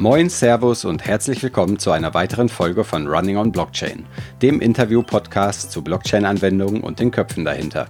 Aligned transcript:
Moin, 0.00 0.30
Servus 0.30 0.86
und 0.86 1.04
herzlich 1.04 1.42
willkommen 1.42 1.78
zu 1.78 1.90
einer 1.90 2.14
weiteren 2.14 2.48
Folge 2.48 2.84
von 2.84 3.06
Running 3.06 3.36
on 3.36 3.52
Blockchain, 3.52 4.06
dem 4.40 4.62
Interview-Podcast 4.62 5.70
zu 5.70 5.84
Blockchain-Anwendungen 5.84 6.80
und 6.80 7.00
den 7.00 7.10
Köpfen 7.10 7.44
dahinter. 7.44 7.86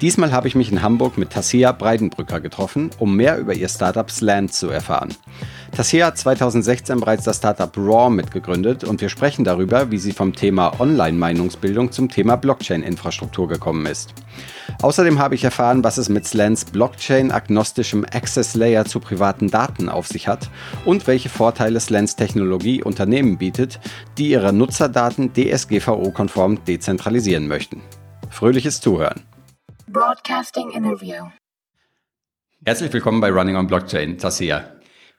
Diesmal 0.00 0.32
habe 0.32 0.48
ich 0.48 0.56
mich 0.56 0.72
in 0.72 0.82
Hamburg 0.82 1.16
mit 1.16 1.30
Tassia 1.30 1.70
Breidenbrücker 1.70 2.40
getroffen, 2.40 2.90
um 2.98 3.14
mehr 3.14 3.38
über 3.38 3.54
ihr 3.54 3.68
Startup 3.68 4.10
Slant 4.10 4.52
zu 4.52 4.68
erfahren. 4.68 5.14
Tassia 5.74 6.06
hat 6.06 6.18
2016 6.18 6.98
bereits 6.98 7.24
das 7.24 7.36
Startup 7.36 7.74
Raw 7.76 8.10
mitgegründet 8.10 8.82
und 8.82 9.00
wir 9.00 9.08
sprechen 9.08 9.44
darüber, 9.44 9.90
wie 9.92 9.98
sie 9.98 10.12
vom 10.12 10.34
Thema 10.34 10.80
Online-Meinungsbildung 10.80 11.92
zum 11.92 12.08
Thema 12.08 12.36
Blockchain-Infrastruktur 12.36 13.48
gekommen 13.48 13.86
ist. 13.86 14.14
Außerdem 14.82 15.20
habe 15.20 15.36
ich 15.36 15.44
erfahren, 15.44 15.84
was 15.84 15.96
es 15.96 16.08
mit 16.08 16.26
Slants 16.26 16.64
Blockchain-agnostischem 16.66 18.04
Access 18.04 18.54
Layer 18.54 18.84
zu 18.84 18.98
privaten 18.98 19.48
Daten 19.48 19.88
auf 19.88 20.08
sich 20.08 20.26
hat 20.26 20.50
und 20.84 21.06
welche 21.06 21.28
Vorteile 21.28 21.78
Slants 21.78 22.16
Technologie 22.16 22.82
Unternehmen 22.82 23.38
bietet, 23.38 23.78
die 24.18 24.30
ihre 24.30 24.52
Nutzerdaten 24.52 25.32
DSGVO-konform 25.32 26.64
dezentralisieren 26.64 27.46
möchten. 27.46 27.80
Fröhliches 28.30 28.80
Zuhören. 28.80 29.22
Broadcasting 29.94 30.70
Interview. 30.70 31.30
Herzlich 32.66 32.92
willkommen 32.92 33.20
bei 33.20 33.30
Running 33.30 33.54
on 33.54 33.68
Blockchain, 33.68 34.18
Tassia. 34.18 34.64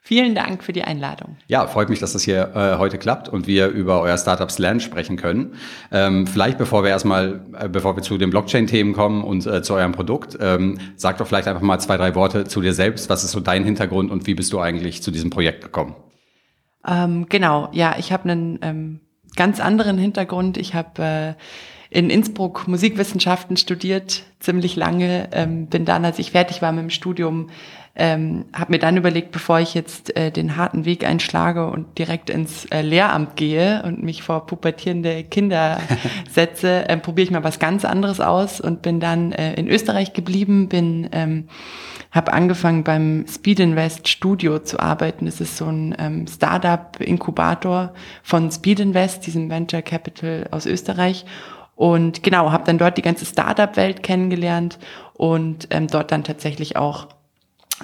Vielen 0.02 0.34
Dank 0.34 0.62
für 0.62 0.74
die 0.74 0.82
Einladung. 0.82 1.38
Ja, 1.46 1.66
freut 1.66 1.88
mich, 1.88 1.98
dass 1.98 2.12
das 2.12 2.24
hier 2.24 2.52
äh, 2.54 2.76
heute 2.76 2.98
klappt 2.98 3.30
und 3.30 3.46
wir 3.46 3.68
über 3.68 4.02
euer 4.02 4.18
Startups 4.18 4.58
Land 4.58 4.82
sprechen 4.82 5.16
können. 5.16 5.54
Ähm, 5.90 6.26
vielleicht 6.26 6.58
bevor 6.58 6.84
wir 6.84 6.90
erstmal, 6.90 7.40
äh, 7.58 7.70
bevor 7.70 7.96
wir 7.96 8.02
zu 8.02 8.18
den 8.18 8.28
Blockchain-Themen 8.28 8.92
kommen 8.92 9.24
und 9.24 9.46
äh, 9.46 9.62
zu 9.62 9.72
eurem 9.72 9.92
Produkt, 9.92 10.36
ähm, 10.42 10.78
sag 10.96 11.16
doch 11.16 11.26
vielleicht 11.26 11.48
einfach 11.48 11.62
mal 11.62 11.78
zwei, 11.78 11.96
drei 11.96 12.14
Worte 12.14 12.44
zu 12.44 12.60
dir 12.60 12.74
selbst. 12.74 13.08
Was 13.08 13.24
ist 13.24 13.30
so 13.30 13.40
dein 13.40 13.64
Hintergrund 13.64 14.10
und 14.10 14.26
wie 14.26 14.34
bist 14.34 14.52
du 14.52 14.60
eigentlich 14.60 15.02
zu 15.02 15.10
diesem 15.10 15.30
Projekt 15.30 15.64
gekommen? 15.64 15.96
Ähm, 16.86 17.30
genau, 17.30 17.70
ja, 17.72 17.96
ich 17.98 18.12
habe 18.12 18.28
einen 18.28 18.58
ähm, 18.60 19.00
ganz 19.36 19.58
anderen 19.58 19.96
Hintergrund. 19.96 20.58
Ich 20.58 20.74
habe 20.74 21.02
äh, 21.02 21.34
in 21.90 22.10
Innsbruck 22.10 22.68
Musikwissenschaften 22.68 23.56
studiert, 23.56 24.24
ziemlich 24.40 24.76
lange, 24.76 25.28
ähm, 25.32 25.66
bin 25.66 25.84
dann, 25.84 26.04
als 26.04 26.18
ich 26.18 26.32
fertig 26.32 26.62
war 26.62 26.72
mit 26.72 26.82
dem 26.82 26.90
Studium, 26.90 27.48
ähm, 27.98 28.44
habe 28.52 28.72
mir 28.72 28.78
dann 28.78 28.98
überlegt, 28.98 29.32
bevor 29.32 29.58
ich 29.58 29.72
jetzt 29.72 30.14
äh, 30.16 30.30
den 30.30 30.56
harten 30.56 30.84
Weg 30.84 31.04
einschlage 31.04 31.66
und 31.66 31.96
direkt 31.98 32.28
ins 32.28 32.66
äh, 32.66 32.82
Lehramt 32.82 33.36
gehe 33.36 33.82
und 33.84 34.02
mich 34.02 34.22
vor 34.22 34.46
pubertierende 34.46 35.24
Kinder 35.24 35.80
setze, 36.30 36.86
äh, 36.88 36.96
probiere 36.98 37.24
ich 37.24 37.30
mal 37.30 37.44
was 37.44 37.58
ganz 37.58 37.86
anderes 37.86 38.20
aus 38.20 38.60
und 38.60 38.82
bin 38.82 39.00
dann 39.00 39.32
äh, 39.32 39.54
in 39.54 39.66
Österreich 39.66 40.12
geblieben, 40.12 40.68
bin 40.68 41.08
ähm, 41.12 41.48
habe 42.12 42.32
angefangen 42.32 42.84
beim 42.84 43.26
Speed 43.28 43.60
Invest 43.60 44.08
Studio 44.08 44.58
zu 44.58 44.80
arbeiten. 44.80 45.26
Das 45.26 45.40
ist 45.40 45.56
so 45.56 45.66
ein 45.66 45.94
ähm, 45.98 46.26
Startup-Inkubator 46.26 47.92
von 48.22 48.50
Speed 48.50 48.80
Invest, 48.80 49.26
diesem 49.26 49.50
Venture 49.50 49.82
Capital 49.82 50.46
aus 50.50 50.66
Österreich 50.66 51.26
und 51.76 52.22
genau, 52.22 52.50
habe 52.50 52.64
dann 52.64 52.78
dort 52.78 52.96
die 52.96 53.02
ganze 53.02 53.26
Startup-Welt 53.26 54.02
kennengelernt 54.02 54.78
und 55.12 55.68
ähm, 55.70 55.86
dort 55.86 56.10
dann 56.10 56.24
tatsächlich 56.24 56.76
auch 56.76 57.08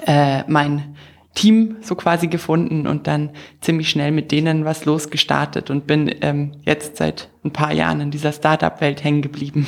äh, 0.07 0.43
mein 0.51 0.97
Team 1.35 1.77
so 1.83 1.95
quasi 1.95 2.27
gefunden 2.27 2.87
und 2.87 3.07
dann 3.07 3.31
ziemlich 3.61 3.91
schnell 3.91 4.11
mit 4.11 4.33
denen 4.33 4.65
was 4.65 4.87
losgestartet 4.87 5.71
und 5.71 5.87
bin 5.87 6.15
ähm, 6.23 6.53
jetzt 6.65 6.97
seit 6.97 7.31
ein 7.45 7.53
paar 7.53 7.73
Jahren 7.73 8.01
in 8.01 8.11
dieser 8.11 8.33
Startup-Welt 8.33 9.05
hängen 9.05 9.23
geblieben. 9.23 9.67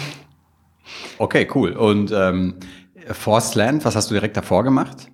Okay, 1.19 1.49
cool. 1.55 1.73
Und 1.73 2.13
ähm, 2.13 2.57
Forstland, 3.11 3.85
was 3.85 3.97
hast 3.97 4.11
du 4.11 4.15
direkt 4.15 4.37
davor 4.37 4.65
gemacht? 4.65 5.09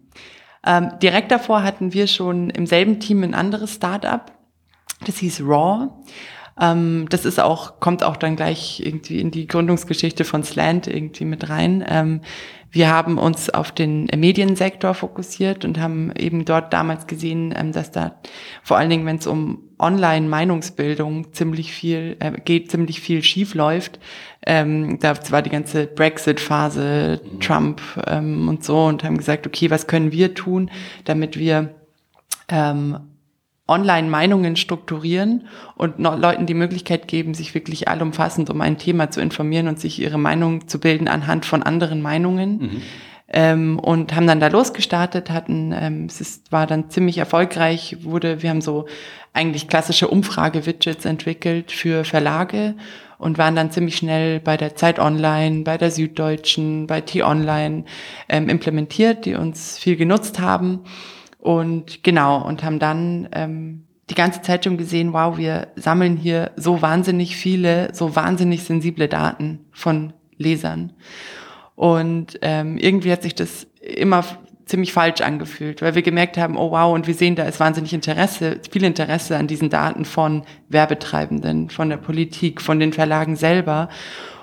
Ähm, 0.67 0.93
direkt 1.03 1.31
davor 1.31 1.63
hatten 1.63 1.93
wir 1.93 2.07
schon 2.07 2.51
im 2.51 2.67
selben 2.67 3.01
Team 3.01 3.23
ein 3.23 3.35
anderes 3.35 3.75
Startup. 3.75 4.33
Das 5.07 5.19
hieß 5.19 5.41
Raw. 5.43 5.89
Ähm, 6.61 7.07
das 7.09 7.25
ist 7.25 7.41
auch, 7.41 7.81
kommt 7.81 8.05
auch 8.05 8.17
dann 8.17 8.37
gleich 8.37 8.83
irgendwie 8.85 9.21
in 9.21 9.31
die 9.31 9.47
Gründungsgeschichte 9.47 10.25
von 10.25 10.45
Slant 10.45 10.87
irgendwie 10.87 11.25
mit 11.25 11.49
rein. 11.49 11.85
Ähm, 11.89 12.21
wir 12.73 12.89
haben 12.89 13.19
uns 13.19 13.51
auf 13.51 13.73
den 13.73 14.05
Mediensektor 14.17 14.95
fokussiert 14.95 15.65
und 15.65 15.81
haben 15.81 16.13
eben 16.17 16.45
dort 16.45 16.73
damals 16.73 17.07
gesehen, 17.07 17.53
ähm, 17.57 17.73
dass 17.73 17.91
da 17.91 18.21
vor 18.63 18.77
allen 18.77 18.91
Dingen, 18.91 19.07
wenn 19.07 19.17
es 19.17 19.27
um 19.27 19.65
Online-Meinungsbildung 19.79 21.33
ziemlich 21.33 21.73
viel 21.73 22.17
äh, 22.21 22.33
geht, 22.33 22.71
ziemlich 22.71 23.01
viel 23.01 23.23
schief 23.23 23.55
läuft. 23.55 23.99
Ähm, 24.47 24.99
da 25.01 25.15
war 25.31 25.43
die 25.43 25.51
ganze 25.51 25.87
Brexit-Phase, 25.87 27.21
mhm. 27.25 27.41
Trump 27.41 27.81
ähm, 28.07 28.49
und 28.49 28.63
so 28.63 28.85
und 28.85 29.03
haben 29.03 29.19
gesagt, 29.19 29.47
okay, 29.47 29.71
was 29.71 29.87
können 29.87 30.13
wir 30.13 30.35
tun, 30.35 30.71
damit 31.05 31.39
wir 31.39 31.75
ähm, 32.49 32.99
Online-Meinungen 33.71 34.57
strukturieren 34.57 35.47
und 35.77 35.99
Leuten 35.99 36.47
die 36.47 36.55
Möglichkeit 36.55 37.09
geben, 37.09 37.35
sich 37.35 37.55
wirklich 37.55 37.89
allumfassend 37.89 38.51
um 38.51 38.61
ein 38.61 38.77
Thema 38.77 39.11
zu 39.11 39.21
informieren 39.21 39.69
und 39.69 39.81
sich 39.81 40.01
ihre 40.01 40.19
Meinung 40.19 40.69
zu 40.69 40.81
bilden 40.81 41.09
anhand 41.09 41.47
von 41.47 41.63
anderen 41.63 42.03
Meinungen. 42.03 42.59
Mhm. 42.59 42.83
Ähm, 43.33 43.79
und 43.79 44.17
haben 44.17 44.27
dann 44.27 44.41
da 44.41 44.49
losgestartet, 44.49 45.31
hatten, 45.31 45.73
ähm, 45.73 46.07
es 46.07 46.21
ist, 46.21 46.51
war 46.51 46.67
dann 46.67 46.91
ziemlich 46.91 47.19
erfolgreich, 47.19 47.99
wurde, 48.01 48.43
wir 48.43 48.51
haben 48.51 48.61
so 48.61 48.87
eigentlich 49.33 49.69
klassische 49.69 50.09
Umfrage-Widgets 50.09 51.05
entwickelt 51.05 51.71
für 51.71 52.05
Verlage 52.05 52.75
und 53.19 53.39
waren 53.39 53.55
dann 53.55 53.71
ziemlich 53.71 53.97
schnell 53.97 54.41
bei 54.41 54.57
der 54.57 54.75
Zeit 54.75 54.99
Online, 54.99 55.63
bei 55.63 55.79
der 55.79 55.93
Süddeutschen, 55.93 56.89
bei 56.89 57.03
T-Online 57.03 57.85
ähm, 58.29 58.49
implementiert, 58.49 59.27
die 59.27 59.37
uns 59.37 59.79
viel 59.79 59.95
genutzt 59.95 60.41
haben. 60.41 60.81
Und 61.41 62.03
genau, 62.03 62.47
und 62.47 62.63
haben 62.63 62.79
dann 62.79 63.29
ähm, 63.33 63.85
die 64.11 64.15
ganze 64.15 64.43
Zeit 64.43 64.65
schon 64.65 64.77
gesehen, 64.77 65.13
wow, 65.13 65.39
wir 65.39 65.69
sammeln 65.77 66.17
hier 66.17 66.51
so 66.57 66.83
wahnsinnig 66.83 67.37
viele, 67.37 67.95
so 67.95 68.15
wahnsinnig 68.17 68.65
sensible 68.65 69.09
Daten 69.09 69.61
von 69.73 70.13
Lesern. 70.37 70.93
Und 71.77 72.39
ähm, 72.43 72.77
irgendwie 72.77 73.13
hat 73.13 73.23
sich 73.23 73.35
das 73.35 73.67
immer 73.81 74.25
ziemlich 74.67 74.93
falsch 74.93 75.21
angefühlt, 75.21 75.83
weil 75.83 75.95
wir 75.95 76.03
gemerkt 76.03 76.37
haben, 76.37 76.57
oh 76.57 76.71
wow, 76.71 76.95
und 76.95 77.07
wir 77.07 77.15
sehen, 77.15 77.35
da 77.35 77.45
ist 77.45 77.59
wahnsinnig 77.59 77.93
Interesse, 77.93 78.61
viel 78.71 78.85
Interesse 78.85 79.37
an 79.37 79.47
diesen 79.47 79.71
Daten 79.71 80.05
von 80.05 80.45
Werbetreibenden, 80.69 81.71
von 81.71 81.89
der 81.89 81.97
Politik, 81.97 82.61
von 82.61 82.79
den 82.79 82.93
Verlagen 82.93 83.35
selber. 83.35 83.89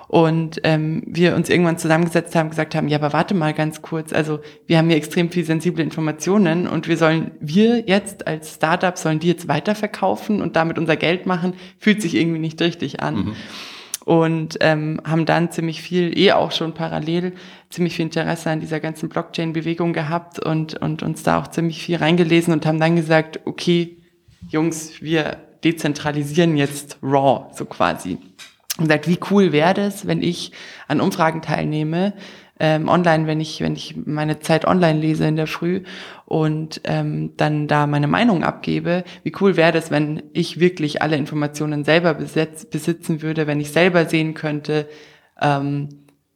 Und 0.07 0.61
ähm, 0.63 1.03
wir 1.05 1.35
uns 1.35 1.49
irgendwann 1.49 1.77
zusammengesetzt 1.77 2.33
haben, 2.35 2.49
gesagt 2.49 2.75
haben, 2.75 2.87
ja, 2.87 2.97
aber 2.97 3.11
warte 3.11 3.33
mal 3.33 3.53
ganz 3.53 3.81
kurz, 3.81 4.13
also 4.13 4.39
wir 4.65 4.77
haben 4.77 4.87
hier 4.87 4.97
extrem 4.97 5.29
viel 5.29 5.43
sensible 5.43 5.83
Informationen 5.83 6.67
und 6.67 6.87
wir 6.87 6.95
sollen, 6.95 7.31
wir 7.41 7.81
jetzt 7.87 8.25
als 8.25 8.55
Startup 8.55 8.97
sollen 8.97 9.19
die 9.19 9.27
jetzt 9.27 9.49
weiterverkaufen 9.49 10.41
und 10.41 10.55
damit 10.55 10.77
unser 10.77 10.95
Geld 10.95 11.25
machen, 11.25 11.53
fühlt 11.77 12.01
sich 12.01 12.15
irgendwie 12.15 12.39
nicht 12.39 12.61
richtig 12.61 13.01
an. 13.01 13.15
Mhm. 13.15 13.35
Und 14.05 14.57
ähm, 14.61 15.01
haben 15.05 15.25
dann 15.25 15.51
ziemlich 15.51 15.81
viel, 15.81 16.17
eh 16.17 16.31
auch 16.31 16.53
schon 16.53 16.73
parallel, 16.73 17.33
ziemlich 17.69 17.97
viel 17.97 18.05
Interesse 18.05 18.49
an 18.49 18.61
dieser 18.61 18.79
ganzen 18.79 19.09
Blockchain-Bewegung 19.09 19.91
gehabt 19.91 20.39
und, 20.39 20.75
und 20.75 21.03
uns 21.03 21.23
da 21.23 21.41
auch 21.41 21.47
ziemlich 21.47 21.83
viel 21.83 21.97
reingelesen 21.97 22.53
und 22.53 22.65
haben 22.65 22.79
dann 22.79 22.95
gesagt, 22.95 23.41
okay, 23.43 23.97
Jungs, 24.49 25.01
wir 25.01 25.39
dezentralisieren 25.65 26.55
jetzt 26.55 26.97
RAW, 27.01 27.53
so 27.53 27.65
quasi 27.65 28.17
und 28.77 28.87
sagt, 28.87 29.07
wie 29.07 29.19
cool 29.31 29.51
wäre 29.51 29.73
das, 29.73 30.07
wenn 30.07 30.21
ich 30.21 30.51
an 30.87 31.01
Umfragen 31.01 31.41
teilnehme, 31.41 32.13
ähm, 32.59 32.87
online, 32.87 33.27
wenn 33.27 33.39
ich, 33.39 33.61
wenn 33.61 33.75
ich 33.75 33.95
meine 34.05 34.39
Zeit 34.39 34.65
online 34.65 34.99
lese 34.99 35.27
in 35.27 35.35
der 35.35 35.47
Früh 35.47 35.83
und 36.25 36.81
ähm, 36.85 37.33
dann 37.37 37.67
da 37.67 37.85
meine 37.85 38.07
Meinung 38.07 38.43
abgebe. 38.43 39.03
Wie 39.23 39.33
cool 39.39 39.57
wäre 39.57 39.71
das, 39.71 39.91
wenn 39.91 40.23
ich 40.33 40.59
wirklich 40.59 41.01
alle 41.01 41.17
Informationen 41.17 41.83
selber 41.83 42.13
besetz, 42.15 42.65
besitzen 42.65 43.21
würde, 43.21 43.45
wenn 43.45 43.59
ich 43.59 43.71
selber 43.71 44.05
sehen 44.05 44.33
könnte, 44.33 44.87
ähm, 45.39 45.89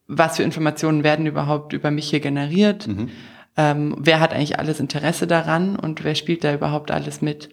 was 0.07 0.37
für 0.37 0.43
Informationen 0.43 1.03
werden 1.03 1.25
überhaupt 1.25 1.73
über 1.73 1.89
mich 1.89 2.09
hier 2.09 2.19
generiert, 2.19 2.87
mhm. 2.87 3.09
ähm, 3.57 3.95
wer 3.97 4.19
hat 4.19 4.33
eigentlich 4.33 4.59
alles 4.59 4.79
Interesse 4.79 5.25
daran 5.25 5.75
und 5.75 6.03
wer 6.03 6.15
spielt 6.15 6.43
da 6.43 6.53
überhaupt 6.53 6.91
alles 6.91 7.21
mit. 7.21 7.49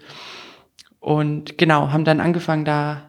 Und 1.00 1.56
genau, 1.56 1.92
haben 1.92 2.04
dann 2.04 2.20
angefangen, 2.20 2.64
da 2.64 3.07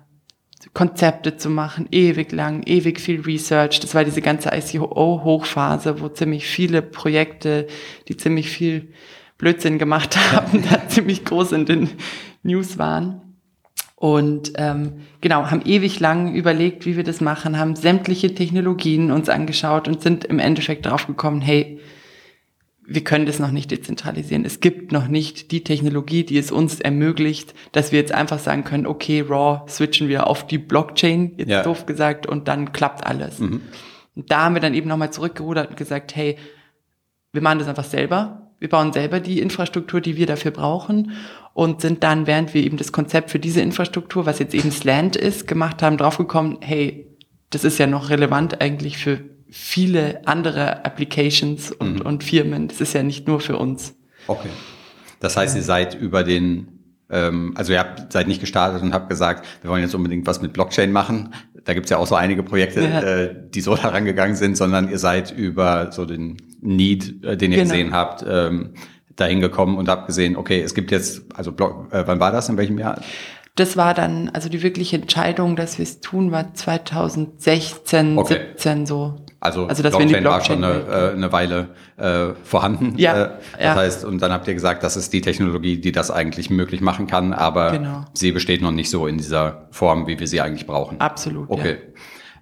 Konzepte 0.73 1.37
zu 1.37 1.49
machen, 1.49 1.87
ewig 1.91 2.31
lang, 2.31 2.63
ewig 2.65 2.99
viel 2.99 3.21
Research. 3.21 3.79
Das 3.79 3.95
war 3.95 4.03
diese 4.03 4.21
ganze 4.21 4.49
ICO-Hochphase, 4.49 6.01
wo 6.01 6.09
ziemlich 6.09 6.45
viele 6.45 6.81
Projekte, 6.81 7.67
die 8.07 8.17
ziemlich 8.17 8.49
viel 8.49 8.89
Blödsinn 9.37 9.79
gemacht 9.79 10.15
haben, 10.31 10.63
da 10.69 10.87
ziemlich 10.87 11.25
groß 11.25 11.53
in 11.53 11.65
den 11.65 11.89
News 12.43 12.77
waren. 12.77 13.21
Und 13.95 14.53
ähm, 14.55 15.01
genau, 15.19 15.51
haben 15.51 15.61
ewig 15.65 15.99
lang 15.99 16.33
überlegt, 16.33 16.85
wie 16.85 16.95
wir 16.95 17.03
das 17.03 17.19
machen, 17.19 17.57
haben 17.57 17.75
sämtliche 17.75 18.33
Technologien 18.33 19.11
uns 19.11 19.27
angeschaut 19.27 19.89
und 19.89 20.01
sind 20.01 20.23
im 20.23 20.39
Endeffekt 20.39 20.85
drauf 20.85 21.05
gekommen, 21.05 21.41
hey, 21.41 21.79
wir 22.91 23.03
können 23.03 23.27
das 23.27 23.37
noch 23.37 23.51
nicht 23.51 23.69
dezentralisieren. 23.69 24.45
Es 24.45 24.61
gibt 24.61 24.91
noch 24.91 25.07
nicht 25.07 25.51
die 25.51 25.63
Technologie, 25.63 26.23
die 26.23 26.39
es 26.39 26.51
uns 26.51 26.79
ermöglicht, 26.79 27.53
dass 27.71 27.91
wir 27.91 27.99
jetzt 27.99 28.11
einfach 28.11 28.39
sagen 28.39 28.63
können, 28.63 28.87
okay, 28.87 29.21
RAW 29.21 29.69
switchen 29.69 30.09
wir 30.09 30.25
auf 30.25 30.47
die 30.47 30.57
Blockchain, 30.57 31.33
jetzt 31.37 31.49
ja. 31.49 31.61
doof 31.61 31.85
gesagt, 31.85 32.25
und 32.25 32.47
dann 32.47 32.71
klappt 32.71 33.05
alles. 33.05 33.39
Mhm. 33.39 33.61
Und 34.15 34.31
da 34.31 34.45
haben 34.45 34.55
wir 34.55 34.61
dann 34.61 34.73
eben 34.73 34.89
nochmal 34.89 35.11
zurückgerudert 35.11 35.69
und 35.69 35.77
gesagt, 35.77 36.15
hey, 36.15 36.37
wir 37.31 37.43
machen 37.43 37.59
das 37.59 37.67
einfach 37.67 37.83
selber. 37.83 38.51
Wir 38.57 38.69
bauen 38.69 38.91
selber 38.91 39.19
die 39.19 39.39
Infrastruktur, 39.39 40.01
die 40.01 40.17
wir 40.17 40.25
dafür 40.25 40.51
brauchen 40.51 41.11
und 41.53 41.81
sind 41.81 42.03
dann, 42.03 42.25
während 42.25 42.55
wir 42.55 42.63
eben 42.63 42.77
das 42.77 42.91
Konzept 42.91 43.29
für 43.29 43.39
diese 43.39 43.61
Infrastruktur, 43.61 44.25
was 44.25 44.39
jetzt 44.39 44.55
eben 44.55 44.71
Slant 44.71 45.15
ist, 45.15 45.47
gemacht 45.47 45.83
haben, 45.83 45.97
draufgekommen, 45.97 46.57
hey, 46.61 47.05
das 47.51 47.63
ist 47.63 47.77
ja 47.77 47.85
noch 47.85 48.09
relevant 48.09 48.61
eigentlich 48.61 48.97
für 48.97 49.19
viele 49.51 50.27
andere 50.27 50.85
Applications 50.85 51.71
und, 51.71 51.99
mhm. 51.99 52.01
und 52.01 52.23
Firmen. 52.23 52.67
Das 52.67 52.81
ist 52.81 52.93
ja 52.93 53.03
nicht 53.03 53.27
nur 53.27 53.39
für 53.39 53.57
uns. 53.57 53.95
Okay. 54.27 54.49
Das 55.19 55.35
heißt, 55.35 55.55
ihr 55.55 55.63
seid 55.63 55.95
über 55.95 56.23
den, 56.23 56.67
ähm, 57.09 57.53
also 57.55 57.73
ihr 57.73 57.79
habt, 57.79 58.13
seid 58.13 58.27
nicht 58.27 58.41
gestartet 58.41 58.81
und 58.81 58.93
habt 58.93 59.09
gesagt, 59.09 59.45
wir 59.61 59.69
wollen 59.69 59.81
jetzt 59.81 59.95
unbedingt 59.95 60.27
was 60.27 60.41
mit 60.41 60.53
Blockchain 60.53 60.91
machen. 60.91 61.33
Da 61.65 61.73
gibt's 61.73 61.89
ja 61.89 61.97
auch 61.97 62.07
so 62.07 62.15
einige 62.15 62.43
Projekte, 62.43 62.81
ja. 62.81 63.01
äh, 63.01 63.35
die 63.49 63.61
so 63.61 63.75
daran 63.81 64.05
gegangen 64.05 64.35
sind, 64.35 64.55
sondern 64.55 64.89
ihr 64.89 64.99
seid 64.99 65.31
über 65.31 65.91
so 65.91 66.05
den 66.05 66.37
Need, 66.61 67.23
äh, 67.23 67.37
den 67.37 67.51
ihr 67.51 67.59
genau. 67.59 67.71
gesehen 67.71 67.93
habt, 67.93 68.25
ähm, 68.27 68.73
dahin 69.15 69.41
gekommen 69.41 69.77
und 69.77 69.89
habt 69.89 70.07
gesehen, 70.07 70.37
okay, 70.37 70.61
es 70.61 70.73
gibt 70.73 70.91
jetzt, 70.91 71.23
also 71.35 71.51
Block, 71.51 71.91
äh, 71.91 72.03
wann 72.05 72.19
war 72.19 72.31
das, 72.31 72.47
in 72.49 72.57
welchem 72.57 72.77
Jahr? 72.77 73.01
Das 73.55 73.75
war 73.75 73.93
dann, 73.93 74.29
also 74.29 74.47
die 74.47 74.61
wirkliche 74.61 74.95
Entscheidung, 74.95 75.57
dass 75.57 75.77
wir 75.77 75.83
es 75.83 75.99
tun, 75.99 76.31
war 76.31 76.53
2016, 76.53 78.17
okay. 78.17 78.39
17 78.55 78.85
so. 78.85 79.17
Also, 79.49 79.67
also 79.67 79.83
dass 79.83 79.91
Blockchain, 79.91 80.21
Blockchain 80.21 80.25
war 80.25 80.41
schon 80.41 80.63
eine, 80.63 81.09
äh, 81.09 81.13
eine 81.13 81.31
Weile 81.31 81.69
äh, 81.97 82.33
vorhanden. 82.43 82.93
Ja, 82.97 83.13
äh, 83.13 83.29
das 83.53 83.63
ja. 83.63 83.75
heißt, 83.75 84.05
und 84.05 84.21
dann 84.21 84.31
habt 84.31 84.47
ihr 84.47 84.53
gesagt, 84.53 84.83
das 84.83 84.95
ist 84.95 85.11
die 85.11 85.21
Technologie, 85.21 85.77
die 85.77 85.91
das 85.91 86.11
eigentlich 86.11 86.49
möglich 86.49 86.81
machen 86.81 87.07
kann, 87.07 87.33
aber 87.33 87.71
genau. 87.71 88.05
sie 88.13 88.31
besteht 88.31 88.61
noch 88.61 88.71
nicht 88.71 88.89
so 88.89 89.07
in 89.07 89.17
dieser 89.17 89.67
Form, 89.71 90.07
wie 90.07 90.19
wir 90.19 90.27
sie 90.27 90.41
eigentlich 90.41 90.67
brauchen. 90.67 90.99
Absolut. 90.99 91.49
Okay. 91.49 91.77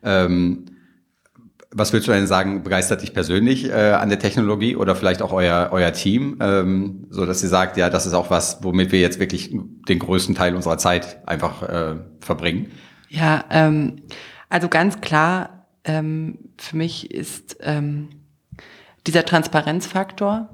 Ja. 0.04 0.26
Ähm, 0.26 0.66
was 1.72 1.94
würdest 1.94 2.08
du 2.08 2.12
denn 2.12 2.28
sagen, 2.28 2.64
begeistert 2.64 3.02
dich 3.02 3.14
persönlich 3.14 3.70
äh, 3.70 3.92
an 3.92 4.10
der 4.10 4.20
Technologie 4.20 4.76
oder 4.76 4.96
vielleicht 4.96 5.22
auch 5.22 5.34
euer, 5.34 5.70
euer 5.72 5.92
Team, 5.92 6.38
ähm, 6.40 7.08
so 7.10 7.26
dass 7.26 7.44
ihr 7.44 7.50
sagt, 7.50 7.78
ja, 7.78 7.90
das 7.90 8.06
ist 8.06 8.14
auch 8.14 8.30
was, 8.30 8.64
womit 8.64 8.92
wir 8.92 9.00
jetzt 9.00 9.20
wirklich 9.20 9.52
den 9.52 10.00
größten 10.00 10.34
Teil 10.34 10.56
unserer 10.56 10.78
Zeit 10.78 11.20
einfach 11.28 11.64
äh, 11.64 11.96
verbringen? 12.20 12.72
Ja, 13.10 13.44
ähm, 13.50 14.04
also 14.50 14.70
ganz 14.70 15.02
klar 15.02 15.57
ähm, 15.88 16.38
für 16.58 16.78
mich 16.78 17.10
ist 17.12 17.58
ähm, 17.62 18.10
dieser 19.08 19.26
Transparenzfaktor, 19.26 20.50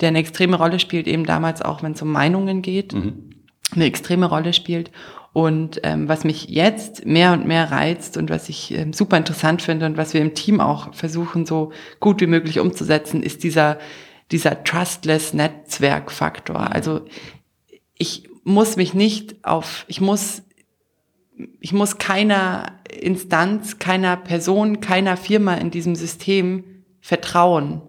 der 0.00 0.08
eine 0.08 0.18
extreme 0.18 0.56
Rolle 0.56 0.80
spielt, 0.80 1.06
eben 1.06 1.26
damals 1.26 1.62
auch, 1.62 1.82
wenn 1.82 1.92
es 1.92 2.02
um 2.02 2.10
Meinungen 2.10 2.62
geht, 2.62 2.94
mhm. 2.94 3.30
eine 3.72 3.84
extreme 3.84 4.26
Rolle 4.26 4.52
spielt. 4.52 4.90
Und 5.32 5.80
ähm, 5.84 6.08
was 6.08 6.24
mich 6.24 6.48
jetzt 6.48 7.06
mehr 7.06 7.32
und 7.32 7.46
mehr 7.46 7.70
reizt 7.70 8.16
und 8.16 8.30
was 8.30 8.48
ich 8.48 8.72
ähm, 8.72 8.92
super 8.92 9.16
interessant 9.16 9.62
finde 9.62 9.86
und 9.86 9.96
was 9.96 10.12
wir 10.12 10.20
im 10.22 10.34
Team 10.34 10.60
auch 10.60 10.92
versuchen, 10.92 11.46
so 11.46 11.70
gut 12.00 12.20
wie 12.20 12.26
möglich 12.26 12.58
umzusetzen, 12.58 13.22
ist 13.22 13.44
dieser, 13.44 13.78
dieser 14.32 14.64
trustless 14.64 15.32
Netzwerkfaktor. 15.32 16.72
Also 16.72 17.02
ich 17.96 18.28
muss 18.42 18.76
mich 18.76 18.92
nicht 18.92 19.44
auf, 19.44 19.84
ich 19.86 20.00
muss 20.00 20.42
ich 21.60 21.72
muss 21.72 21.98
keiner 21.98 22.80
Instanz, 23.00 23.78
keiner 23.78 24.16
Person, 24.16 24.80
keiner 24.80 25.16
Firma 25.16 25.54
in 25.54 25.70
diesem 25.70 25.94
System 25.94 26.64
vertrauen, 27.00 27.82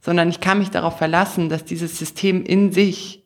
sondern 0.00 0.28
ich 0.28 0.40
kann 0.40 0.58
mich 0.58 0.70
darauf 0.70 0.98
verlassen, 0.98 1.48
dass 1.48 1.64
dieses 1.64 1.98
System 1.98 2.44
in 2.44 2.72
sich 2.72 3.22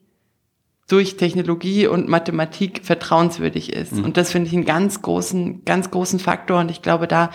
durch 0.89 1.17
Technologie 1.17 1.87
und 1.87 2.09
Mathematik 2.09 2.85
vertrauenswürdig 2.85 3.73
ist. 3.73 3.93
Mhm. 3.93 4.05
Und 4.05 4.17
das 4.17 4.31
finde 4.31 4.49
ich 4.49 4.55
einen 4.55 4.65
ganz 4.65 5.03
großen, 5.03 5.65
ganz 5.65 5.91
großen 5.91 6.21
Faktor. 6.21 6.61
Und 6.61 6.71
ich 6.71 6.81
glaube, 6.81 7.09
da 7.09 7.31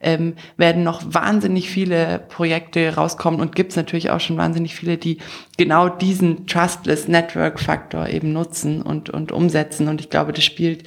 ähm, 0.00 0.34
werden 0.56 0.84
noch 0.84 1.02
wahnsinnig 1.06 1.68
viele 1.68 2.20
Projekte 2.28 2.94
rauskommen 2.94 3.40
und 3.40 3.56
gibt 3.56 3.70
es 3.70 3.76
natürlich 3.76 4.10
auch 4.10 4.20
schon 4.20 4.36
wahnsinnig 4.36 4.74
viele, 4.74 4.98
die 4.98 5.18
genau 5.56 5.88
diesen 5.88 6.46
Trustless 6.46 7.08
Network 7.08 7.58
Faktor 7.58 8.08
eben 8.08 8.32
nutzen 8.32 8.82
und, 8.82 9.10
und 9.10 9.32
umsetzen. 9.32 9.88
Und 9.88 10.00
ich 10.00 10.10
glaube, 10.10 10.32
das 10.32 10.44
spielt 10.44 10.84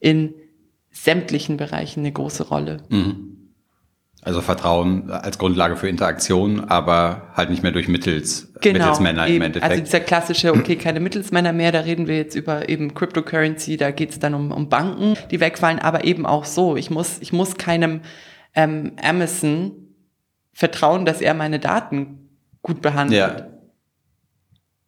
in 0.00 0.34
sämtlichen 0.90 1.56
Bereichen 1.56 2.00
eine 2.00 2.12
große 2.12 2.48
Rolle. 2.48 2.78
Mhm. 2.88 3.32
Also 4.22 4.40
Vertrauen 4.40 5.08
als 5.08 5.38
Grundlage 5.38 5.76
für 5.76 5.88
Interaktion, 5.88 6.64
aber 6.64 7.28
halt 7.34 7.48
nicht 7.48 7.62
mehr 7.62 7.70
durch 7.70 7.86
Mittels, 7.86 8.52
genau, 8.60 8.78
Mittelsmänner 8.78 9.28
eben. 9.28 9.36
im 9.36 9.42
Endeffekt. 9.42 9.70
Also 9.70 9.84
dieser 9.84 10.00
klassische, 10.00 10.52
okay, 10.52 10.74
keine 10.74 10.98
Mittelsmänner 10.98 11.52
mehr, 11.52 11.70
da 11.70 11.80
reden 11.80 12.08
wir 12.08 12.16
jetzt 12.16 12.34
über 12.34 12.68
eben 12.68 12.92
Cryptocurrency, 12.94 13.76
da 13.76 13.92
geht 13.92 14.10
es 14.10 14.18
dann 14.18 14.34
um, 14.34 14.50
um 14.50 14.68
Banken, 14.68 15.16
die 15.30 15.38
wegfallen, 15.38 15.78
aber 15.78 16.04
eben 16.04 16.26
auch 16.26 16.44
so. 16.44 16.76
Ich 16.76 16.90
muss, 16.90 17.18
ich 17.20 17.32
muss 17.32 17.56
keinem 17.56 18.00
ähm, 18.56 18.94
Amazon 19.00 19.70
vertrauen, 20.52 21.04
dass 21.04 21.20
er 21.20 21.34
meine 21.34 21.60
Daten 21.60 22.30
gut 22.62 22.82
behandelt. 22.82 23.38
Ja. 23.38 23.46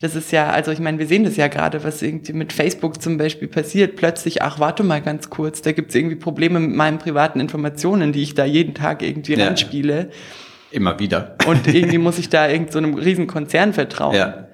Das 0.00 0.14
ist 0.14 0.30
ja, 0.30 0.50
also 0.50 0.70
ich 0.70 0.78
meine, 0.78 1.00
wir 1.00 1.08
sehen 1.08 1.24
das 1.24 1.36
ja 1.36 1.48
gerade, 1.48 1.82
was 1.82 2.02
irgendwie 2.02 2.32
mit 2.32 2.52
Facebook 2.52 3.02
zum 3.02 3.18
Beispiel 3.18 3.48
passiert. 3.48 3.96
Plötzlich, 3.96 4.42
ach, 4.42 4.60
warte 4.60 4.84
mal 4.84 5.02
ganz 5.02 5.28
kurz, 5.28 5.60
da 5.60 5.72
gibt's 5.72 5.94
irgendwie 5.94 6.14
Probleme 6.14 6.60
mit 6.60 6.76
meinen 6.76 6.98
privaten 6.98 7.40
Informationen, 7.40 8.12
die 8.12 8.22
ich 8.22 8.34
da 8.34 8.44
jeden 8.44 8.74
Tag 8.74 9.02
irgendwie 9.02 9.34
ja. 9.34 9.46
reinspiele. 9.46 10.10
Immer 10.70 11.00
wieder. 11.00 11.36
Und 11.48 11.66
irgendwie 11.74 11.98
muss 11.98 12.18
ich 12.18 12.28
da 12.28 12.48
irgendeinem 12.48 12.92
so 12.92 13.00
riesen 13.00 13.26
Konzern 13.26 13.72
vertrauen. 13.72 14.14
Ja. 14.14 14.48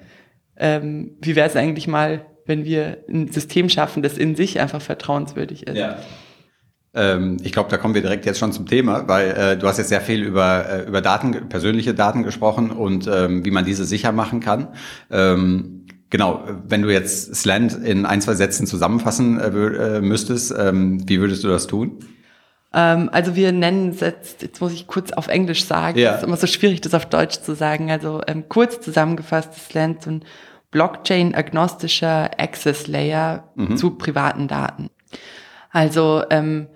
Ähm, 0.57 1.11
wie 1.21 1.35
wäre 1.35 1.47
es 1.47 1.55
eigentlich 1.55 1.87
mal, 1.87 2.25
wenn 2.45 2.65
wir 2.65 3.03
ein 3.07 3.31
System 3.31 3.69
schaffen, 3.69 4.01
das 4.01 4.17
in 4.17 4.35
sich 4.35 4.59
einfach 4.59 4.81
vertrauenswürdig 4.81 5.67
ist? 5.67 5.77
Ja. 5.77 5.99
Ähm, 6.95 7.37
ich 7.43 7.51
glaube, 7.51 7.69
da 7.69 7.77
kommen 7.77 7.93
wir 7.93 8.01
direkt 8.01 8.25
jetzt 8.25 8.39
schon 8.39 8.53
zum 8.53 8.65
Thema, 8.65 9.07
weil 9.07 9.31
äh, 9.31 9.57
du 9.57 9.67
hast 9.67 9.77
jetzt 9.77 9.89
sehr 9.89 10.01
viel 10.01 10.23
über, 10.23 10.65
äh, 10.69 10.87
über 10.87 11.01
Daten, 11.01 11.49
persönliche 11.49 11.93
Daten 11.93 12.23
gesprochen 12.23 12.71
und 12.71 13.07
ähm, 13.11 13.43
wie 13.45 13.51
man 13.51 13.65
diese 13.65 13.85
sicher 13.85 14.11
machen 14.11 14.39
kann. 14.39 14.69
Ähm, 15.11 15.85
genau, 16.09 16.43
wenn 16.65 16.81
du 16.81 16.91
jetzt 16.91 17.35
Slant 17.35 17.73
in 17.83 18.05
ein, 18.05 18.21
zwei 18.21 18.33
Sätzen 18.33 18.65
zusammenfassen 18.65 19.39
äh, 19.39 19.47
äh 19.47 20.01
müsstest, 20.01 20.53
ähm, 20.57 21.07
wie 21.07 21.19
würdest 21.19 21.43
du 21.43 21.49
das 21.49 21.67
tun? 21.67 21.99
Ähm, 22.73 23.09
also 23.11 23.35
wir 23.35 23.51
nennen 23.51 23.89
es 23.89 23.99
jetzt, 23.99 24.41
jetzt 24.41 24.61
muss 24.61 24.73
ich 24.73 24.87
kurz 24.87 25.11
auf 25.11 25.27
Englisch 25.27 25.65
sagen, 25.65 25.97
ja. 25.97 26.11
es 26.11 26.17
ist 26.17 26.23
immer 26.23 26.37
so 26.37 26.47
schwierig, 26.47 26.81
das 26.81 26.93
auf 26.93 27.05
Deutsch 27.05 27.41
zu 27.41 27.55
sagen. 27.55 27.91
Also 27.91 28.21
ähm, 28.27 28.45
kurz 28.49 28.81
zusammengefasst 28.81 29.55
ist 29.55 29.69
Slant 29.69 30.03
so 30.03 30.11
ein 30.11 30.25
Blockchain-agnostischer 30.71 32.31
Access 32.37 32.87
Layer 32.87 33.49
mhm. 33.55 33.77
zu 33.77 33.91
privaten 33.91 34.47
Daten. 34.47 34.89
Also 35.71 36.23
ähm, 36.29 36.67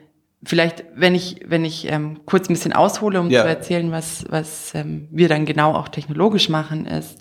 Vielleicht, 0.43 0.85
wenn 0.95 1.15
ich, 1.15 1.41
wenn 1.45 1.65
ich 1.65 1.91
ähm, 1.91 2.21
kurz 2.25 2.49
ein 2.49 2.53
bisschen 2.53 2.73
aushole, 2.73 3.19
um 3.19 3.29
ja. 3.29 3.41
zu 3.41 3.47
erzählen, 3.49 3.91
was, 3.91 4.25
was 4.29 4.73
ähm, 4.73 5.09
wir 5.11 5.27
dann 5.27 5.45
genau 5.45 5.73
auch 5.73 5.89
technologisch 5.89 6.47
machen, 6.47 6.85
ist, 6.85 7.19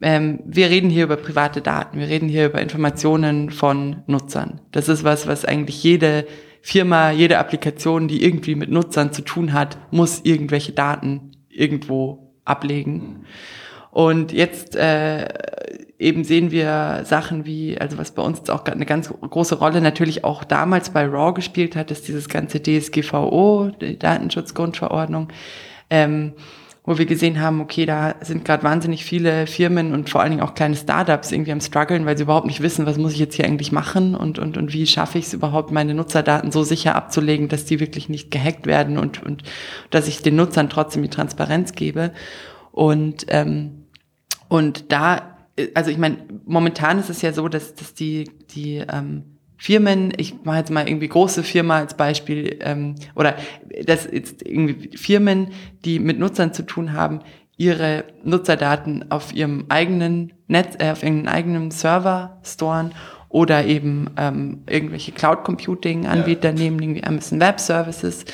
ähm, 0.00 0.40
wir 0.44 0.68
reden 0.68 0.90
hier 0.90 1.04
über 1.04 1.16
private 1.16 1.62
Daten, 1.62 1.98
wir 1.98 2.08
reden 2.08 2.28
hier 2.28 2.46
über 2.46 2.60
Informationen 2.60 3.50
von 3.50 4.02
Nutzern. 4.06 4.60
Das 4.72 4.88
ist 4.88 5.04
was, 5.04 5.26
was 5.26 5.44
eigentlich 5.44 5.82
jede 5.82 6.26
Firma, 6.60 7.10
jede 7.10 7.38
Applikation, 7.38 8.08
die 8.08 8.24
irgendwie 8.24 8.54
mit 8.54 8.70
Nutzern 8.70 9.12
zu 9.12 9.22
tun 9.22 9.52
hat, 9.52 9.78
muss 9.90 10.20
irgendwelche 10.24 10.72
Daten 10.72 11.32
irgendwo 11.48 12.34
ablegen. 12.44 12.92
Mhm. 12.92 13.24
Und 13.90 14.32
jetzt 14.32 14.74
äh, 14.74 15.28
eben 15.98 16.24
sehen 16.24 16.50
wir 16.50 17.02
Sachen 17.04 17.46
wie, 17.46 17.78
also 17.78 17.98
was 17.98 18.12
bei 18.12 18.22
uns 18.22 18.38
jetzt 18.38 18.50
auch 18.50 18.64
eine 18.64 18.86
ganz 18.86 19.08
große 19.08 19.56
Rolle 19.56 19.80
natürlich 19.80 20.24
auch 20.24 20.44
damals 20.44 20.90
bei 20.90 21.04
RAW 21.04 21.34
gespielt 21.34 21.76
hat, 21.76 21.90
ist 21.90 22.08
dieses 22.08 22.28
ganze 22.28 22.60
DSGVO, 22.62 23.70
die 23.80 23.98
Datenschutzgrundverordnung, 23.98 25.28
ähm, 25.90 26.32
wo 26.86 26.98
wir 26.98 27.06
gesehen 27.06 27.40
haben, 27.40 27.60
okay, 27.60 27.86
da 27.86 28.16
sind 28.20 28.44
gerade 28.44 28.62
wahnsinnig 28.62 29.04
viele 29.04 29.46
Firmen 29.46 29.94
und 29.94 30.10
vor 30.10 30.20
allen 30.20 30.32
Dingen 30.32 30.42
auch 30.42 30.54
kleine 30.54 30.76
Startups 30.76 31.32
irgendwie 31.32 31.52
am 31.52 31.60
struggeln, 31.60 32.04
weil 32.04 32.18
sie 32.18 32.24
überhaupt 32.24 32.46
nicht 32.46 32.60
wissen, 32.60 32.84
was 32.84 32.98
muss 32.98 33.12
ich 33.12 33.18
jetzt 33.18 33.36
hier 33.36 33.46
eigentlich 33.46 33.72
machen 33.72 34.14
und, 34.14 34.38
und, 34.38 34.58
und 34.58 34.72
wie 34.74 34.86
schaffe 34.86 35.18
ich 35.18 35.26
es 35.26 35.32
überhaupt, 35.32 35.70
meine 35.70 35.94
Nutzerdaten 35.94 36.52
so 36.52 36.62
sicher 36.62 36.94
abzulegen, 36.94 37.48
dass 37.48 37.64
die 37.64 37.80
wirklich 37.80 38.10
nicht 38.10 38.30
gehackt 38.30 38.66
werden 38.66 38.98
und, 38.98 39.22
und 39.22 39.44
dass 39.90 40.08
ich 40.08 40.20
den 40.20 40.36
Nutzern 40.36 40.68
trotzdem 40.68 41.02
die 41.02 41.08
Transparenz 41.08 41.72
gebe. 41.72 42.12
Und 42.72 43.26
ähm, 43.28 43.84
und 44.48 44.92
da, 44.92 45.33
also 45.74 45.90
ich 45.90 45.98
meine, 45.98 46.18
momentan 46.44 46.98
ist 46.98 47.10
es 47.10 47.22
ja 47.22 47.32
so, 47.32 47.48
dass, 47.48 47.74
dass 47.74 47.94
die, 47.94 48.30
die 48.50 48.76
ähm, 48.76 49.34
Firmen, 49.56 50.12
ich 50.16 50.44
mache 50.44 50.58
jetzt 50.58 50.70
mal 50.70 50.86
irgendwie 50.88 51.08
große 51.08 51.42
Firma 51.42 51.78
als 51.78 51.96
Beispiel, 51.96 52.58
ähm, 52.60 52.96
oder 53.14 53.36
dass 53.84 54.04
jetzt 54.10 54.46
irgendwie 54.46 54.96
Firmen, 54.96 55.48
die 55.84 56.00
mit 56.00 56.18
Nutzern 56.18 56.52
zu 56.52 56.64
tun 56.64 56.92
haben, 56.92 57.20
ihre 57.56 58.04
Nutzerdaten 58.24 59.10
auf 59.10 59.32
ihrem 59.32 59.66
eigenen 59.68 60.32
Netz, 60.48 60.74
äh, 60.78 60.90
auf 60.90 61.02
irgendeinem 61.02 61.34
eigenen 61.34 61.70
Server 61.70 62.40
storen 62.42 62.92
oder 63.28 63.64
eben 63.64 64.10
ähm, 64.16 64.64
irgendwelche 64.68 65.12
Cloud 65.12 65.44
Computing 65.44 66.06
Anbieter 66.06 66.50
ja. 66.50 66.54
nehmen, 66.54 66.80
irgendwie 66.80 67.04
Amazon 67.04 67.40
Web 67.40 67.60
Services 67.60 68.24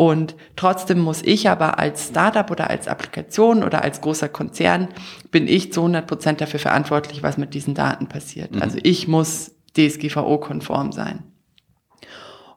und 0.00 0.34
trotzdem 0.56 0.98
muss 1.00 1.20
ich 1.20 1.50
aber 1.50 1.78
als 1.78 2.08
Startup 2.08 2.50
oder 2.50 2.70
als 2.70 2.88
Applikation 2.88 3.62
oder 3.62 3.82
als 3.82 4.00
großer 4.00 4.30
Konzern, 4.30 4.88
bin 5.30 5.46
ich 5.46 5.74
zu 5.74 5.80
100 5.80 6.06
Prozent 6.06 6.40
dafür 6.40 6.58
verantwortlich, 6.58 7.22
was 7.22 7.36
mit 7.36 7.52
diesen 7.52 7.74
Daten 7.74 8.06
passiert. 8.06 8.54
Mhm. 8.54 8.62
Also 8.62 8.78
ich 8.82 9.08
muss 9.08 9.56
DSGVO-konform 9.76 10.92
sein. 10.92 11.24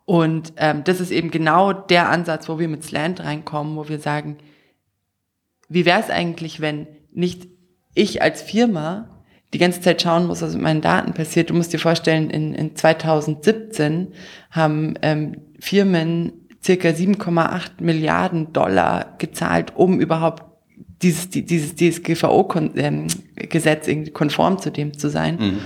Und 0.06 0.54
ähm, 0.56 0.86
das 0.86 1.02
ist 1.02 1.12
eben 1.12 1.32
genau 1.32 1.74
der 1.74 2.08
Ansatz, 2.08 2.48
wo 2.48 2.60
wir 2.60 2.70
mit 2.70 2.86
Slant 2.86 3.20
reinkommen, 3.20 3.76
wo 3.76 3.90
wir 3.90 4.00
sagen, 4.00 4.38
wie 5.68 5.84
wäre 5.84 6.00
es 6.00 6.10
eigentlich, 6.10 6.62
wenn 6.62 6.88
nicht 7.12 7.50
ich 7.94 8.22
als 8.22 8.42
Firma 8.42 9.10
die 9.54 9.58
ganze 9.60 9.82
Zeit 9.82 10.02
schauen 10.02 10.28
muss, 10.28 10.42
was 10.42 10.54
mit 10.54 10.62
meinen 10.62 10.82
Daten 10.82 11.14
passiert. 11.14 11.50
Du 11.50 11.54
musst 11.54 11.74
dir 11.74 11.80
vorstellen, 11.80 12.30
in, 12.30 12.54
in 12.56 12.78
2017 12.78 14.14
haben 14.50 14.94
ähm, 15.02 15.42
Firmen 15.60 16.43
circa 16.64 16.90
7,8 16.90 17.82
Milliarden 17.82 18.54
Dollar 18.54 19.16
gezahlt, 19.18 19.74
um 19.76 20.00
überhaupt 20.00 20.44
dieses, 21.02 21.30
dieses 21.30 21.76
DSGVO-Gesetz 21.76 23.88
irgendwie 23.88 24.12
konform 24.12 24.60
zu 24.60 24.72
dem 24.72 24.98
zu 24.98 25.10
sein. 25.10 25.38
Mhm. 25.40 25.58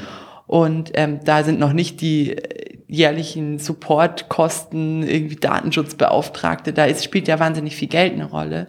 Und 0.47 0.91
ähm, 0.95 1.19
da 1.23 1.43
sind 1.43 1.59
noch 1.59 1.73
nicht 1.73 2.01
die 2.01 2.31
äh, 2.31 2.77
jährlichen 2.87 3.59
Supportkosten, 3.59 5.03
irgendwie 5.03 5.35
Datenschutzbeauftragte, 5.35 6.73
da 6.73 6.85
ist, 6.85 7.03
spielt 7.03 7.27
ja 7.27 7.39
wahnsinnig 7.39 7.75
viel 7.75 7.89
Geld 7.89 8.13
eine 8.13 8.25
Rolle. 8.25 8.67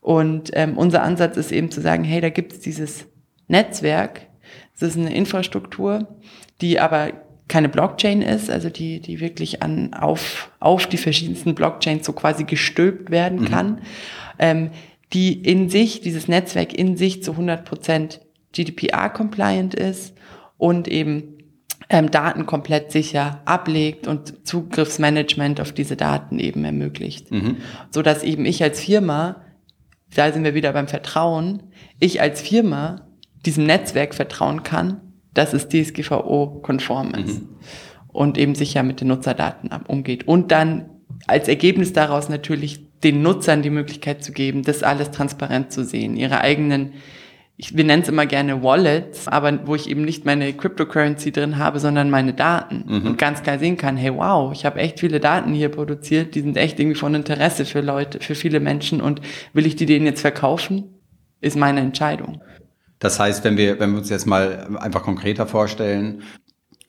Und 0.00 0.50
ähm, 0.54 0.76
unser 0.76 1.02
Ansatz 1.02 1.36
ist 1.36 1.52
eben 1.52 1.70
zu 1.70 1.80
sagen, 1.80 2.04
hey, 2.04 2.20
da 2.20 2.28
gibt 2.28 2.52
es 2.52 2.60
dieses 2.60 3.06
Netzwerk, 3.48 4.22
das 4.78 4.90
ist 4.90 4.98
eine 4.98 5.14
Infrastruktur, 5.14 6.06
die 6.60 6.80
aber 6.80 7.12
keine 7.48 7.68
Blockchain 7.68 8.22
ist, 8.22 8.50
also 8.50 8.70
die, 8.70 9.00
die 9.00 9.20
wirklich 9.20 9.62
an, 9.62 9.94
auf, 9.94 10.50
auf 10.58 10.86
die 10.86 10.96
verschiedensten 10.96 11.54
Blockchains 11.54 12.04
so 12.04 12.12
quasi 12.12 12.44
gestülpt 12.44 13.10
werden 13.10 13.40
mhm. 13.40 13.44
kann, 13.44 13.80
ähm, 14.38 14.70
die 15.12 15.32
in 15.32 15.68
sich, 15.68 16.00
dieses 16.00 16.26
Netzwerk 16.26 16.72
in 16.72 16.96
sich 16.96 17.22
zu 17.22 17.32
100% 17.32 18.20
GDPR-compliant 18.52 19.74
ist 19.74 20.14
und 20.58 20.88
eben 20.88 21.36
ähm, 21.88 22.10
Daten 22.10 22.46
komplett 22.46 22.90
sicher 22.90 23.40
ablegt 23.44 24.08
und 24.08 24.46
Zugriffsmanagement 24.46 25.60
auf 25.60 25.72
diese 25.72 25.96
Daten 25.96 26.40
eben 26.40 26.64
ermöglicht. 26.64 27.30
Mhm. 27.30 27.58
So 27.90 28.02
dass 28.02 28.24
eben 28.24 28.44
ich 28.44 28.62
als 28.62 28.80
Firma, 28.80 29.42
da 30.14 30.32
sind 30.32 30.42
wir 30.42 30.54
wieder 30.54 30.72
beim 30.72 30.88
Vertrauen, 30.88 31.62
ich 32.00 32.20
als 32.20 32.40
Firma 32.40 33.06
diesem 33.44 33.66
Netzwerk 33.66 34.14
vertrauen 34.14 34.64
kann, 34.64 35.00
dass 35.36 35.52
es 35.52 35.68
DSGVO-konform 35.68 37.14
ist 37.14 37.40
mhm. 37.40 37.48
und 38.08 38.38
eben 38.38 38.54
sicher 38.54 38.82
mit 38.82 39.00
den 39.00 39.08
Nutzerdaten 39.08 39.70
umgeht. 39.88 40.26
Und 40.26 40.52
dann 40.52 40.90
als 41.26 41.48
Ergebnis 41.48 41.92
daraus 41.92 42.28
natürlich 42.28 42.80
den 43.02 43.22
Nutzern 43.22 43.62
die 43.62 43.70
Möglichkeit 43.70 44.24
zu 44.24 44.32
geben, 44.32 44.62
das 44.62 44.82
alles 44.82 45.10
transparent 45.10 45.72
zu 45.72 45.84
sehen, 45.84 46.16
ihre 46.16 46.40
eigenen 46.40 46.92
ich, 47.58 47.74
wir 47.74 47.84
nennen 47.84 48.02
es 48.02 48.08
immer 48.08 48.26
gerne 48.26 48.62
Wallets, 48.62 49.28
aber 49.28 49.66
wo 49.66 49.74
ich 49.74 49.88
eben 49.88 50.04
nicht 50.04 50.26
meine 50.26 50.52
Cryptocurrency 50.52 51.32
drin 51.32 51.56
habe, 51.56 51.80
sondern 51.80 52.10
meine 52.10 52.34
Daten 52.34 52.84
mhm. 52.86 53.06
und 53.06 53.18
ganz 53.18 53.42
klar 53.42 53.58
sehen 53.58 53.78
kann, 53.78 53.96
hey 53.96 54.14
wow, 54.14 54.52
ich 54.52 54.66
habe 54.66 54.78
echt 54.78 55.00
viele 55.00 55.20
Daten 55.20 55.54
hier 55.54 55.70
produziert, 55.70 56.34
die 56.34 56.42
sind 56.42 56.58
echt 56.58 56.78
irgendwie 56.78 56.98
von 56.98 57.14
Interesse 57.14 57.64
für 57.64 57.80
Leute, 57.80 58.20
für 58.20 58.34
viele 58.34 58.60
Menschen 58.60 59.00
und 59.00 59.22
will 59.54 59.64
ich 59.64 59.74
die 59.74 59.86
denen 59.86 60.04
jetzt 60.04 60.20
verkaufen, 60.20 61.00
ist 61.40 61.56
meine 61.56 61.80
Entscheidung. 61.80 62.42
Das 62.98 63.20
heißt, 63.20 63.44
wenn 63.44 63.56
wir, 63.56 63.78
wenn 63.78 63.92
wir 63.92 63.98
uns 63.98 64.08
jetzt 64.08 64.26
mal 64.26 64.76
einfach 64.78 65.02
konkreter 65.02 65.46
vorstellen, 65.46 66.22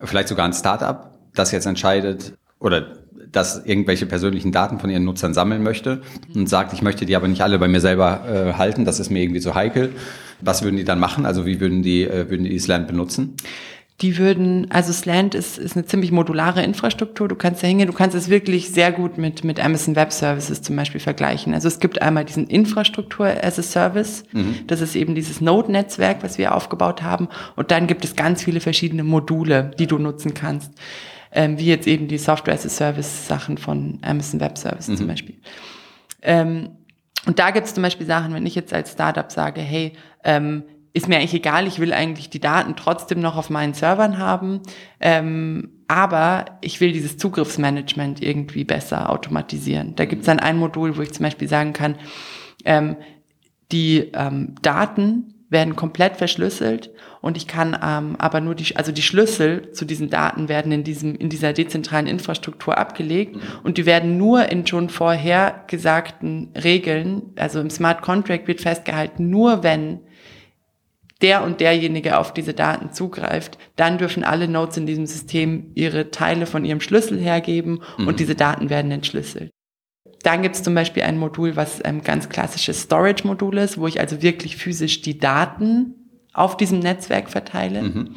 vielleicht 0.02 0.28
sogar 0.30 0.46
ein 0.46 0.54
Startup, 0.54 1.12
das 1.34 1.52
jetzt 1.52 1.66
entscheidet 1.66 2.34
oder 2.60 2.94
das 3.32 3.66
irgendwelche 3.66 4.06
persönlichen 4.06 4.52
Daten 4.52 4.80
von 4.80 4.90
ihren 4.90 5.04
Nutzern 5.04 5.34
sammeln 5.34 5.62
möchte 5.64 6.02
und 6.34 6.48
sagt, 6.48 6.74
ich 6.74 6.82
möchte 6.82 7.06
die 7.06 7.16
aber 7.16 7.28
nicht 7.28 7.42
alle 7.42 7.60
bei 7.60 7.68
mir 7.68 7.82
selber 7.82 8.24
äh, 8.28 8.54
halten, 8.54 8.86
das 8.86 9.00
ist 9.00 9.10
mir 9.10 9.22
irgendwie 9.22 9.42
so 9.42 9.54
heikel. 9.54 9.92
Was 10.40 10.64
würden 10.64 10.78
die 10.78 10.84
dann 10.84 11.00
machen? 11.00 11.26
Also 11.26 11.46
wie 11.46 11.60
würden 11.60 11.84
die, 11.84 12.04
äh, 12.04 12.30
würden 12.30 12.46
die 12.46 12.60
Slant 12.60 12.88
benutzen? 12.88 13.36
Die 14.02 14.18
würden, 14.18 14.70
also 14.70 14.94
Slant 14.94 15.34
ist, 15.34 15.58
ist 15.58 15.76
eine 15.76 15.86
ziemlich 15.86 16.12
modulare 16.12 16.62
Infrastruktur. 16.62 17.28
Du 17.28 17.36
kannst 17.36 17.64
da 17.64 17.68
hingehen, 17.68 17.88
du 17.88 17.94
kannst 17.94 18.16
es 18.16 18.30
wirklich 18.30 18.70
sehr 18.70 18.92
gut 18.92 19.18
mit, 19.18 19.44
mit 19.44 19.60
Amazon 19.60 19.96
Web 19.96 20.14
Services 20.14 20.62
zum 20.62 20.76
Beispiel 20.76 21.02
vergleichen. 21.02 21.56
Also 21.56 21.68
es 21.68 21.80
gibt 21.80 22.00
einmal 22.02 22.24
diesen 22.24 22.46
Infrastruktur 22.46 23.28
as 23.44 23.58
a 23.58 23.64
Service. 23.64 24.24
Mhm. 24.34 24.60
Das 24.68 24.82
ist 24.82 24.96
eben 24.96 25.16
dieses 25.16 25.42
Node-Netzwerk, 25.42 26.22
was 26.22 26.38
wir 26.38 26.54
aufgebaut 26.54 27.02
haben. 27.02 27.28
Und 27.56 27.72
dann 27.72 27.88
gibt 27.88 28.06
es 28.06 28.16
ganz 28.16 28.44
viele 28.44 28.60
verschiedene 28.60 29.04
Module, 29.04 29.72
die 29.80 29.88
du 29.88 29.98
nutzen 29.98 30.36
kannst 30.36 30.72
ähm, 31.32 31.58
wie 31.60 31.66
jetzt 31.66 31.88
eben 31.88 32.08
die 32.08 32.18
Software 32.18 32.56
as 32.56 32.66
a 32.66 32.70
Service 32.70 33.28
Sachen 33.28 33.58
von 33.58 34.00
Amazon 34.02 34.40
Web 34.40 34.58
Services 34.58 34.88
mhm. 34.90 34.98
zum 34.98 35.08
Beispiel. 35.08 35.36
Ähm, 36.22 36.70
und 37.26 37.40
da 37.40 37.52
gibt 37.52 37.68
es 37.68 37.74
zum 37.74 37.84
Beispiel 37.84 38.08
Sachen, 38.08 38.34
wenn 38.34 38.46
ich 38.46 38.56
jetzt 38.56 38.74
als 38.74 38.94
Startup 38.94 39.32
sage, 39.32 39.62
hey, 39.62 39.94
ähm, 40.24 40.64
ist 40.98 41.08
mir 41.08 41.18
eigentlich 41.18 41.36
egal, 41.36 41.68
ich 41.68 41.80
will 41.80 41.94
eigentlich 41.94 42.30
die 42.30 42.40
Daten 42.40 42.76
trotzdem 42.76 43.20
noch 43.20 43.38
auf 43.38 43.52
meinen 43.52 43.76
Servern 43.76 44.18
haben, 44.18 44.62
ähm, 45.00 45.70
aber 45.88 46.46
ich 46.62 46.82
will 46.82 46.92
dieses 46.92 47.18
Zugriffsmanagement 47.18 48.22
irgendwie 48.22 48.64
besser 48.64 49.12
automatisieren. 49.12 49.96
Da 49.96 50.06
gibt 50.06 50.22
es 50.22 50.26
dann 50.26 50.40
ein 50.40 50.58
Modul, 50.58 50.98
wo 50.98 51.02
ich 51.04 51.14
zum 51.14 51.24
Beispiel 51.24 51.48
sagen 51.48 51.74
kann, 51.74 51.96
ähm, 52.66 52.98
die 53.72 54.12
ähm, 54.14 54.56
Daten 54.64 55.36
werden 55.50 55.76
komplett 55.76 56.18
verschlüsselt 56.18 56.90
und 57.22 57.38
ich 57.38 57.48
kann 57.48 57.78
ähm, 57.82 58.16
aber 58.18 58.42
nur 58.42 58.56
die, 58.56 58.76
also 58.76 58.92
die 58.92 59.04
Schlüssel 59.04 59.72
zu 59.72 59.86
diesen 59.86 60.10
Daten 60.10 60.50
werden 60.50 60.72
in 60.72 60.84
diesem, 60.84 61.16
in 61.16 61.30
dieser 61.30 61.54
dezentralen 61.54 62.08
Infrastruktur 62.08 62.78
abgelegt 62.78 63.36
mhm. 63.36 63.42
und 63.64 63.78
die 63.78 63.86
werden 63.86 64.18
nur 64.18 64.52
in 64.52 64.66
schon 64.66 64.90
vorher 64.90 65.64
gesagten 65.68 66.50
Regeln, 66.56 67.22
also 67.36 67.62
im 67.62 67.70
Smart 67.70 68.02
Contract 68.02 68.48
wird 68.48 68.62
festgehalten, 68.62 69.30
nur 69.30 69.64
wenn 69.64 70.00
der 71.22 71.44
und 71.44 71.60
derjenige 71.60 72.18
auf 72.18 72.34
diese 72.34 72.54
Daten 72.54 72.92
zugreift, 72.92 73.58
dann 73.76 73.98
dürfen 73.98 74.24
alle 74.24 74.48
Nodes 74.48 74.78
in 74.78 74.86
diesem 74.86 75.06
System 75.06 75.72
ihre 75.76 76.12
Teile 76.12 76.46
von 76.46 76.64
ihrem 76.64 76.82
Schlüssel 76.82 77.20
hergeben 77.20 77.82
mhm. 77.98 78.08
und 78.08 78.20
diese 78.20 78.36
Daten 78.36 78.70
werden 78.70 78.92
entschlüsselt. 78.92 79.52
Dann 80.24 80.42
gibt 80.42 80.56
es 80.56 80.64
zum 80.64 80.76
Beispiel 80.76 81.04
ein 81.04 81.18
Modul, 81.18 81.56
was 81.56 81.82
ein 81.82 82.02
ganz 82.02 82.30
klassisches 82.30 82.82
Storage-Modul 82.82 83.58
ist, 83.58 83.78
wo 83.78 83.88
ich 83.88 84.00
also 84.00 84.22
wirklich 84.22 84.58
physisch 84.58 85.02
die 85.02 85.18
Daten 85.18 85.96
auf 86.34 86.58
diesem 86.58 86.80
Netzwerk 86.80 87.30
verteile, 87.30 87.82
mhm. 87.82 88.16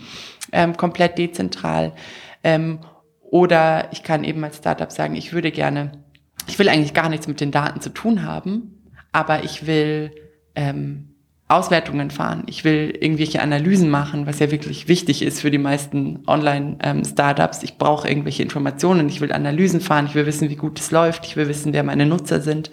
ähm, 0.53 0.77
komplett 0.77 1.19
dezentral. 1.19 1.95
Ähm, 2.43 2.81
oder 3.23 3.89
ich 3.93 4.03
kann 4.03 4.25
eben 4.25 4.43
als 4.45 4.59
Startup 4.59 4.91
sagen, 4.91 5.15
ich 5.15 5.33
würde 5.33 5.53
gerne, 5.53 5.93
ich 6.49 6.59
will 6.59 6.69
eigentlich 6.69 6.95
gar 6.95 7.09
nichts 7.09 7.29
mit 7.29 7.41
den 7.41 7.53
Daten 7.53 7.81
zu 7.81 7.91
tun 7.91 8.25
haben, 8.25 8.83
aber 9.13 9.45
ich 9.45 9.67
will 9.67 10.11
ähm, 10.55 11.10
Auswertungen 11.51 12.11
fahren. 12.11 12.45
Ich 12.47 12.65
will 12.65 12.97
irgendwelche 13.01 13.43
Analysen 13.43 13.91
machen, 13.91 14.27
was 14.27 14.39
ja 14.39 14.51
wirklich 14.51 14.89
wichtig 14.89 15.23
ist 15.23 15.41
für 15.41 15.51
die 15.51 15.59
meisten 15.59 16.21
Online-Startups. 16.27 17.63
Ich 17.63 17.77
brauche 17.77 18.09
irgendwelche 18.09 18.43
Informationen. 18.43 19.09
Ich 19.09 19.21
will 19.21 19.33
Analysen 19.33 19.81
fahren. 19.81 20.07
Ich 20.07 20.15
will 20.15 20.27
wissen, 20.27 20.49
wie 20.49 20.57
gut 20.57 20.79
es 20.79 20.91
läuft. 20.91 21.27
Ich 21.27 21.37
will 21.37 21.49
wissen, 21.49 21.73
wer 21.73 21.83
meine 21.83 22.07
Nutzer 22.07 22.41
sind. 22.41 22.71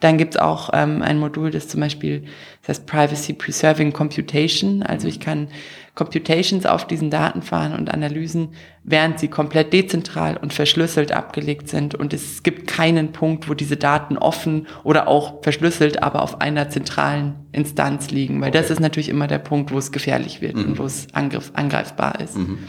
Dann 0.00 0.18
gibt 0.18 0.34
es 0.34 0.40
auch 0.40 0.70
ähm, 0.72 1.00
ein 1.00 1.18
Modul, 1.18 1.52
das 1.52 1.68
zum 1.68 1.80
Beispiel 1.80 2.24
das 2.62 2.78
heißt 2.78 2.86
Privacy 2.86 3.32
Preserving 3.34 3.92
Computation. 3.92 4.82
Also 4.82 5.06
ich 5.06 5.20
kann 5.20 5.48
Computations 5.94 6.64
auf 6.64 6.86
diesen 6.86 7.10
Daten 7.10 7.42
fahren 7.42 7.74
und 7.74 7.92
Analysen, 7.92 8.54
während 8.82 9.18
sie 9.18 9.28
komplett 9.28 9.74
dezentral 9.74 10.38
und 10.38 10.54
verschlüsselt 10.54 11.12
abgelegt 11.12 11.68
sind. 11.68 11.94
Und 11.94 12.14
es 12.14 12.42
gibt 12.42 12.66
keinen 12.66 13.12
Punkt, 13.12 13.48
wo 13.48 13.54
diese 13.54 13.76
Daten 13.76 14.16
offen 14.16 14.66
oder 14.84 15.06
auch 15.06 15.42
verschlüsselt, 15.42 16.02
aber 16.02 16.22
auf 16.22 16.40
einer 16.40 16.70
zentralen 16.70 17.34
Instanz 17.52 18.10
liegen. 18.10 18.40
Weil 18.40 18.48
okay. 18.48 18.58
das 18.58 18.70
ist 18.70 18.80
natürlich 18.80 19.10
immer 19.10 19.26
der 19.26 19.38
Punkt, 19.38 19.70
wo 19.70 19.76
es 19.76 19.92
gefährlich 19.92 20.40
wird 20.40 20.56
mhm. 20.56 20.64
und 20.64 20.78
wo 20.78 20.84
es 20.84 21.08
angriff, 21.12 21.50
angreifbar 21.54 22.20
ist. 22.20 22.38
Mhm. 22.38 22.60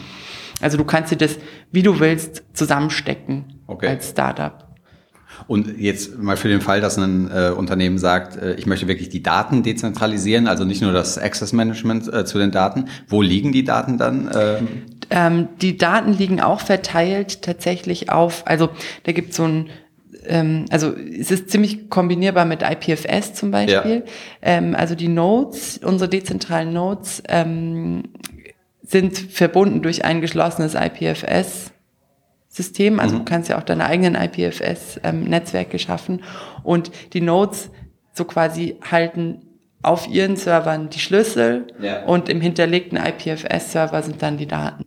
Also 0.59 0.77
du 0.77 0.83
kannst 0.83 1.11
dir 1.11 1.17
das, 1.17 1.37
wie 1.71 1.81
du 1.81 1.99
willst, 2.01 2.43
zusammenstecken 2.53 3.61
okay. 3.67 3.87
als 3.87 4.09
Startup. 4.09 4.62
Und 5.47 5.79
jetzt 5.79 6.17
mal 6.21 6.37
für 6.37 6.47
den 6.47 6.61
Fall, 6.61 6.81
dass 6.81 6.97
ein 6.97 7.29
äh, 7.31 7.49
Unternehmen 7.49 7.97
sagt, 7.97 8.37
äh, 8.37 8.53
ich 8.55 8.65
möchte 8.65 8.87
wirklich 8.87 9.09
die 9.09 9.23
Daten 9.23 9.63
dezentralisieren, 9.63 10.47
also 10.47 10.63
nicht 10.65 10.81
nur 10.81 10.93
das 10.93 11.17
Access 11.17 11.53
Management 11.53 12.11
äh, 12.11 12.25
zu 12.25 12.37
den 12.37 12.51
Daten. 12.51 12.85
Wo 13.07 13.21
liegen 13.21 13.51
die 13.51 13.63
Daten 13.63 13.97
dann? 13.97 14.29
Ähm? 14.35 14.67
Ähm, 15.09 15.47
die 15.61 15.77
Daten 15.77 16.13
liegen 16.13 16.41
auch 16.41 16.61
verteilt 16.61 17.41
tatsächlich 17.41 18.09
auf, 18.09 18.43
also 18.45 18.69
da 19.03 19.11
gibt 19.11 19.31
es 19.31 19.37
so 19.37 19.43
ein 19.43 19.69
ähm, 20.25 20.65
also 20.69 20.93
es 20.95 21.31
ist 21.31 21.49
ziemlich 21.49 21.89
kombinierbar 21.89 22.45
mit 22.45 22.61
IPFS 22.63 23.33
zum 23.33 23.51
Beispiel. 23.51 24.03
Ja. 24.05 24.11
Ähm, 24.41 24.73
also 24.73 24.95
die 24.95 25.09
Nodes, 25.09 25.79
unsere 25.83 26.09
dezentralen 26.09 26.71
Nodes, 26.71 27.21
ähm, 27.27 28.03
sind 28.81 29.17
verbunden 29.17 29.81
durch 29.81 30.05
ein 30.05 30.21
geschlossenes 30.21 30.75
IPFS 30.75 31.72
System. 32.53 32.99
Also 32.99 33.15
mhm. 33.15 33.19
du 33.19 33.25
kannst 33.25 33.49
ja 33.49 33.57
auch 33.57 33.63
deine 33.63 33.85
eigenen 33.85 34.15
IPFS-Netzwerke 34.15 35.73
ähm, 35.73 35.79
schaffen. 35.79 36.23
Und 36.63 36.91
die 37.13 37.21
Nodes 37.21 37.71
so 38.13 38.25
quasi 38.25 38.77
halten 38.89 39.41
auf 39.81 40.07
ihren 40.07 40.35
Servern 40.35 40.89
die 40.89 40.99
Schlüssel 40.99 41.67
ja. 41.81 42.05
und 42.05 42.29
im 42.29 42.39
hinterlegten 42.39 42.97
IPFS-Server 42.97 44.01
sind 44.03 44.21
dann 44.21 44.37
die 44.37 44.45
Daten. 44.45 44.85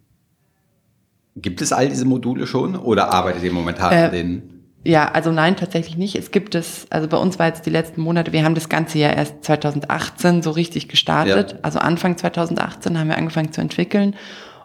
Gibt 1.35 1.61
es 1.61 1.73
all 1.73 1.88
diese 1.88 2.06
Module 2.06 2.46
schon 2.46 2.76
oder 2.76 3.12
arbeitet 3.12 3.42
ihr 3.42 3.52
momentan 3.52 3.92
äh, 3.92 3.96
an 3.96 4.12
denen? 4.12 4.56
Ja, 4.85 5.11
also 5.11 5.32
nein, 5.32 5.56
tatsächlich 5.56 5.96
nicht. 5.96 6.14
Es 6.14 6.30
gibt 6.30 6.54
es, 6.54 6.87
also 6.90 7.08
bei 7.08 7.16
uns 7.16 7.38
war 7.40 7.49
jetzt 7.49 7.66
die 7.66 7.70
letzten 7.70 8.00
Monate, 8.00 8.32
wir 8.32 8.44
haben 8.44 8.54
das 8.54 8.68
Ganze 8.68 8.99
ja 8.99 9.11
erst 9.11 9.44
2018 9.44 10.42
so 10.42 10.52
richtig 10.52 10.88
gestartet. 10.88 11.52
Ja. 11.52 11.58
Also 11.62 11.80
Anfang 11.80 12.16
2018 12.16 12.99
haben 12.99 13.08
wir 13.08 13.18
angefangen 13.18 13.52
zu 13.52 13.61
entwickeln. 13.61 14.14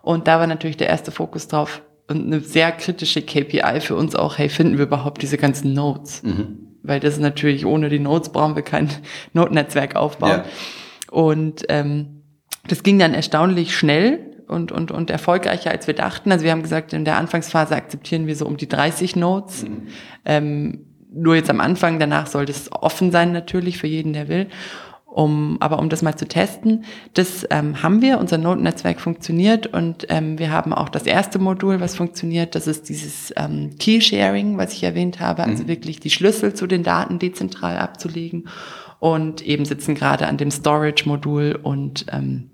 Und 0.04 0.28
da 0.28 0.40
war 0.40 0.48
natürlich 0.48 0.78
der 0.78 0.88
erste 0.88 1.12
Fokus 1.12 1.48
drauf, 1.48 1.82
und 2.12 2.26
eine 2.26 2.42
sehr 2.42 2.72
kritische 2.72 3.22
KPI 3.22 3.82
für 3.82 3.96
uns 3.96 4.16
auch, 4.16 4.38
hey, 4.38 4.50
finden 4.50 4.78
wir 4.78 4.86
überhaupt 4.86 5.22
diese 5.22 5.38
ganzen 5.38 5.74
Nodes? 5.74 6.22
Mhm. 6.24 6.78
Weil 6.84 7.00
das 7.00 7.16
ist 7.16 7.22
natürlich, 7.22 7.66
ohne 7.66 7.90
die 7.90 8.00
Nodes 8.00 8.30
brauchen 8.30 8.56
wir 8.56 8.64
kein 8.64 8.90
Node-Netzwerk 9.34 9.96
aufbauen. 9.96 10.44
Ja. 10.44 10.46
Und 11.12 11.66
ähm, 11.70 12.24
das 12.68 12.84
ging 12.84 13.00
dann 13.00 13.14
erstaunlich 13.14 13.76
schnell 13.76 14.44
und, 14.48 14.72
und, 14.72 14.92
und 14.92 15.10
erfolgreicher, 15.10 15.72
als 15.72 15.88
wir 15.88 15.94
dachten. 15.94 16.32
Also 16.32 16.44
wir 16.44 16.52
haben 16.52 16.62
gesagt, 16.62 16.94
in 16.94 17.06
der 17.06 17.18
Anfangsphase 17.18 17.76
akzeptieren 17.76 18.28
wir 18.28 18.36
so 18.36 18.46
um 18.46 18.58
die 18.58 18.68
30 18.68 19.16
Notes. 19.16 19.64
Mhm. 19.64 19.88
Ähm, 20.26 20.86
nur 21.14 21.36
jetzt 21.36 21.50
am 21.50 21.60
Anfang, 21.60 22.00
danach 22.00 22.28
sollte 22.28 22.52
es 22.52 22.72
offen 22.72 23.12
sein 23.12 23.32
natürlich 23.32 23.78
für 23.78 23.88
jeden, 23.88 24.14
der 24.14 24.28
will. 24.28 24.48
Um, 25.14 25.58
aber 25.60 25.80
um 25.80 25.90
das 25.90 26.02
mal 26.02 26.16
zu 26.16 26.26
testen, 26.26 26.86
das 27.14 27.46
ähm, 27.50 27.84
haben 27.84 28.02
wir, 28.02 28.18
unser 28.18 28.38
Notennetzwerk 28.38 29.02
funktioniert 29.02 29.68
und 29.68 30.06
ähm, 30.08 30.40
wir 30.40 30.54
haben 30.54 30.72
auch 30.72 30.88
das 30.88 31.04
erste 31.04 31.38
Modul, 31.38 31.82
was 31.82 31.98
funktioniert, 31.98 32.56
das 32.56 32.66
ist 32.66 32.88
dieses 32.88 33.34
ähm, 33.36 33.76
Key-Sharing, 33.78 34.58
was 34.58 34.72
ich 34.72 34.84
erwähnt 34.84 35.20
habe, 35.20 35.44
also 35.44 35.64
mhm. 35.64 35.68
wirklich 35.68 36.00
die 36.00 36.10
Schlüssel 36.10 36.54
zu 36.54 36.66
den 36.66 36.84
Daten 36.84 37.20
dezentral 37.20 37.78
abzulegen 37.78 38.48
und 39.00 39.42
eben 39.46 39.66
sitzen 39.66 39.96
gerade 39.96 40.28
an 40.28 40.38
dem 40.38 40.50
Storage-Modul 40.50 41.60
und 41.62 42.06
ähm, 42.10 42.50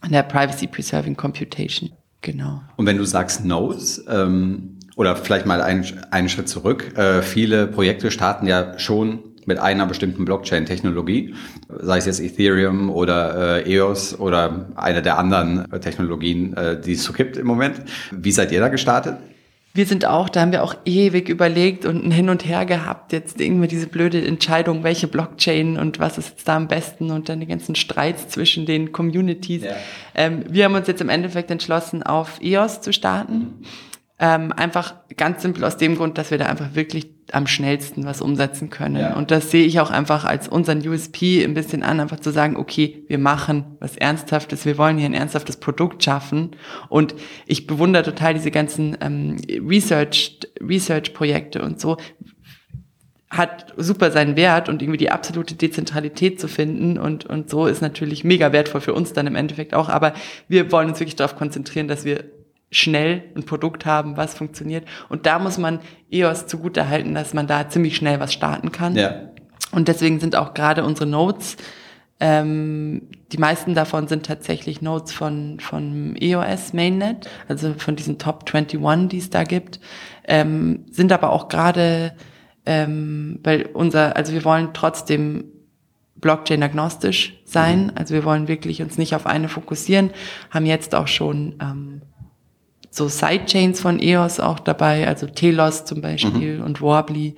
an 0.00 0.12
der 0.12 0.22
Privacy 0.22 0.66
Preserving 0.66 1.14
Computation. 1.14 1.90
Genau. 2.22 2.62
Und 2.76 2.86
wenn 2.86 2.96
du 2.96 3.04
sagst 3.04 3.44
Nodes, 3.44 4.02
ähm, 4.08 4.78
oder 4.96 5.14
vielleicht 5.14 5.46
mal 5.46 5.60
einen, 5.60 5.84
einen 6.10 6.28
Schritt 6.28 6.48
zurück, 6.48 6.96
äh, 6.96 7.22
viele 7.22 7.66
Projekte 7.66 8.10
starten 8.10 8.46
ja 8.46 8.78
schon 8.78 9.20
mit 9.48 9.58
einer 9.58 9.86
bestimmten 9.86 10.24
Blockchain-Technologie, 10.24 11.34
sei 11.80 11.98
es 11.98 12.06
jetzt 12.06 12.20
Ethereum 12.20 12.90
oder 12.90 13.64
äh, 13.66 13.74
EOS 13.74 14.20
oder 14.20 14.66
eine 14.76 15.02
der 15.02 15.18
anderen 15.18 15.66
Technologien, 15.80 16.54
äh, 16.54 16.80
die 16.80 16.92
es 16.92 17.02
so 17.02 17.12
gibt 17.12 17.36
im 17.36 17.46
Moment. 17.46 17.80
Wie 18.12 18.30
seid 18.30 18.52
ihr 18.52 18.60
da 18.60 18.68
gestartet? 18.68 19.16
wir 19.74 19.86
sind 19.86 20.06
auch, 20.06 20.28
da 20.28 20.40
haben 20.40 20.50
wir 20.50 20.64
auch 20.64 20.74
ewig 20.86 21.28
überlegt 21.28 21.84
und 21.84 22.04
ein 22.04 22.10
Hin 22.10 22.30
und 22.30 22.44
Her 22.44 22.66
gehabt, 22.66 23.12
jetzt 23.12 23.40
irgendwie 23.40 23.68
diese 23.68 23.86
blöde 23.86 24.20
Entscheidung, 24.26 24.82
welche 24.82 25.06
Blockchain 25.06 25.78
und 25.78 26.00
was 26.00 26.18
ist 26.18 26.30
jetzt 26.30 26.48
da 26.48 26.56
am 26.56 26.66
besten 26.66 27.12
und 27.12 27.28
dann 27.28 27.38
die 27.38 27.46
ganzen 27.46 27.76
Streits 27.76 28.26
zwischen 28.28 28.66
den 28.66 28.90
Communities. 28.90 29.62
Ja. 29.62 29.76
Ähm, 30.16 30.44
wir 30.48 30.64
haben 30.64 30.74
uns 30.74 30.88
jetzt 30.88 31.00
im 31.00 31.08
Endeffekt 31.08 31.52
entschlossen, 31.52 32.02
auf 32.02 32.40
EOS 32.42 32.80
zu 32.80 32.92
starten. 32.92 33.34
Mhm. 33.34 33.64
Ähm, 34.20 34.52
einfach 34.52 34.94
ganz 35.16 35.42
simpel 35.42 35.64
aus 35.64 35.76
dem 35.76 35.96
Grund, 35.96 36.18
dass 36.18 36.32
wir 36.32 36.38
da 36.38 36.46
einfach 36.46 36.74
wirklich 36.74 37.08
am 37.30 37.46
schnellsten 37.46 38.04
was 38.04 38.20
umsetzen 38.20 38.70
können. 38.70 38.96
Ja. 38.96 39.14
Und 39.14 39.30
das 39.30 39.50
sehe 39.50 39.64
ich 39.64 39.80
auch 39.80 39.90
einfach 39.90 40.24
als 40.24 40.48
unseren 40.48 40.86
USP 40.86 41.44
ein 41.44 41.54
bisschen 41.54 41.82
an, 41.82 42.00
einfach 42.00 42.18
zu 42.18 42.30
sagen, 42.30 42.56
okay, 42.56 43.04
wir 43.06 43.18
machen 43.18 43.76
was 43.80 43.96
Ernsthaftes, 43.96 44.64
wir 44.64 44.78
wollen 44.78 44.98
hier 44.98 45.06
ein 45.06 45.14
ernsthaftes 45.14 45.58
Produkt 45.58 46.02
schaffen. 46.02 46.52
Und 46.88 47.14
ich 47.46 47.66
bewundere 47.66 48.02
total 48.02 48.34
diese 48.34 48.50
ganzen 48.50 48.96
ähm, 49.00 49.36
Research, 49.48 50.40
Research-Projekte 50.60 51.62
und 51.62 51.80
so 51.80 51.96
hat 53.30 53.74
super 53.76 54.10
seinen 54.10 54.36
Wert 54.36 54.70
und 54.70 54.80
irgendwie 54.80 54.96
die 54.96 55.10
absolute 55.10 55.54
Dezentralität 55.54 56.40
zu 56.40 56.48
finden 56.48 56.96
und, 56.96 57.26
und 57.26 57.50
so 57.50 57.66
ist 57.66 57.82
natürlich 57.82 58.24
mega 58.24 58.52
wertvoll 58.52 58.80
für 58.80 58.94
uns 58.94 59.12
dann 59.12 59.26
im 59.26 59.36
Endeffekt 59.36 59.74
auch. 59.74 59.90
Aber 59.90 60.14
wir 60.48 60.72
wollen 60.72 60.88
uns 60.88 60.98
wirklich 60.98 61.16
darauf 61.16 61.36
konzentrieren, 61.36 61.88
dass 61.88 62.06
wir 62.06 62.24
schnell 62.70 63.24
ein 63.34 63.44
Produkt 63.44 63.86
haben, 63.86 64.16
was 64.16 64.34
funktioniert. 64.34 64.86
Und 65.08 65.26
da 65.26 65.38
muss 65.38 65.58
man 65.58 65.80
EOS 66.10 66.46
zugute 66.46 66.88
halten, 66.88 67.14
dass 67.14 67.34
man 67.34 67.46
da 67.46 67.68
ziemlich 67.68 67.96
schnell 67.96 68.20
was 68.20 68.32
starten 68.32 68.72
kann. 68.72 68.94
Ja. 68.94 69.30
Und 69.72 69.88
deswegen 69.88 70.20
sind 70.20 70.36
auch 70.36 70.54
gerade 70.54 70.84
unsere 70.84 71.06
Notes, 71.06 71.56
ähm, 72.20 73.02
die 73.30 73.38
meisten 73.38 73.74
davon 73.74 74.08
sind 74.08 74.26
tatsächlich 74.26 74.82
Notes 74.82 75.12
von, 75.12 75.60
von 75.60 76.16
EOS 76.16 76.72
Mainnet, 76.72 77.28
also 77.46 77.74
von 77.74 77.94
diesen 77.94 78.18
Top 78.18 78.44
21, 78.52 79.08
die 79.08 79.18
es 79.18 79.30
da 79.30 79.44
gibt, 79.44 79.78
ähm, 80.24 80.84
sind 80.90 81.12
aber 81.12 81.30
auch 81.30 81.48
gerade, 81.48 82.14
ähm, 82.66 83.38
weil 83.44 83.66
unser, 83.72 84.16
also 84.16 84.32
wir 84.32 84.44
wollen 84.44 84.70
trotzdem 84.72 85.44
Blockchain-agnostisch 86.16 87.40
sein. 87.44 87.84
Mhm. 87.84 87.92
Also 87.94 88.14
wir 88.14 88.24
wollen 88.24 88.48
wirklich 88.48 88.82
uns 88.82 88.98
nicht 88.98 89.14
auf 89.14 89.26
eine 89.26 89.48
fokussieren, 89.48 90.10
haben 90.50 90.66
jetzt 90.66 90.96
auch 90.96 91.06
schon 91.06 91.54
ähm, 91.60 92.02
so 92.98 93.08
Sidechains 93.08 93.80
von 93.80 94.00
EOS 94.00 94.40
auch 94.40 94.58
dabei, 94.58 95.08
also 95.08 95.26
Telos 95.26 95.84
zum 95.84 96.02
Beispiel 96.02 96.58
mhm. 96.58 96.64
und 96.64 96.80
Worbly. 96.80 97.34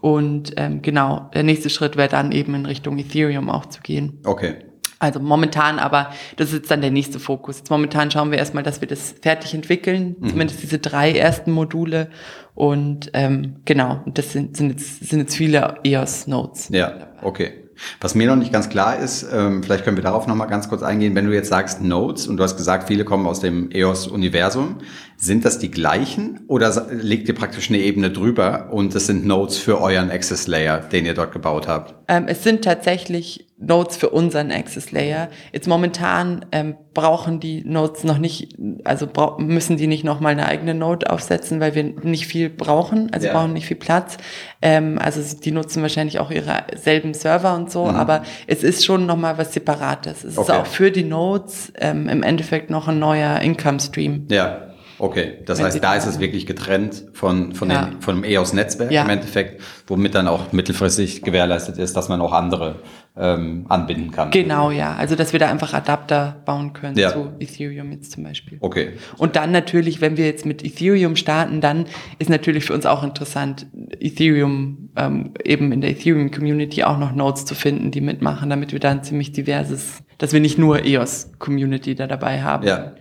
Und 0.00 0.52
ähm, 0.56 0.82
genau, 0.82 1.30
der 1.34 1.42
nächste 1.42 1.70
Schritt 1.70 1.96
wäre 1.96 2.08
dann 2.08 2.32
eben 2.32 2.54
in 2.54 2.66
Richtung 2.66 2.98
Ethereum 2.98 3.50
auch 3.50 3.66
zu 3.66 3.80
gehen. 3.80 4.18
Okay. 4.24 4.56
Also 4.98 5.18
momentan 5.18 5.78
aber, 5.78 6.10
das 6.36 6.48
ist 6.48 6.54
jetzt 6.54 6.70
dann 6.70 6.82
der 6.82 6.90
nächste 6.90 7.18
Fokus. 7.20 7.58
Jetzt 7.58 7.70
momentan 7.70 8.10
schauen 8.10 8.30
wir 8.30 8.38
erstmal, 8.38 8.62
dass 8.62 8.82
wir 8.82 8.88
das 8.88 9.14
fertig 9.22 9.54
entwickeln, 9.54 10.16
mhm. 10.18 10.28
zumindest 10.28 10.62
diese 10.62 10.78
drei 10.78 11.12
ersten 11.12 11.52
Module. 11.52 12.10
Und 12.54 13.10
ähm, 13.14 13.56
genau, 13.64 14.02
das 14.06 14.32
sind, 14.32 14.58
sind, 14.58 14.70
jetzt, 14.70 15.08
sind 15.08 15.20
jetzt 15.20 15.36
viele 15.36 15.76
EOS-Nodes. 15.84 16.68
Ja, 16.70 17.08
okay. 17.22 17.69
Was 18.00 18.14
mir 18.14 18.26
noch 18.26 18.36
nicht 18.36 18.52
ganz 18.52 18.68
klar 18.68 18.98
ist, 18.98 19.26
ähm, 19.32 19.62
vielleicht 19.62 19.84
können 19.84 19.96
wir 19.96 20.04
darauf 20.04 20.26
noch 20.26 20.34
mal 20.34 20.46
ganz 20.46 20.68
kurz 20.68 20.82
eingehen, 20.82 21.14
wenn 21.14 21.26
du 21.26 21.34
jetzt 21.34 21.48
sagst 21.48 21.82
Nodes 21.82 22.26
und 22.26 22.36
du 22.36 22.42
hast 22.42 22.56
gesagt, 22.56 22.88
viele 22.88 23.04
kommen 23.04 23.26
aus 23.26 23.40
dem 23.40 23.70
EOS-Universum, 23.70 24.76
sind 25.20 25.44
das 25.44 25.58
die 25.58 25.70
gleichen 25.70 26.40
oder 26.48 26.86
legt 26.90 27.28
ihr 27.28 27.34
praktisch 27.34 27.68
eine 27.68 27.78
Ebene 27.78 28.10
drüber 28.10 28.68
und 28.72 28.94
es 28.94 29.06
sind 29.06 29.26
Nodes 29.26 29.58
für 29.58 29.78
euren 29.78 30.10
Access 30.10 30.46
Layer, 30.46 30.78
den 30.78 31.04
ihr 31.04 31.12
dort 31.12 31.32
gebaut 31.32 31.68
habt? 31.68 31.94
Ähm, 32.08 32.24
es 32.26 32.42
sind 32.42 32.64
tatsächlich 32.64 33.46
Nodes 33.58 33.98
für 33.98 34.08
unseren 34.08 34.50
Access 34.50 34.92
Layer. 34.92 35.28
Jetzt 35.52 35.68
momentan 35.68 36.46
ähm, 36.52 36.74
brauchen 36.94 37.38
die 37.38 37.62
Nodes 37.66 38.02
noch 38.04 38.16
nicht, 38.16 38.56
also 38.84 39.06
müssen 39.36 39.76
die 39.76 39.86
nicht 39.86 40.04
nochmal 40.04 40.32
eine 40.32 40.46
eigene 40.46 40.74
Node 40.74 41.10
aufsetzen, 41.10 41.60
weil 41.60 41.74
wir 41.74 41.84
nicht 41.84 42.26
viel 42.26 42.48
brauchen, 42.48 43.12
also 43.12 43.26
ja. 43.26 43.34
brauchen 43.34 43.52
nicht 43.52 43.66
viel 43.66 43.76
Platz. 43.76 44.16
Ähm, 44.62 44.98
also 44.98 45.20
die 45.36 45.52
nutzen 45.52 45.82
wahrscheinlich 45.82 46.18
auch 46.18 46.30
ihre 46.30 46.64
selben 46.76 47.12
Server 47.12 47.54
und 47.54 47.70
so, 47.70 47.84
mhm. 47.84 47.94
aber 47.94 48.22
es 48.46 48.62
ist 48.62 48.86
schon 48.86 49.04
nochmal 49.04 49.36
was 49.36 49.52
Separates. 49.52 50.24
Es 50.24 50.38
okay. 50.38 50.50
ist 50.50 50.58
auch 50.58 50.66
für 50.66 50.90
die 50.90 51.04
Nodes 51.04 51.74
ähm, 51.78 52.08
im 52.08 52.22
Endeffekt 52.22 52.70
noch 52.70 52.88
ein 52.88 52.98
neuer 52.98 53.40
Income 53.40 53.80
Stream. 53.80 54.26
Ja. 54.30 54.69
Okay, 55.00 55.38
das 55.46 55.62
heißt, 55.62 55.82
da 55.82 55.94
ist 55.94 56.06
es 56.06 56.20
wirklich 56.20 56.44
getrennt 56.44 57.04
von, 57.14 57.54
von, 57.54 57.70
ja. 57.70 57.86
den, 57.86 58.02
von 58.02 58.16
dem 58.16 58.24
EOS-Netzwerk 58.24 58.92
ja. 58.92 59.02
im 59.02 59.08
Endeffekt, 59.08 59.62
womit 59.86 60.14
dann 60.14 60.28
auch 60.28 60.52
mittelfristig 60.52 61.22
gewährleistet 61.22 61.78
ist, 61.78 61.96
dass 61.96 62.10
man 62.10 62.20
auch 62.20 62.32
andere 62.32 62.76
ähm, 63.16 63.64
anbinden 63.70 64.10
kann. 64.10 64.30
Genau, 64.30 64.70
ja. 64.70 64.94
Also, 64.96 65.16
dass 65.16 65.32
wir 65.32 65.40
da 65.40 65.50
einfach 65.50 65.72
Adapter 65.72 66.42
bauen 66.44 66.74
können 66.74 66.98
ja. 66.98 67.12
zu 67.12 67.32
Ethereum 67.38 67.90
jetzt 67.92 68.12
zum 68.12 68.24
Beispiel. 68.24 68.58
Okay. 68.60 68.90
Und 69.16 69.36
dann 69.36 69.52
natürlich, 69.52 70.02
wenn 70.02 70.18
wir 70.18 70.26
jetzt 70.26 70.44
mit 70.44 70.62
Ethereum 70.62 71.16
starten, 71.16 71.62
dann 71.62 71.86
ist 72.18 72.28
natürlich 72.28 72.66
für 72.66 72.74
uns 72.74 72.84
auch 72.84 73.02
interessant, 73.02 73.66
Ethereum, 73.98 74.90
ähm, 74.96 75.32
eben 75.42 75.72
in 75.72 75.80
der 75.80 75.90
Ethereum-Community 75.90 76.84
auch 76.84 76.98
noch 76.98 77.14
Nodes 77.14 77.46
zu 77.46 77.54
finden, 77.54 77.90
die 77.90 78.02
mitmachen, 78.02 78.50
damit 78.50 78.72
wir 78.72 78.80
da 78.80 78.90
ein 78.90 79.02
ziemlich 79.02 79.32
diverses, 79.32 80.02
dass 80.18 80.34
wir 80.34 80.40
nicht 80.40 80.58
nur 80.58 80.84
EOS-Community 80.84 81.94
da 81.94 82.06
dabei 82.06 82.42
haben. 82.42 82.66
Ja. 82.66 82.92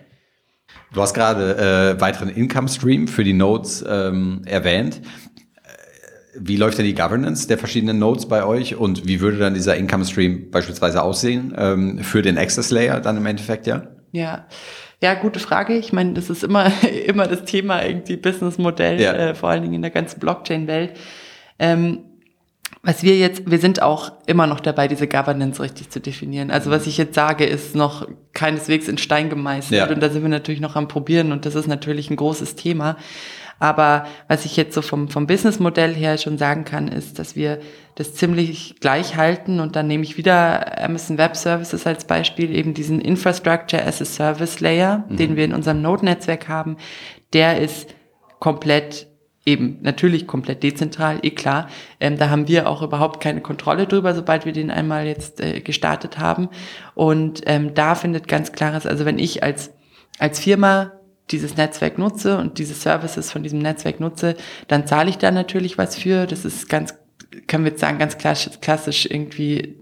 Du 0.94 1.02
hast 1.02 1.14
gerade 1.14 1.96
äh, 1.98 2.02
weiteren 2.02 2.30
Income 2.30 2.68
Stream 2.68 3.08
für 3.08 3.24
die 3.24 3.34
Nodes 3.34 3.86
ähm, 3.88 4.42
erwähnt. 4.46 5.02
Wie 6.42 6.58
läuft 6.58 6.78
denn 6.78 6.86
die 6.86 6.94
Governance 6.94 7.48
der 7.48 7.58
verschiedenen 7.58 8.00
Nodes 8.00 8.28
bei 8.28 8.46
euch 8.46 8.76
und 8.76 9.08
wie 9.08 9.20
würde 9.20 9.38
dann 9.38 9.54
dieser 9.54 9.76
Income 9.76 10.06
Stream 10.06 10.52
beispielsweise 10.52 11.02
aussehen 11.02 11.54
ähm, 11.58 12.00
für 12.00 12.22
den 12.22 12.38
Access 12.38 12.72
Layer 12.72 13.02
dann 13.02 13.18
im 13.18 13.26
Endeffekt, 13.26 13.68
ja? 13.68 13.88
Ja. 14.12 14.46
Ja, 15.02 15.14
gute 15.14 15.40
Frage. 15.40 15.78
Ich 15.78 15.94
meine, 15.94 16.14
das 16.14 16.30
ist 16.30 16.44
immer, 16.44 16.72
immer 17.06 17.28
das 17.28 17.46
Thema 17.46 17.84
irgendwie 17.84 18.18
Businessmodell, 18.18 19.02
ja. 19.02 19.14
äh, 19.14 19.36
vor 19.36 19.50
allen 19.50 19.64
Dingen 19.64 19.76
in 19.76 19.82
der 19.82 19.92
ganzen 19.92 20.20
Blockchain-Welt. 20.20 20.98
Ähm, 21.58 22.00
was 22.82 23.04
wir 23.04 23.18
jetzt, 23.18 23.50
wir 23.50 23.60
sind 23.60 23.82
auch 23.82 24.14
immer 24.26 24.48
noch 24.48 24.62
dabei, 24.62 24.88
diese 24.88 25.08
Governance 25.08 25.62
richtig 25.62 25.90
zu 25.90 26.00
definieren. 26.00 26.50
Also 26.50 26.72
was 26.72 26.88
ich 26.88 26.98
jetzt 26.98 27.14
sage, 27.14 27.46
ist 27.46 27.76
noch 27.76 28.08
keineswegs 28.34 28.88
in 28.88 28.98
Stein 28.98 29.30
gemeißelt 29.30 29.90
ja. 29.90 29.94
und 29.94 30.02
da 30.02 30.10
sind 30.10 30.22
wir 30.22 30.30
natürlich 30.30 30.62
noch 30.62 30.76
am 30.78 30.88
Probieren 30.88 31.34
und 31.34 31.46
das 31.46 31.56
ist 31.56 31.68
natürlich 31.68 32.10
ein 32.10 32.16
großes 32.16 32.56
Thema. 32.56 32.96
Aber 33.60 34.06
was 34.30 34.46
ich 34.46 34.56
jetzt 34.56 34.74
so 34.74 34.82
vom, 34.82 35.10
vom 35.10 35.28
Businessmodell 35.28 35.94
her 35.94 36.18
schon 36.18 36.38
sagen 36.38 36.64
kann, 36.64 36.88
ist, 36.88 37.20
dass 37.20 37.36
wir 37.36 37.60
das 37.96 38.14
ziemlich 38.14 38.76
gleich 38.80 39.18
halten 39.18 39.60
und 39.60 39.76
dann 39.76 39.88
nehme 39.88 40.04
ich 40.04 40.16
wieder 40.16 40.82
Amazon 40.82 41.18
Web 41.18 41.36
Services 41.36 41.86
als 41.86 42.06
Beispiel, 42.06 42.56
eben 42.56 42.74
diesen 42.74 43.02
Infrastructure 43.02 43.86
as 43.86 44.02
a 44.02 44.06
Service 44.06 44.62
Layer, 44.62 45.04
mhm. 45.10 45.18
den 45.18 45.36
wir 45.36 45.44
in 45.44 45.54
unserem 45.54 45.82
Node-Netzwerk 45.82 46.48
haben, 46.48 46.78
der 47.34 47.60
ist 47.60 47.94
komplett 48.40 49.09
eben 49.50 49.80
natürlich 49.82 50.28
komplett 50.28 50.62
dezentral, 50.62 51.20
eh 51.24 51.32
klar. 51.32 51.68
Ähm, 52.00 52.18
da 52.18 52.30
haben 52.30 52.48
wir 52.48 52.70
auch 52.70 52.82
überhaupt 52.82 53.22
keine 53.22 53.42
Kontrolle 53.42 53.88
drüber, 53.88 54.14
sobald 54.14 54.46
wir 54.46 54.54
den 54.54 54.70
einmal 54.70 55.08
jetzt 55.08 55.42
äh, 55.42 55.60
gestartet 55.62 56.20
haben. 56.20 56.50
Und 56.94 57.42
ähm, 57.48 57.74
da 57.74 57.96
findet 57.96 58.28
ganz 58.28 58.52
klares, 58.52 58.86
also 58.86 59.06
wenn 59.06 59.18
ich 59.18 59.44
als, 59.44 59.72
als 60.20 60.40
Firma 60.40 60.92
dieses 61.32 61.58
Netzwerk 61.58 61.98
nutze 61.98 62.38
und 62.38 62.60
diese 62.60 62.74
Services 62.74 63.32
von 63.32 63.44
diesem 63.44 63.60
Netzwerk 63.60 64.00
nutze, 64.00 64.36
dann 64.68 64.88
zahle 64.88 65.10
ich 65.10 65.18
da 65.18 65.32
natürlich 65.32 65.78
was 65.78 65.96
für. 65.96 66.28
Das 66.28 66.46
ist 66.46 66.70
ganz, 66.70 66.96
können 67.48 67.64
wir 67.66 67.72
jetzt 67.72 67.82
sagen, 67.82 67.98
ganz 67.98 68.18
klassisch 68.18 69.08
irgendwie 69.10 69.78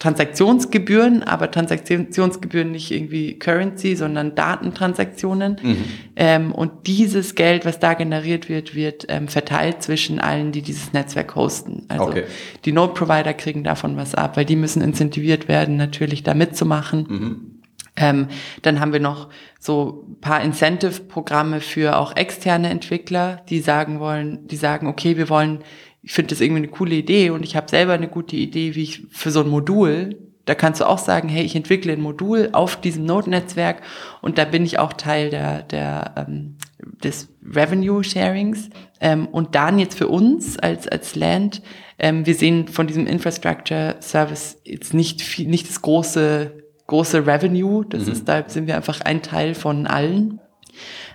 Transaktionsgebühren, 0.00 1.22
aber 1.22 1.50
Transaktionsgebühren 1.50 2.72
nicht 2.72 2.90
irgendwie 2.90 3.38
Currency, 3.38 3.94
sondern 3.96 4.34
Datentransaktionen. 4.34 5.58
Mhm. 5.62 5.84
Ähm, 6.16 6.52
und 6.52 6.86
dieses 6.86 7.34
Geld, 7.34 7.66
was 7.66 7.78
da 7.78 7.92
generiert 7.92 8.48
wird, 8.48 8.74
wird 8.74 9.04
ähm, 9.10 9.28
verteilt 9.28 9.82
zwischen 9.82 10.18
allen, 10.18 10.52
die 10.52 10.62
dieses 10.62 10.94
Netzwerk 10.94 11.36
hosten. 11.36 11.84
Also 11.88 12.04
okay. 12.04 12.24
die 12.64 12.72
Node-Provider 12.72 13.34
kriegen 13.34 13.62
davon 13.62 13.98
was 13.98 14.14
ab, 14.14 14.38
weil 14.38 14.46
die 14.46 14.56
müssen 14.56 14.80
incentiviert 14.80 15.48
werden, 15.48 15.76
natürlich 15.76 16.22
da 16.22 16.32
mitzumachen. 16.32 17.06
Mhm. 17.06 17.60
Ähm, 17.96 18.28
dann 18.62 18.80
haben 18.80 18.94
wir 18.94 19.00
noch 19.00 19.28
so 19.58 20.06
paar 20.22 20.40
Incentive-Programme 20.40 21.60
für 21.60 21.98
auch 21.98 22.16
externe 22.16 22.70
Entwickler, 22.70 23.42
die 23.50 23.60
sagen 23.60 24.00
wollen, 24.00 24.46
die 24.46 24.56
sagen, 24.56 24.86
okay, 24.86 25.18
wir 25.18 25.28
wollen, 25.28 25.58
ich 26.02 26.12
finde 26.12 26.30
das 26.30 26.40
irgendwie 26.40 26.62
eine 26.62 26.68
coole 26.68 26.94
Idee 26.94 27.30
und 27.30 27.44
ich 27.44 27.56
habe 27.56 27.68
selber 27.68 27.92
eine 27.92 28.08
gute 28.08 28.36
Idee, 28.36 28.74
wie 28.74 28.82
ich 28.82 29.02
für 29.10 29.30
so 29.30 29.40
ein 29.40 29.48
Modul, 29.48 30.16
da 30.46 30.54
kannst 30.54 30.80
du 30.80 30.88
auch 30.88 30.98
sagen, 30.98 31.28
hey, 31.28 31.44
ich 31.44 31.54
entwickle 31.54 31.92
ein 31.92 32.00
Modul 32.00 32.48
auf 32.52 32.80
diesem 32.80 33.04
Node-Netzwerk 33.04 33.82
und 34.22 34.38
da 34.38 34.44
bin 34.44 34.64
ich 34.64 34.78
auch 34.78 34.92
Teil 34.94 35.30
der, 35.30 35.62
der 35.62 36.14
ähm, 36.16 36.56
des 37.04 37.28
Revenue 37.44 38.02
Sharings. 38.02 38.70
Ähm, 39.00 39.28
und 39.28 39.54
dann 39.54 39.78
jetzt 39.78 39.96
für 39.96 40.08
uns 40.08 40.58
als, 40.58 40.88
als 40.88 41.14
Land, 41.14 41.62
ähm, 41.98 42.26
wir 42.26 42.34
sehen 42.34 42.68
von 42.68 42.86
diesem 42.86 43.06
Infrastructure 43.06 43.96
Service 44.00 44.58
jetzt 44.64 44.94
nicht 44.94 45.22
viel, 45.22 45.48
nicht 45.48 45.68
das 45.68 45.82
große 45.82 46.52
große 46.90 47.26
Revenue. 47.26 47.86
Das 47.88 48.06
mhm. 48.06 48.12
ist, 48.12 48.28
da 48.28 48.44
sind 48.46 48.66
wir 48.66 48.76
einfach 48.76 49.00
ein 49.00 49.22
Teil 49.22 49.54
von 49.54 49.86
allen. 49.86 50.40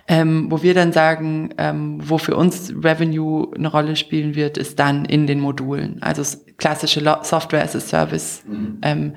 Ähm, 0.08 0.46
wo 0.50 0.62
wir 0.62 0.72
dann 0.72 0.92
sagen, 0.92 1.50
ähm, 1.58 1.98
wo 2.00 2.18
für 2.18 2.36
uns 2.36 2.72
Revenue 2.82 3.48
eine 3.56 3.68
Rolle 3.68 3.96
spielen 3.96 4.36
wird, 4.36 4.56
ist 4.56 4.78
dann 4.78 5.04
in 5.04 5.26
den 5.26 5.40
Modulen. 5.40 6.00
Also 6.00 6.22
klassische 6.58 7.02
Software 7.22 7.64
as 7.64 7.74
a 7.74 7.80
Service 7.80 8.44
mhm. 8.46 8.78
ähm, 8.82 9.12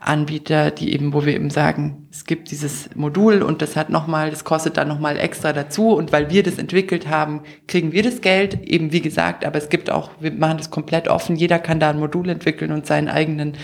Anbieter, 0.00 0.70
die 0.70 0.92
eben, 0.92 1.12
wo 1.12 1.24
wir 1.24 1.34
eben 1.34 1.50
sagen, 1.50 2.08
es 2.12 2.24
gibt 2.24 2.50
dieses 2.52 2.88
Modul 2.94 3.42
und 3.42 3.62
das 3.62 3.74
hat 3.74 3.90
nochmal, 3.90 4.30
das 4.30 4.44
kostet 4.44 4.76
dann 4.76 4.86
nochmal 4.86 5.18
extra 5.18 5.52
dazu 5.52 5.90
und 5.90 6.12
weil 6.12 6.30
wir 6.30 6.44
das 6.44 6.58
entwickelt 6.58 7.08
haben, 7.08 7.42
kriegen 7.66 7.90
wir 7.92 8.04
das 8.04 8.20
Geld, 8.20 8.62
eben 8.62 8.92
wie 8.92 9.00
gesagt, 9.00 9.44
aber 9.44 9.58
es 9.58 9.68
gibt 9.68 9.90
auch, 9.90 10.10
wir 10.20 10.30
machen 10.30 10.58
das 10.58 10.70
komplett 10.70 11.08
offen, 11.08 11.34
jeder 11.34 11.58
kann 11.58 11.80
da 11.80 11.90
ein 11.90 11.98
Modul 11.98 12.28
entwickeln 12.28 12.70
und 12.70 12.86
seinen 12.86 13.08
eigenen 13.08 13.54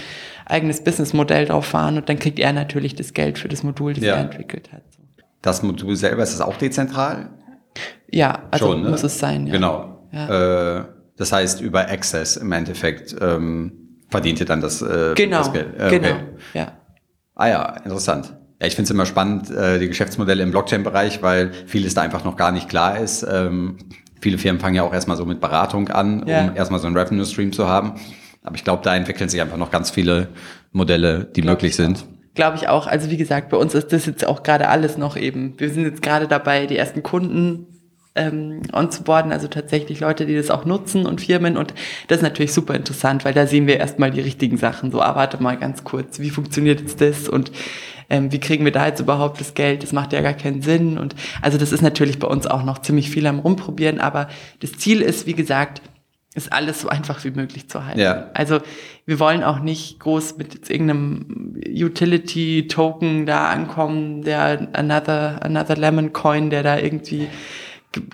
eigenes 0.46 0.82
Businessmodell 0.82 1.46
drauf 1.46 1.66
fahren 1.66 1.96
und 1.96 2.08
dann 2.08 2.18
kriegt 2.18 2.38
er 2.38 2.52
natürlich 2.52 2.94
das 2.94 3.14
Geld 3.14 3.38
für 3.38 3.48
das 3.48 3.62
Modul, 3.62 3.94
das 3.94 4.04
ja. 4.04 4.16
er 4.16 4.22
entwickelt 4.22 4.72
hat. 4.72 4.82
Das 5.44 5.62
Modul 5.62 5.94
selber, 5.94 6.22
ist 6.22 6.32
das 6.32 6.40
auch 6.40 6.56
dezentral? 6.56 7.28
Ja, 8.10 8.44
also 8.50 8.68
Schon, 8.68 8.82
ne? 8.82 8.88
muss 8.88 9.02
es 9.02 9.18
sein. 9.18 9.46
Ja. 9.46 9.52
Genau. 9.52 10.08
Ja. 10.10 10.78
Äh, 10.78 10.84
das 11.18 11.32
heißt, 11.32 11.60
über 11.60 11.90
Access 11.90 12.38
im 12.38 12.50
Endeffekt 12.50 13.14
ähm, 13.20 14.00
verdient 14.08 14.40
ihr 14.40 14.46
dann 14.46 14.62
das, 14.62 14.80
äh, 14.80 15.12
genau, 15.14 15.38
das 15.38 15.52
Geld. 15.52 15.78
Äh, 15.78 15.90
genau, 15.90 16.16
ja. 16.54 16.72
Ah 17.34 17.48
ja, 17.48 17.76
interessant. 17.84 18.34
Ja, 18.58 18.68
ich 18.68 18.74
finde 18.74 18.84
es 18.84 18.90
immer 18.90 19.04
spannend, 19.04 19.50
äh, 19.50 19.78
die 19.78 19.88
Geschäftsmodelle 19.88 20.42
im 20.42 20.50
Blockchain-Bereich, 20.50 21.22
weil 21.22 21.52
vieles 21.66 21.92
da 21.92 22.00
einfach 22.00 22.24
noch 22.24 22.38
gar 22.38 22.50
nicht 22.50 22.70
klar 22.70 22.98
ist. 22.98 23.26
Ähm, 23.30 23.76
viele 24.22 24.38
Firmen 24.38 24.62
fangen 24.62 24.76
ja 24.76 24.82
auch 24.82 24.94
erstmal 24.94 25.18
so 25.18 25.26
mit 25.26 25.42
Beratung 25.42 25.90
an, 25.90 26.26
ja. 26.26 26.44
um 26.44 26.56
erstmal 26.56 26.80
so 26.80 26.86
einen 26.86 26.96
Revenue-Stream 26.96 27.52
zu 27.52 27.68
haben. 27.68 27.96
Aber 28.42 28.56
ich 28.56 28.64
glaube, 28.64 28.82
da 28.82 28.96
entwickeln 28.96 29.28
sich 29.28 29.42
einfach 29.42 29.58
noch 29.58 29.70
ganz 29.70 29.90
viele 29.90 30.28
Modelle, 30.72 31.26
die 31.36 31.42
glaub 31.42 31.56
möglich 31.56 31.76
sind. 31.76 32.06
Glaube 32.34 32.56
ich 32.56 32.68
auch. 32.68 32.86
Also 32.86 33.10
wie 33.10 33.16
gesagt, 33.16 33.48
bei 33.50 33.56
uns 33.56 33.74
ist 33.74 33.92
das 33.92 34.06
jetzt 34.06 34.26
auch 34.26 34.42
gerade 34.42 34.68
alles 34.68 34.98
noch 34.98 35.16
eben. 35.16 35.54
Wir 35.58 35.70
sind 35.70 35.84
jetzt 35.84 36.02
gerade 36.02 36.26
dabei, 36.26 36.66
die 36.66 36.76
ersten 36.76 37.02
Kunden 37.02 37.66
ähm, 38.16 38.62
onzuboarden, 38.72 39.32
also 39.32 39.48
tatsächlich 39.48 40.00
Leute, 40.00 40.26
die 40.26 40.36
das 40.36 40.50
auch 40.50 40.64
nutzen 40.64 41.06
und 41.06 41.20
Firmen. 41.20 41.56
Und 41.56 41.74
das 42.08 42.18
ist 42.18 42.22
natürlich 42.22 42.52
super 42.52 42.74
interessant, 42.74 43.24
weil 43.24 43.34
da 43.34 43.46
sehen 43.46 43.66
wir 43.66 43.78
erstmal 43.78 44.10
die 44.10 44.20
richtigen 44.20 44.56
Sachen. 44.56 44.90
So, 44.90 45.00
ah, 45.00 45.14
warte 45.16 45.42
mal 45.42 45.56
ganz 45.56 45.84
kurz, 45.84 46.18
wie 46.18 46.30
funktioniert 46.30 46.80
jetzt 46.80 47.00
das? 47.00 47.28
Und 47.28 47.52
ähm, 48.10 48.32
wie 48.32 48.40
kriegen 48.40 48.64
wir 48.64 48.72
da 48.72 48.86
jetzt 48.86 49.00
überhaupt 49.00 49.40
das 49.40 49.54
Geld? 49.54 49.82
Das 49.82 49.92
macht 49.92 50.12
ja 50.12 50.20
gar 50.20 50.34
keinen 50.34 50.62
Sinn. 50.62 50.98
Und 50.98 51.14
also 51.42 51.58
das 51.58 51.72
ist 51.72 51.82
natürlich 51.82 52.18
bei 52.18 52.28
uns 52.28 52.46
auch 52.46 52.64
noch 52.64 52.80
ziemlich 52.80 53.10
viel 53.10 53.26
am 53.26 53.38
Rumprobieren. 53.38 54.00
Aber 54.00 54.28
das 54.60 54.72
Ziel 54.72 55.00
ist, 55.02 55.26
wie 55.26 55.34
gesagt, 55.34 55.82
ist 56.34 56.52
alles 56.52 56.80
so 56.80 56.88
einfach 56.88 57.22
wie 57.24 57.30
möglich 57.30 57.68
zu 57.68 57.84
halten. 57.84 58.00
Ja. 58.00 58.30
Also 58.34 58.60
wir 59.06 59.20
wollen 59.20 59.44
auch 59.44 59.60
nicht 59.60 60.00
groß 60.00 60.36
mit 60.36 60.68
irgendeinem 60.68 61.54
Utility-Token 61.66 63.24
da 63.24 63.48
ankommen, 63.48 64.22
der 64.22 64.68
another, 64.72 65.38
another 65.42 65.76
Lemon 65.76 66.12
Coin, 66.12 66.50
der 66.50 66.62
da 66.62 66.78
irgendwie 66.78 67.28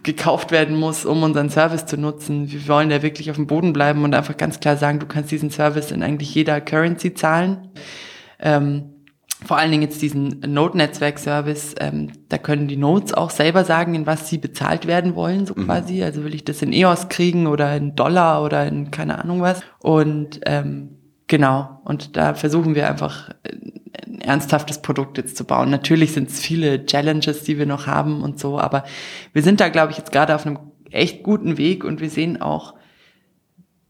gekauft 0.03 0.51
werden 0.51 0.77
muss, 0.77 1.07
um 1.07 1.23
unseren 1.23 1.49
Service 1.49 1.87
zu 1.87 1.97
nutzen. 1.97 2.53
Wir 2.53 2.69
wollen 2.69 2.91
da 2.91 3.03
wirklich 3.03 3.31
auf 3.31 3.37
dem 3.37 3.47
Boden 3.47 3.73
bleiben 3.73 4.05
und 4.05 4.15
einfach 4.15 4.37
ganz 4.37 4.61
klar 4.61 4.77
sagen, 4.77 4.99
du 4.99 5.07
kannst 5.07 5.31
diesen 5.31 5.51
Service 5.51 5.91
in 5.91 6.03
eigentlich 6.03 6.35
jeder 6.35 6.61
Currency 6.61 7.15
zahlen. 7.15 7.69
Ähm, 8.39 8.90
vor 9.45 9.57
allen 9.59 9.71
Dingen 9.71 9.83
jetzt 9.83 10.03
diesen 10.03 10.41
Node-Netzwerk-Service, 10.41 11.75
ähm, 11.81 12.13
da 12.29 12.39
können 12.39 12.69
die 12.69 12.77
Nodes 12.77 13.15
auch 13.15 13.31
selber 13.31 13.65
sagen, 13.65 13.95
in 13.95 14.07
was 14.07 14.29
sie 14.29 14.39
bezahlt 14.39 14.87
werden 14.87 15.15
wollen, 15.15 15.47
so 15.47 15.55
mhm. 15.57 15.65
quasi. 15.65 16.03
Also 16.03 16.25
will 16.25 16.35
ich 16.35 16.45
das 16.45 16.63
in 16.63 16.73
EOS 16.73 17.09
kriegen 17.09 17.47
oder 17.47 17.75
in 17.77 17.97
Dollar 17.97 18.45
oder 18.45 18.67
in 18.67 18.91
keine 18.91 19.19
Ahnung 19.19 19.41
was. 19.41 19.63
Und 19.79 20.41
ähm, 20.47 20.91
genau, 21.27 21.81
und 21.85 22.17
da 22.17 22.35
versuchen 22.35 22.75
wir 22.75 22.89
einfach 22.89 23.31
ein 23.51 24.21
ernsthaftes 24.21 24.83
Produkt 24.83 25.17
jetzt 25.19 25.37
zu 25.37 25.45
bauen. 25.45 25.71
Natürlich 25.71 26.13
sind 26.13 26.29
es 26.29 26.41
viele 26.41 26.85
Challenges, 26.85 27.43
die 27.45 27.59
wir 27.59 27.67
noch 27.67 27.87
haben 27.87 28.23
und 28.23 28.39
so, 28.39 28.59
aber 28.59 28.85
wir 29.33 29.43
sind 29.43 29.61
da, 29.61 29.69
glaube 29.69 29.93
ich, 29.93 29.99
jetzt 29.99 30.13
gerade 30.13 30.35
auf 30.35 30.47
einem 30.47 30.59
echt 30.91 31.23
guten 31.23 31.57
Weg 31.57 31.85
und 31.85 32.01
wir 32.01 32.11
sehen 32.11 32.43
auch, 32.43 32.75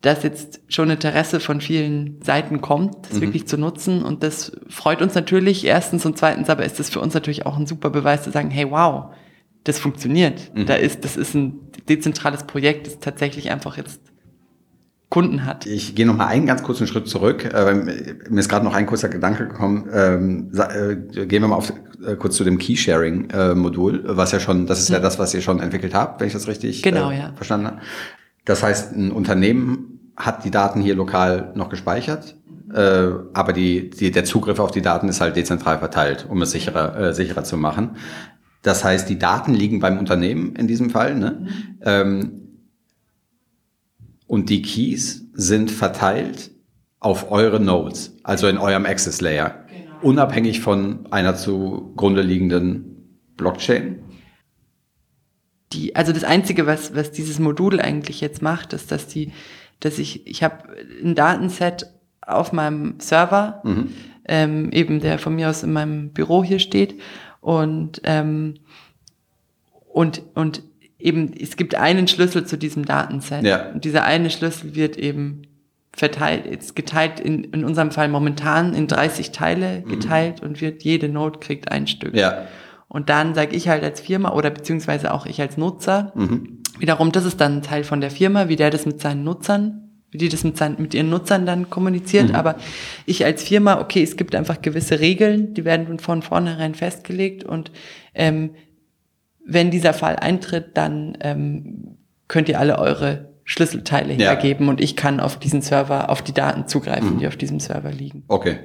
dass 0.01 0.23
jetzt 0.23 0.61
schon 0.69 0.89
Interesse 0.89 1.41
von 1.41 1.61
vielen 1.61 2.23
Seiten 2.23 2.61
kommt, 2.61 3.09
das 3.09 3.19
mhm. 3.19 3.23
wirklich 3.23 3.47
zu 3.47 3.59
nutzen. 3.59 4.03
Und 4.03 4.23
das 4.23 4.53
freut 4.69 5.03
uns 5.03 5.15
natürlich 5.15 5.65
erstens 5.67 6.07
und 6.07 6.17
zweitens, 6.17 6.49
aber 6.49 6.65
ist 6.65 6.79
das 6.79 6.89
für 6.89 7.01
uns 7.01 7.13
natürlich 7.13 7.45
auch 7.45 7.57
ein 7.57 7.67
super 7.67 7.91
Beweis 7.91 8.23
zu 8.23 8.31
sagen, 8.31 8.51
hey, 8.51 8.71
wow, 8.71 9.13
das 9.65 9.79
funktioniert. 9.79 10.55
Mhm. 10.55 10.67
Da 10.67 10.75
ist, 10.75 11.05
das 11.05 11.17
ist 11.17 11.35
ein 11.35 11.61
dezentrales 11.89 12.45
Projekt, 12.45 12.87
das 12.87 12.99
tatsächlich 12.99 13.51
einfach 13.51 13.77
jetzt 13.77 14.01
Kunden 15.11 15.45
hat. 15.45 15.67
Ich 15.67 15.97
gehe 15.97 16.07
noch 16.07 16.17
mal 16.17 16.29
einen 16.29 16.47
ganz 16.47 16.63
kurzen 16.63 16.87
Schritt 16.87 17.09
zurück. 17.09 17.45
Äh, 17.45 17.75
mir 17.75 18.41
ist 18.41 18.49
gerade 18.49 18.65
noch 18.65 18.75
ein 18.75 18.87
kurzer 18.87 19.09
Gedanke 19.09 19.49
gekommen. 19.49 19.89
Ähm, 19.93 20.53
äh, 20.55 21.27
gehen 21.27 21.43
wir 21.43 21.49
mal 21.49 21.57
auf, 21.57 21.73
äh, 22.07 22.15
kurz 22.15 22.37
zu 22.37 22.45
dem 22.45 22.59
Key-Sharing-Modul, 22.59 24.05
was 24.05 24.31
ja 24.31 24.39
schon, 24.39 24.67
das 24.67 24.79
ist 24.79 24.89
mhm. 24.89 24.95
ja 24.95 25.01
das, 25.01 25.19
was 25.19 25.35
ihr 25.35 25.43
schon 25.43 25.59
entwickelt 25.59 25.95
habt, 25.95 26.21
wenn 26.21 26.29
ich 26.29 26.33
das 26.33 26.47
richtig 26.47 26.83
genau, 26.83 27.11
ja. 27.11 27.33
verstanden 27.35 27.67
habe. 27.67 27.81
Das 28.51 28.65
heißt, 28.65 28.97
ein 28.97 29.13
Unternehmen 29.13 30.11
hat 30.17 30.45
die 30.45 30.51
Daten 30.51 30.81
hier 30.81 30.97
lokal 30.97 31.53
noch 31.55 31.69
gespeichert, 31.69 32.37
äh, 32.75 33.11
aber 33.33 33.53
die, 33.53 33.91
die, 33.91 34.11
der 34.11 34.25
Zugriff 34.25 34.59
auf 34.59 34.73
die 34.73 34.83
Daten 34.83 35.09
ist 35.09 35.21
halt 35.21 35.37
dezentral 35.37 35.79
verteilt, 35.79 36.27
um 36.29 36.43
es 36.43 36.51
sicherer, 36.51 36.97
äh, 36.99 37.15
sicherer 37.15 37.45
zu 37.45 37.57
machen. 37.57 37.91
Das 38.63 38.83
heißt, 38.83 39.09
die 39.09 39.21
Daten 39.21 39.55
liegen 39.55 39.79
beim 39.79 39.99
Unternehmen 39.99 40.57
in 40.57 40.67
diesem 40.67 40.91
Fall. 40.91 41.15
Ne? 41.15 41.31
Mhm. 41.31 41.77
Ähm, 41.83 42.33
und 44.27 44.51
die 44.51 44.63
Keys 44.63 45.27
sind 45.33 45.71
verteilt 45.71 46.51
auf 46.99 47.31
eure 47.31 47.61
Nodes, 47.61 48.17
also 48.25 48.49
in 48.49 48.59
eurem 48.59 48.85
Access 48.85 49.21
Layer, 49.21 49.65
genau. 49.69 49.93
unabhängig 50.03 50.59
von 50.59 51.07
einer 51.13 51.37
zugrunde 51.37 52.23
liegenden 52.23 53.21
Blockchain 53.37 54.01
die, 55.73 55.95
also 55.95 56.13
das 56.13 56.25
Einzige, 56.25 56.67
was, 56.67 56.95
was 56.95 57.13
dieses 57.13 57.39
Modul 57.39 57.81
eigentlich 57.81 58.21
jetzt 58.21 58.43
macht, 58.43 58.73
ist, 58.73 58.91
dass 58.91 59.07
die, 59.07 59.33
dass 59.79 59.99
ich, 59.99 60.27
ich 60.27 60.43
habe 60.43 60.65
ein 61.03 61.15
Datenset 61.15 61.87
auf 62.21 62.53
meinem 62.53 62.99
Server, 62.99 63.61
mhm. 63.65 63.93
ähm, 64.27 64.73
eben 64.73 65.01
der 65.01 65.19
von 65.19 65.35
mir 65.35 65.49
aus 65.49 65.63
in 65.63 65.73
meinem 65.73 66.11
Büro 66.11 66.45
hier 66.45 66.59
steht 66.59 67.01
und 67.41 68.01
ähm, 68.05 68.55
und 69.93 70.23
und 70.35 70.63
eben 70.99 71.33
es 71.33 71.57
gibt 71.57 71.75
einen 71.75 72.07
Schlüssel 72.07 72.47
zu 72.47 72.57
diesem 72.57 72.85
Datenset 72.85 73.45
ja. 73.45 73.71
und 73.71 73.85
dieser 73.85 74.05
eine 74.05 74.31
Schlüssel 74.31 74.75
wird 74.75 74.97
eben 74.97 75.43
verteilt, 75.93 76.47
ist 76.47 76.77
geteilt 76.77 77.19
in, 77.19 77.45
in 77.45 77.65
unserem 77.65 77.91
Fall 77.91 78.09
momentan 78.09 78.75
in 78.75 78.87
30 78.87 79.33
Teile 79.33 79.83
mhm. 79.85 79.89
geteilt 79.89 80.43
mhm. 80.43 80.49
und 80.49 80.61
wird 80.61 80.83
jede 80.83 81.09
Node 81.09 81.41
kriegt 81.41 81.71
ein 81.73 81.87
Stück. 81.87 82.15
Ja. 82.15 82.47
Und 82.93 83.09
dann 83.09 83.37
sage 83.37 83.55
ich 83.55 83.69
halt 83.69 83.85
als 83.85 84.01
Firma 84.01 84.33
oder 84.33 84.51
beziehungsweise 84.51 85.15
auch 85.15 85.25
ich 85.25 85.41
als 85.41 85.57
Nutzer, 85.57 86.13
mhm. 86.17 86.59
wiederum, 86.81 87.13
das 87.13 87.25
ist 87.25 87.41
dann 87.41 87.59
ein 87.59 87.63
Teil 87.63 87.85
von 87.85 88.01
der 88.01 88.11
Firma, 88.11 88.49
wie 88.49 88.57
der 88.57 88.71
das 88.71 88.85
mit 88.85 89.01
seinen 89.01 89.23
Nutzern, 89.23 89.91
wie 90.11 90.19
die 90.19 90.29
das 90.29 90.43
mit, 90.43 90.57
seinen, 90.57 90.83
mit 90.83 90.93
ihren 90.93 91.09
Nutzern 91.09 91.47
dann 91.47 91.71
kommuniziert. 91.71 92.31
Mhm. 92.31 92.35
Aber 92.35 92.57
ich 93.07 93.25
als 93.25 93.45
Firma, 93.45 93.81
okay, 93.81 94.03
es 94.03 94.17
gibt 94.17 94.35
einfach 94.35 94.61
gewisse 94.61 94.99
Regeln, 94.99 95.55
die 95.55 95.65
werden 95.65 96.01
von 96.01 96.21
vornherein 96.23 96.75
festgelegt 96.75 97.45
und 97.45 97.71
ähm, 98.13 98.57
wenn 99.47 99.71
dieser 99.71 99.95
Fall 99.95 100.17
eintritt, 100.17 100.77
dann 100.77 101.17
ähm, 101.21 101.97
könnt 102.27 102.49
ihr 102.49 102.59
alle 102.59 102.77
eure 102.81 103.31
Schlüsselteile 103.45 104.15
ja. 104.15 104.31
hergeben 104.31 104.69
und 104.69 104.81
ich 104.81 104.97
kann 104.97 105.21
auf 105.21 105.39
diesen 105.39 105.63
Server, 105.63 106.11
auf 106.11 106.23
die 106.23 106.35
Daten 106.35 106.67
zugreifen, 106.67 107.15
mhm. 107.15 107.19
die 107.21 107.29
auf 107.29 107.37
diesem 107.37 107.61
Server 107.61 107.93
liegen. 107.93 108.25
Okay. 108.27 108.59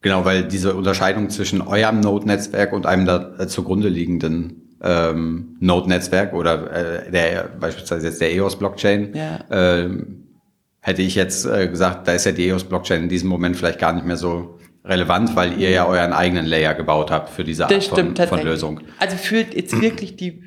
Genau, 0.00 0.24
weil 0.24 0.44
diese 0.44 0.74
Unterscheidung 0.74 1.28
zwischen 1.30 1.60
eurem 1.60 2.00
Node-Netzwerk 2.00 2.72
und 2.72 2.86
einem 2.86 3.04
da 3.04 3.34
äh, 3.38 3.46
zugrunde 3.48 3.88
liegenden 3.88 4.76
ähm, 4.82 5.56
Node-Netzwerk 5.60 6.34
oder 6.34 7.06
äh, 7.06 7.10
der 7.10 7.50
beispielsweise 7.58 8.06
jetzt 8.06 8.20
der 8.20 8.32
EOS-Blockchain, 8.32 9.14
ja. 9.14 9.40
ähm, 9.50 10.28
hätte 10.80 11.02
ich 11.02 11.16
jetzt 11.16 11.46
äh, 11.46 11.68
gesagt, 11.68 12.06
da 12.06 12.12
ist 12.12 12.26
ja 12.26 12.32
die 12.32 12.48
EOS-Blockchain 12.48 13.02
in 13.02 13.08
diesem 13.08 13.28
Moment 13.28 13.56
vielleicht 13.56 13.80
gar 13.80 13.92
nicht 13.92 14.06
mehr 14.06 14.16
so 14.16 14.58
relevant, 14.84 15.34
weil 15.36 15.60
ihr 15.60 15.70
ja 15.70 15.86
euren 15.86 16.12
eigenen 16.12 16.46
Layer 16.46 16.74
gebaut 16.74 17.10
habt 17.10 17.30
für 17.30 17.44
diese 17.44 17.66
Art 17.66 17.84
von, 17.84 18.16
von, 18.16 18.42
Lösung. 18.42 18.80
Also 18.98 19.16
führt 19.16 19.54
jetzt 19.54 19.80
wirklich 19.80 20.16
die 20.16 20.42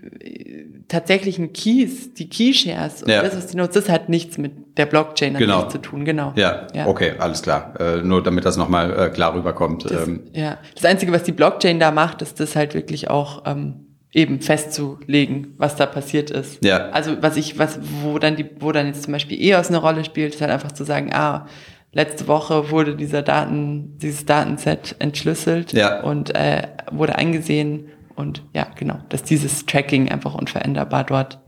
tatsächlichen 0.91 1.53
Keys, 1.53 2.13
die 2.13 2.27
Key-Shares 2.29 3.03
und 3.03 3.09
Ja. 3.09 3.21
das, 3.23 3.35
was 3.35 3.47
die 3.47 3.57
nutzt, 3.57 3.75
das 3.75 3.89
hat 3.89 4.09
nichts 4.09 4.37
mit 4.37 4.77
der 4.77 4.85
Blockchain 4.85 5.33
Genau. 5.35 5.63
zu 5.69 5.77
tun, 5.77 6.03
genau. 6.05 6.33
Ja, 6.35 6.67
Ja. 6.73 6.87
okay, 6.87 7.13
alles 7.17 7.41
klar. 7.41 7.73
Äh, 7.79 8.01
nur 8.03 8.21
damit 8.21 8.45
das 8.45 8.57
nochmal 8.57 8.91
äh, 8.97 9.09
klar 9.09 9.33
rüberkommt. 9.33 9.85
Das, 9.89 10.07
ähm, 10.07 10.23
ja. 10.33 10.57
das 10.75 10.85
Einzige, 10.85 11.11
was 11.11 11.23
die 11.23 11.31
Blockchain 11.31 11.79
da 11.79 11.91
macht, 11.91 12.21
ist 12.21 12.39
das 12.39 12.55
halt 12.55 12.73
wirklich 12.73 13.09
auch 13.09 13.43
ähm, 13.45 13.85
eben 14.13 14.41
festzulegen, 14.41 15.53
was 15.57 15.75
da 15.77 15.85
passiert 15.85 16.29
ist. 16.31 16.63
Ja. 16.63 16.89
Also 16.89 17.17
was 17.21 17.37
ich, 17.37 17.57
was, 17.57 17.79
wo 18.03 18.19
dann 18.19 18.35
die, 18.35 18.45
wo 18.59 18.71
dann 18.71 18.87
jetzt 18.87 19.03
zum 19.03 19.13
Beispiel 19.13 19.41
EOS 19.41 19.69
eine 19.69 19.77
Rolle 19.77 20.03
spielt, 20.03 20.35
ist 20.35 20.41
halt 20.41 20.51
einfach 20.51 20.71
zu 20.73 20.83
sagen, 20.83 21.11
ah, 21.13 21.47
letzte 21.93 22.27
Woche 22.27 22.71
wurde 22.71 22.95
dieser 22.95 23.21
Daten, 23.21 23.97
dieses 23.97 24.25
Datenset 24.25 24.95
entschlüsselt 24.99 25.73
Ja. 25.73 26.01
und 26.01 26.35
äh, 26.35 26.63
wurde 26.91 27.15
eingesehen 27.15 27.87
und 28.15 28.43
ja, 28.53 28.67
genau, 28.75 28.99
dass 29.09 29.23
dieses 29.23 29.65
Tracking 29.65 30.09
einfach 30.09 30.35
unveränderbar 30.35 31.03
dort 31.03 31.39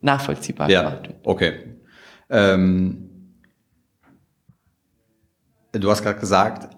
nachvollziehbar 0.00 0.70
ja, 0.70 0.82
gemacht 0.82 1.08
wird. 1.08 1.18
okay. 1.24 1.52
Ähm, 2.28 3.10
du 5.72 5.90
hast 5.90 6.02
gerade 6.02 6.20
gesagt, 6.20 6.76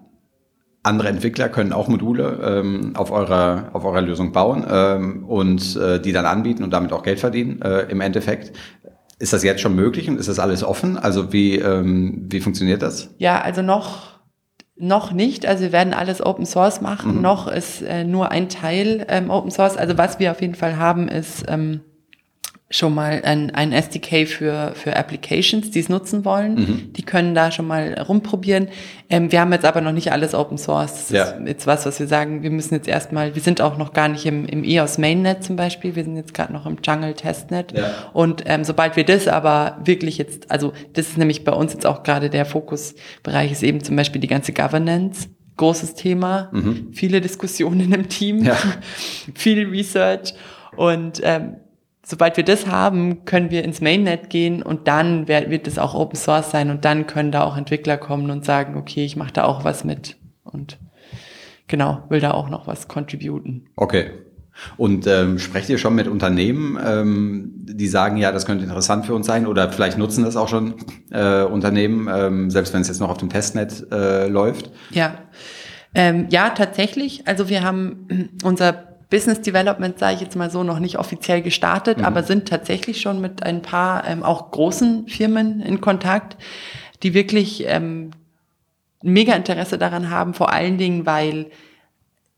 andere 0.83 1.07
Entwickler 1.07 1.47
können 1.47 1.71
auch 1.71 1.87
Module 1.87 2.39
ähm, 2.43 2.95
auf, 2.95 3.09
eurer, 3.11 3.69
auf 3.73 3.85
eurer 3.85 4.01
Lösung 4.01 4.33
bauen 4.33 4.65
ähm, 4.69 5.23
und 5.23 5.77
äh, 5.77 5.99
die 5.99 6.11
dann 6.11 6.25
anbieten 6.25 6.63
und 6.63 6.71
damit 6.71 6.91
auch 6.91 7.03
Geld 7.03 7.19
verdienen 7.19 7.61
äh, 7.61 7.83
im 7.83 8.01
Endeffekt. 8.01 8.51
Ist 9.19 9.31
das 9.31 9.43
jetzt 9.43 9.61
schon 9.61 9.75
möglich 9.75 10.09
und 10.09 10.19
ist 10.19 10.27
das 10.27 10.39
alles 10.39 10.63
offen? 10.63 10.97
Also 10.97 11.31
wie, 11.31 11.57
ähm, 11.57 12.25
wie 12.29 12.41
funktioniert 12.41 12.81
das? 12.81 13.13
Ja, 13.17 13.41
also 13.41 13.61
noch, 13.61 14.12
noch 14.83 15.11
nicht. 15.11 15.45
Also 15.45 15.63
wir 15.63 15.71
werden 15.71 15.93
alles 15.93 16.23
Open 16.23 16.45
Source 16.45 16.81
machen. 16.81 17.21
Noch 17.21 17.47
ist 17.47 17.81
äh, 17.81 18.03
nur 18.03 18.31
ein 18.31 18.49
Teil 18.49 19.05
ähm, 19.07 19.29
Open 19.29 19.49
Source. 19.49 19.77
Also 19.77 19.97
was 19.97 20.19
wir 20.19 20.31
auf 20.31 20.41
jeden 20.41 20.55
Fall 20.55 20.77
haben, 20.77 21.07
ist 21.07 21.45
ähm, 21.47 21.81
schon 22.75 22.95
mal 22.95 23.21
ein, 23.23 23.51
ein 23.51 23.71
SDK 23.71 24.25
für, 24.27 24.71
für 24.73 24.95
Applications, 24.95 25.69
die 25.69 25.79
es 25.79 25.89
nutzen 25.89 26.25
wollen. 26.25 26.91
Die 26.97 27.03
können 27.03 27.35
da 27.35 27.51
schon 27.51 27.67
mal 27.67 27.93
rumprobieren. 28.01 28.67
Ähm, 29.11 29.31
wir 29.31 29.41
haben 29.41 29.53
jetzt 29.53 29.63
aber 29.65 29.79
noch 29.79 29.91
nicht 29.91 30.11
alles 30.11 30.33
Open 30.33 30.57
Source. 30.57 30.93
Das 30.93 31.09
Ja. 31.11 31.23
ist 31.25 31.47
jetzt 31.47 31.67
was, 31.67 31.85
was 31.85 31.99
wir 31.99 32.07
sagen, 32.07 32.41
wir 32.41 32.49
müssen 32.49 32.73
jetzt 32.73 32.87
erstmal, 32.87 33.35
wir 33.35 33.43
sind 33.43 33.61
auch 33.61 33.77
noch 33.77 33.93
gar 33.93 34.07
nicht 34.07 34.25
im, 34.25 34.47
im 34.47 34.63
EOS 34.63 34.97
Mainnet 34.97 35.43
zum 35.43 35.55
Beispiel, 35.55 35.95
wir 35.95 36.03
sind 36.03 36.15
jetzt 36.17 36.33
gerade 36.33 36.51
noch 36.51 36.65
im 36.65 36.77
Jungle 36.83 37.13
Testnet. 37.13 37.77
Ja. 37.77 37.91
Und 38.11 38.41
ähm, 38.47 38.63
sobald 38.63 38.95
wir 38.95 39.05
das 39.05 39.27
aber 39.27 39.77
wirklich 39.85 40.17
jetzt, 40.17 40.49
also 40.49 40.73
das 40.93 41.09
ist 41.09 41.17
nämlich 41.19 41.43
bei 41.43 41.51
uns 41.51 41.73
jetzt 41.73 41.85
auch 41.85 42.01
gerade 42.01 42.31
der 42.31 42.45
Fokusbereich, 42.45 43.51
ist 43.51 43.61
eben 43.61 43.83
zum 43.83 43.95
Beispiel 43.95 44.19
die 44.19 44.27
ganze 44.27 44.51
Governance. 44.51 45.27
Großes 45.57 45.93
Thema, 45.93 46.51
viele 46.91 47.21
Diskussionen 47.21 47.93
im 47.93 48.09
Team, 48.09 48.37
Mhm. 48.39 48.45
Ja. 48.45 48.57
viel 49.35 49.67
Research 49.69 50.33
und 50.75 51.21
ähm, 51.23 51.57
sobald 52.05 52.37
wir 52.37 52.43
das 52.43 52.67
haben, 52.67 53.25
können 53.25 53.49
wir 53.49 53.63
ins 53.63 53.81
Mainnet 53.81 54.29
gehen 54.29 54.61
und 54.61 54.87
dann 54.87 55.27
wird 55.27 55.67
es 55.67 55.79
auch 55.79 55.93
Open 55.93 56.17
Source 56.17 56.51
sein 56.51 56.69
und 56.69 56.85
dann 56.85 57.07
können 57.07 57.31
da 57.31 57.43
auch 57.43 57.57
Entwickler 57.57 57.97
kommen 57.97 58.29
und 58.29 58.45
sagen, 58.45 58.75
okay, 58.75 59.05
ich 59.05 59.15
mache 59.15 59.33
da 59.33 59.45
auch 59.45 59.63
was 59.63 59.83
mit 59.83 60.17
und 60.43 60.77
genau, 61.67 62.03
will 62.09 62.19
da 62.19 62.31
auch 62.31 62.49
noch 62.49 62.67
was 62.67 62.87
contributen. 62.87 63.67
Okay. 63.75 64.11
Und 64.77 65.07
ähm, 65.07 65.39
sprecht 65.39 65.67
ihr 65.69 65.79
schon 65.79 65.95
mit 65.95 66.07
Unternehmen, 66.07 66.77
ähm, 66.85 67.51
die 67.55 67.87
sagen, 67.87 68.17
ja, 68.17 68.31
das 68.31 68.45
könnte 68.45 68.63
interessant 68.63 69.07
für 69.07 69.15
uns 69.15 69.25
sein 69.25 69.47
oder 69.47 69.71
vielleicht 69.71 69.97
nutzen 69.97 70.23
das 70.23 70.35
auch 70.35 70.47
schon 70.47 70.75
äh, 71.09 71.41
Unternehmen, 71.41 72.07
ähm, 72.13 72.51
selbst 72.51 72.71
wenn 72.71 72.81
es 72.81 72.87
jetzt 72.87 72.99
noch 72.99 73.09
auf 73.09 73.17
dem 73.17 73.29
Testnet 73.29 73.87
äh, 73.91 74.27
läuft? 74.27 74.69
Ja, 74.91 75.15
ähm, 75.95 76.27
ja, 76.29 76.49
tatsächlich. 76.51 77.27
Also 77.27 77.49
wir 77.49 77.63
haben 77.63 78.29
unser 78.43 78.92
Business 79.13 79.41
Development, 79.41 79.99
sage 79.99 80.15
ich 80.15 80.21
jetzt 80.21 80.35
mal 80.35 80.49
so, 80.49 80.63
noch 80.63 80.79
nicht 80.79 80.97
offiziell 80.97 81.43
gestartet, 81.43 82.03
aber 82.03 82.23
sind 82.23 82.47
tatsächlich 82.47 82.99
schon 82.99 83.21
mit 83.21 83.43
ein 83.43 83.61
paar 83.61 84.07
ähm, 84.07 84.23
auch 84.23 84.49
großen 84.49 85.07
Firmen 85.07 85.61
in 85.61 85.81
Kontakt, 85.81 86.35
die 87.03 87.13
wirklich 87.13 87.63
ähm, 87.67 88.09
mega 89.03 89.35
Interesse 89.35 89.77
daran 89.77 90.09
haben, 90.09 90.33
vor 90.33 90.51
allen 90.51 90.79
Dingen, 90.79 91.05
weil 91.05 91.51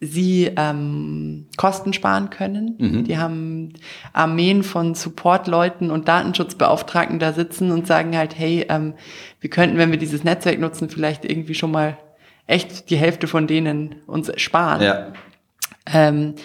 sie 0.01 0.51
ähm, 0.57 1.47
Kosten 1.55 1.93
sparen 1.93 2.29
können. 2.29 2.75
Die 3.05 3.17
haben 3.17 3.71
Armeen 4.11 4.61
von 4.61 4.95
Support-Leuten 4.95 5.91
und 5.91 6.09
Datenschutzbeauftragten 6.09 7.19
da 7.19 7.31
sitzen 7.31 7.71
und 7.71 7.87
sagen 7.87 8.17
halt, 8.17 8.37
hey, 8.37 8.65
ähm, 8.67 8.95
wir 9.39 9.49
könnten, 9.49 9.77
wenn 9.77 9.91
wir 9.91 9.97
dieses 9.97 10.25
Netzwerk 10.25 10.59
nutzen, 10.59 10.89
vielleicht 10.89 11.23
irgendwie 11.23 11.55
schon 11.55 11.71
mal 11.71 11.97
echt 12.47 12.89
die 12.89 12.97
Hälfte 12.97 13.27
von 13.27 13.47
denen 13.47 13.95
uns 14.07 14.29
sparen. 14.35 14.81
Ja. 14.81 15.13
Ähm, 15.91 16.35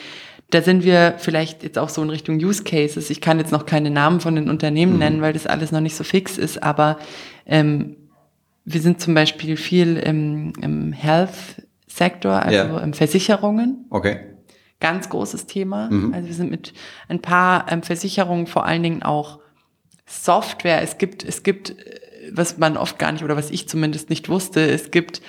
da 0.50 0.62
sind 0.62 0.82
wir 0.84 1.14
vielleicht 1.18 1.62
jetzt 1.62 1.78
auch 1.78 1.88
so 1.88 2.02
in 2.02 2.10
Richtung 2.10 2.36
Use 2.36 2.64
Cases. 2.64 3.08
Ich 3.10 3.20
kann 3.20 3.38
jetzt 3.38 3.52
noch 3.52 3.66
keine 3.66 3.90
Namen 3.90 4.20
von 4.20 4.34
den 4.34 4.50
Unternehmen 4.50 4.98
nennen, 4.98 5.22
weil 5.22 5.32
das 5.32 5.46
alles 5.46 5.70
noch 5.70 5.80
nicht 5.80 5.94
so 5.94 6.02
fix 6.04 6.38
ist, 6.38 6.62
aber 6.62 6.98
ähm, 7.46 7.96
wir 8.64 8.80
sind 8.80 9.00
zum 9.00 9.14
Beispiel 9.14 9.56
viel 9.56 9.96
im, 9.96 10.52
im 10.60 10.92
Health-Sektor, 10.92 12.42
also 12.42 12.56
Ja. 12.56 12.78
im 12.80 12.92
Versicherungen. 12.94 13.86
Okay. 13.90 14.20
Ganz 14.80 15.08
großes 15.08 15.46
Thema. 15.46 15.90
Also 16.12 16.26
wir 16.26 16.34
sind 16.34 16.50
mit 16.50 16.72
ein 17.08 17.20
paar 17.20 17.70
ähm, 17.70 17.82
Versicherungen 17.82 18.46
vor 18.46 18.64
allen 18.66 18.82
Dingen 18.82 19.02
auch 19.02 19.38
Software. 20.06 20.82
Es 20.82 20.98
gibt, 20.98 21.22
es 21.24 21.42
gibt, 21.42 21.70
äh, 21.70 22.00
was 22.32 22.58
man 22.58 22.76
oft 22.76 22.98
gar 22.98 23.12
nicht 23.12 23.22
oder 23.22 23.36
was 23.36 23.50
ich 23.50 23.68
zumindest 23.68 24.10
nicht 24.10 24.28
wusste, 24.28 24.60
es 24.68 24.90
gibt 24.90 25.20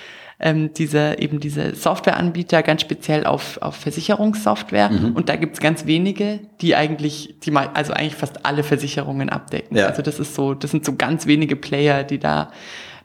ähm, 0.42 0.74
diese 0.74 1.18
eben 1.18 1.40
diese 1.40 1.74
Softwareanbieter 1.74 2.62
ganz 2.62 2.82
speziell 2.82 3.24
auf, 3.24 3.58
auf 3.62 3.76
Versicherungssoftware 3.76 4.90
und 5.14 5.28
da 5.28 5.36
gibt's 5.36 5.60
ganz 5.60 5.86
wenige, 5.86 6.40
die 6.60 6.74
eigentlich, 6.74 7.36
die 7.42 7.52
mal, 7.52 7.70
also 7.74 7.92
eigentlich 7.92 8.16
fast 8.16 8.44
alle 8.44 8.64
Versicherungen 8.64 9.30
abdecken. 9.30 9.76
Ja. 9.76 9.86
Also 9.86 10.02
das 10.02 10.18
ist 10.18 10.34
so, 10.34 10.54
das 10.54 10.72
sind 10.72 10.84
so 10.84 10.96
ganz 10.96 11.26
wenige 11.26 11.54
Player, 11.56 12.02
die 12.02 12.18
da 12.18 12.50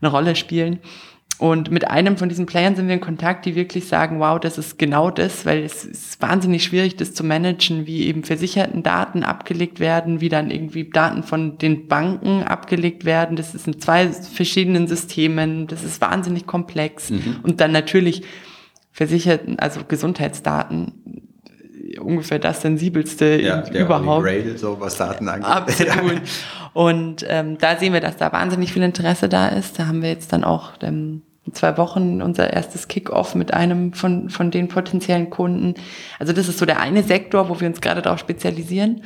eine 0.01 0.11
Rolle 0.11 0.35
spielen. 0.35 0.79
Und 1.39 1.69
mit 1.69 1.87
einem 1.87 2.17
von 2.17 2.29
diesen 2.29 2.47
Playern 2.47 2.75
sind 2.75 2.87
wir 2.87 2.95
in 2.95 3.01
Kontakt, 3.01 3.45
die 3.45 3.55
wirklich 3.55 3.87
sagen, 3.87 4.19
wow, 4.19 4.39
das 4.39 4.57
ist 4.57 4.79
genau 4.79 5.11
das, 5.11 5.45
weil 5.45 5.63
es 5.63 5.85
ist 5.85 6.19
wahnsinnig 6.19 6.63
schwierig, 6.63 6.95
das 6.95 7.13
zu 7.13 7.23
managen, 7.23 7.85
wie 7.85 8.07
eben 8.07 8.23
versicherten 8.23 8.81
Daten 8.81 9.23
abgelegt 9.23 9.79
werden, 9.79 10.19
wie 10.19 10.29
dann 10.29 10.49
irgendwie 10.49 10.89
Daten 10.89 11.21
von 11.21 11.59
den 11.59 11.87
Banken 11.87 12.41
abgelegt 12.41 13.05
werden. 13.05 13.35
Das 13.35 13.53
ist 13.53 13.67
in 13.67 13.79
zwei 13.79 14.07
verschiedenen 14.07 14.87
Systemen, 14.87 15.67
das 15.67 15.83
ist 15.83 16.01
wahnsinnig 16.01 16.47
komplex. 16.47 17.11
Und 17.43 17.61
dann 17.61 17.71
natürlich 17.71 18.23
versicherten, 18.91 19.59
also 19.59 19.81
Gesundheitsdaten, 19.87 21.21
ungefähr 21.99 22.39
das 22.39 22.61
sensibelste 22.61 23.39
Ja, 23.39 23.61
der 23.61 23.85
überhaupt. 23.85 24.25
Grail, 24.25 24.57
so 24.57 24.79
was 24.79 24.97
Daten 24.97 25.29
angeht. 25.29 25.45
Absolut. 25.45 26.21
Und 26.73 27.25
ähm, 27.27 27.57
da 27.59 27.75
sehen 27.77 27.93
wir, 27.93 28.01
dass 28.01 28.17
da 28.17 28.31
wahnsinnig 28.31 28.73
viel 28.73 28.83
Interesse 28.83 29.29
da 29.29 29.47
ist. 29.49 29.79
Da 29.79 29.87
haben 29.87 30.01
wir 30.01 30.09
jetzt 30.09 30.31
dann 30.33 30.43
auch 30.43 30.73
ähm, 30.81 31.23
in 31.47 31.53
zwei 31.53 31.77
Wochen 31.77 32.21
unser 32.21 32.53
erstes 32.53 32.87
Kick-off 32.87 33.33
mit 33.33 33.53
einem 33.53 33.93
von, 33.93 34.29
von 34.29 34.51
den 34.51 34.67
potenziellen 34.67 35.29
Kunden. 35.29 35.75
Also 36.19 36.33
das 36.33 36.47
ist 36.47 36.59
so 36.59 36.65
der 36.65 36.79
eine 36.79 37.03
Sektor, 37.03 37.49
wo 37.49 37.59
wir 37.59 37.67
uns 37.67 37.81
gerade 37.81 38.01
darauf 38.01 38.19
spezialisieren 38.19 39.01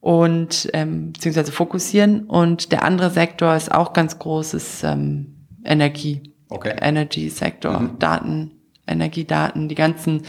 und 0.00 0.68
ähm, 0.74 1.12
beziehungsweise 1.12 1.50
fokussieren. 1.52 2.24
Und 2.24 2.72
der 2.72 2.84
andere 2.84 3.10
Sektor 3.10 3.56
ist 3.56 3.72
auch 3.72 3.92
ganz 3.92 4.18
groß, 4.18 4.54
ist 4.54 4.84
ähm, 4.84 5.46
Energie. 5.64 6.22
Okay. 6.48 6.74
Energy-Sektor, 6.78 7.90
Daten, 7.98 8.50
Energiedaten, 8.86 9.68
die 9.68 9.74
ganzen 9.74 10.22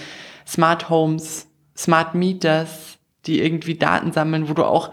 Smart 0.48 0.90
Homes, 0.90 1.48
Smart 1.76 2.16
Meters, 2.16 2.98
die 3.26 3.42
irgendwie 3.42 3.76
Daten 3.76 4.14
sammeln, 4.14 4.48
wo 4.48 4.54
du 4.54 4.64
auch 4.64 4.92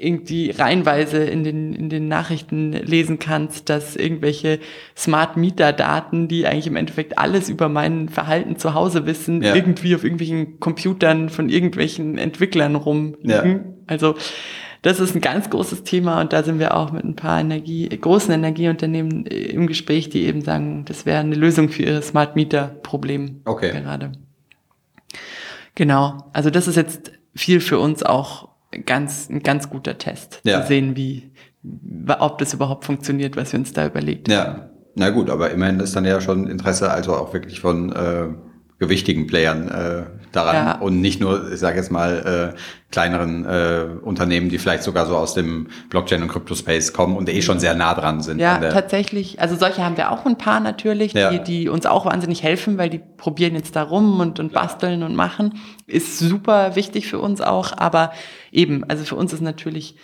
irgendwie 0.00 0.50
reihenweise 0.50 1.18
in 1.24 1.44
den, 1.44 1.72
in 1.74 1.88
den 1.88 2.08
Nachrichten 2.08 2.72
lesen 2.72 3.18
kannst, 3.18 3.68
dass 3.68 3.96
irgendwelche 3.96 4.58
Smart 4.96 5.36
Meter 5.36 5.72
Daten, 5.72 6.28
die 6.28 6.46
eigentlich 6.46 6.66
im 6.66 6.76
Endeffekt 6.76 7.18
alles 7.18 7.48
über 7.48 7.68
mein 7.68 8.08
Verhalten 8.08 8.56
zu 8.56 8.74
Hause 8.74 9.06
wissen, 9.06 9.42
Ja. 9.42 9.54
irgendwie 9.54 9.94
auf 9.94 10.04
irgendwelchen 10.04 10.60
Computern 10.60 11.28
von 11.28 11.48
irgendwelchen 11.48 12.18
Entwicklern 12.18 12.74
rumliegen. 12.74 13.24
Ja. 13.28 13.60
Also, 13.86 14.14
das 14.82 15.00
ist 15.00 15.14
ein 15.14 15.22
ganz 15.22 15.48
großes 15.48 15.82
Thema 15.84 16.20
und 16.20 16.32
da 16.34 16.42
sind 16.42 16.58
wir 16.58 16.76
auch 16.76 16.92
mit 16.92 17.04
ein 17.04 17.16
paar 17.16 17.40
Energie, 17.40 17.88
großen 17.88 18.32
Energieunternehmen 18.34 19.24
äh, 19.26 19.34
im 19.46 19.66
Gespräch, 19.66 20.10
die 20.10 20.24
eben 20.24 20.42
sagen, 20.42 20.84
das 20.86 21.06
wäre 21.06 21.20
eine 21.20 21.34
Lösung 21.36 21.70
für 21.70 21.84
ihre 21.84 22.02
Smart 22.02 22.36
Meter 22.36 22.68
Problem 22.82 23.40
Okay. 23.46 23.70
gerade. 23.72 24.12
Genau. 25.74 26.30
Also 26.32 26.50
das 26.50 26.68
ist 26.68 26.76
jetzt 26.76 27.12
viel 27.34 27.60
für 27.60 27.78
uns 27.78 28.02
auch 28.02 28.48
ganz, 28.78 29.28
ein 29.28 29.42
ganz 29.42 29.70
guter 29.70 29.98
Test. 29.98 30.40
Ja. 30.44 30.62
Zu 30.62 30.68
sehen, 30.68 30.96
wie, 30.96 31.32
ob 32.18 32.38
das 32.38 32.54
überhaupt 32.54 32.84
funktioniert, 32.84 33.36
was 33.36 33.52
wir 33.52 33.60
uns 33.60 33.72
da 33.72 33.86
überlegt 33.86 34.28
haben. 34.28 34.34
Ja, 34.34 34.70
na 34.94 35.10
gut, 35.10 35.30
aber 35.30 35.50
immerhin 35.50 35.80
ist 35.80 35.96
dann 35.96 36.04
ja 36.04 36.20
schon 36.20 36.46
Interesse, 36.46 36.90
also 36.90 37.14
auch 37.14 37.32
wirklich 37.32 37.60
von 37.60 37.92
äh, 37.92 38.28
gewichtigen 38.84 39.26
Playern 39.26 39.68
äh, 39.68 40.02
daran 40.32 40.54
Ja. 40.56 40.72
und 40.78 41.00
nicht 41.00 41.20
nur, 41.20 41.52
ich 41.52 41.58
sage 41.60 41.76
jetzt 41.76 41.90
mal, 41.90 42.52
äh, 42.54 42.58
kleineren 42.90 43.44
äh, 43.44 43.86
Unternehmen, 44.02 44.48
die 44.48 44.58
vielleicht 44.58 44.82
sogar 44.84 45.06
so 45.06 45.16
aus 45.16 45.34
dem 45.34 45.68
Blockchain- 45.90 46.22
und 46.22 46.28
Crypto-Space 46.28 46.92
kommen 46.92 47.16
und 47.16 47.28
eh 47.28 47.42
schon 47.42 47.58
sehr 47.58 47.74
nah 47.74 47.94
dran 47.94 48.20
sind. 48.20 48.38
Ja, 48.40 48.58
tatsächlich. 48.58 49.40
Also 49.40 49.56
solche 49.56 49.84
haben 49.84 49.96
wir 49.96 50.10
auch 50.12 50.24
ein 50.26 50.38
paar 50.38 50.60
natürlich, 50.60 51.12
Ja. 51.12 51.30
die, 51.30 51.42
die 51.42 51.68
uns 51.68 51.86
auch 51.86 52.06
wahnsinnig 52.06 52.42
helfen, 52.42 52.78
weil 52.78 52.90
die 52.90 53.00
probieren 53.16 53.54
jetzt 53.54 53.74
da 53.74 53.82
rum 53.82 54.20
und, 54.20 54.38
und 54.38 54.52
basteln 54.52 55.02
und 55.02 55.14
machen. 55.16 55.54
Ist 55.86 56.18
super 56.18 56.76
wichtig 56.76 57.08
für 57.08 57.18
uns 57.18 57.40
auch, 57.40 57.76
aber 57.76 58.12
eben, 58.52 58.84
also 58.84 59.04
für 59.04 59.16
uns 59.16 59.32
ist 59.32 59.42
natürlich, 59.42 59.96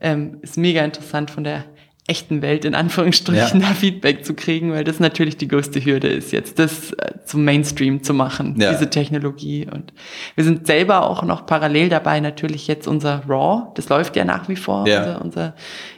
ähm, 0.00 0.38
ist 0.42 0.56
mega 0.58 0.84
interessant 0.84 1.30
von 1.30 1.44
der 1.44 1.64
echten 2.08 2.40
Welt 2.42 2.64
in 2.64 2.74
Anführungsstrichen 2.74 3.60
Ja. 3.60 3.68
da 3.68 3.74
Feedback 3.74 4.24
zu 4.24 4.34
kriegen, 4.34 4.72
weil 4.72 4.84
das 4.84 5.00
natürlich 5.00 5.36
die 5.36 5.48
größte 5.48 5.84
Hürde 5.84 6.08
ist, 6.08 6.30
jetzt 6.32 6.58
das 6.58 6.92
äh, 6.92 7.14
zum 7.24 7.44
Mainstream 7.44 8.02
zu 8.02 8.14
machen, 8.14 8.54
Ja. 8.60 8.70
diese 8.72 8.88
Technologie. 8.90 9.66
Und 9.72 9.92
wir 10.36 10.44
sind 10.44 10.66
selber 10.66 11.08
auch 11.10 11.22
noch 11.24 11.46
parallel 11.46 11.88
dabei, 11.88 12.20
natürlich 12.20 12.68
jetzt 12.68 12.86
unser 12.86 13.22
RAW, 13.28 13.72
das 13.74 13.88
läuft 13.88 14.14
ja 14.16 14.24
nach 14.24 14.48
wie 14.48 14.56
vor, 14.56 14.86
Ja. 14.86 14.98
unser, 15.00 15.22
unser 15.22 15.54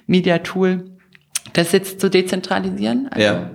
Media-Tool, 0.07 0.85
das 1.53 1.73
jetzt 1.73 2.01
zu 2.01 2.09
dezentralisieren. 2.11 3.09
Also, 3.11 3.23
Ja. 3.27 3.51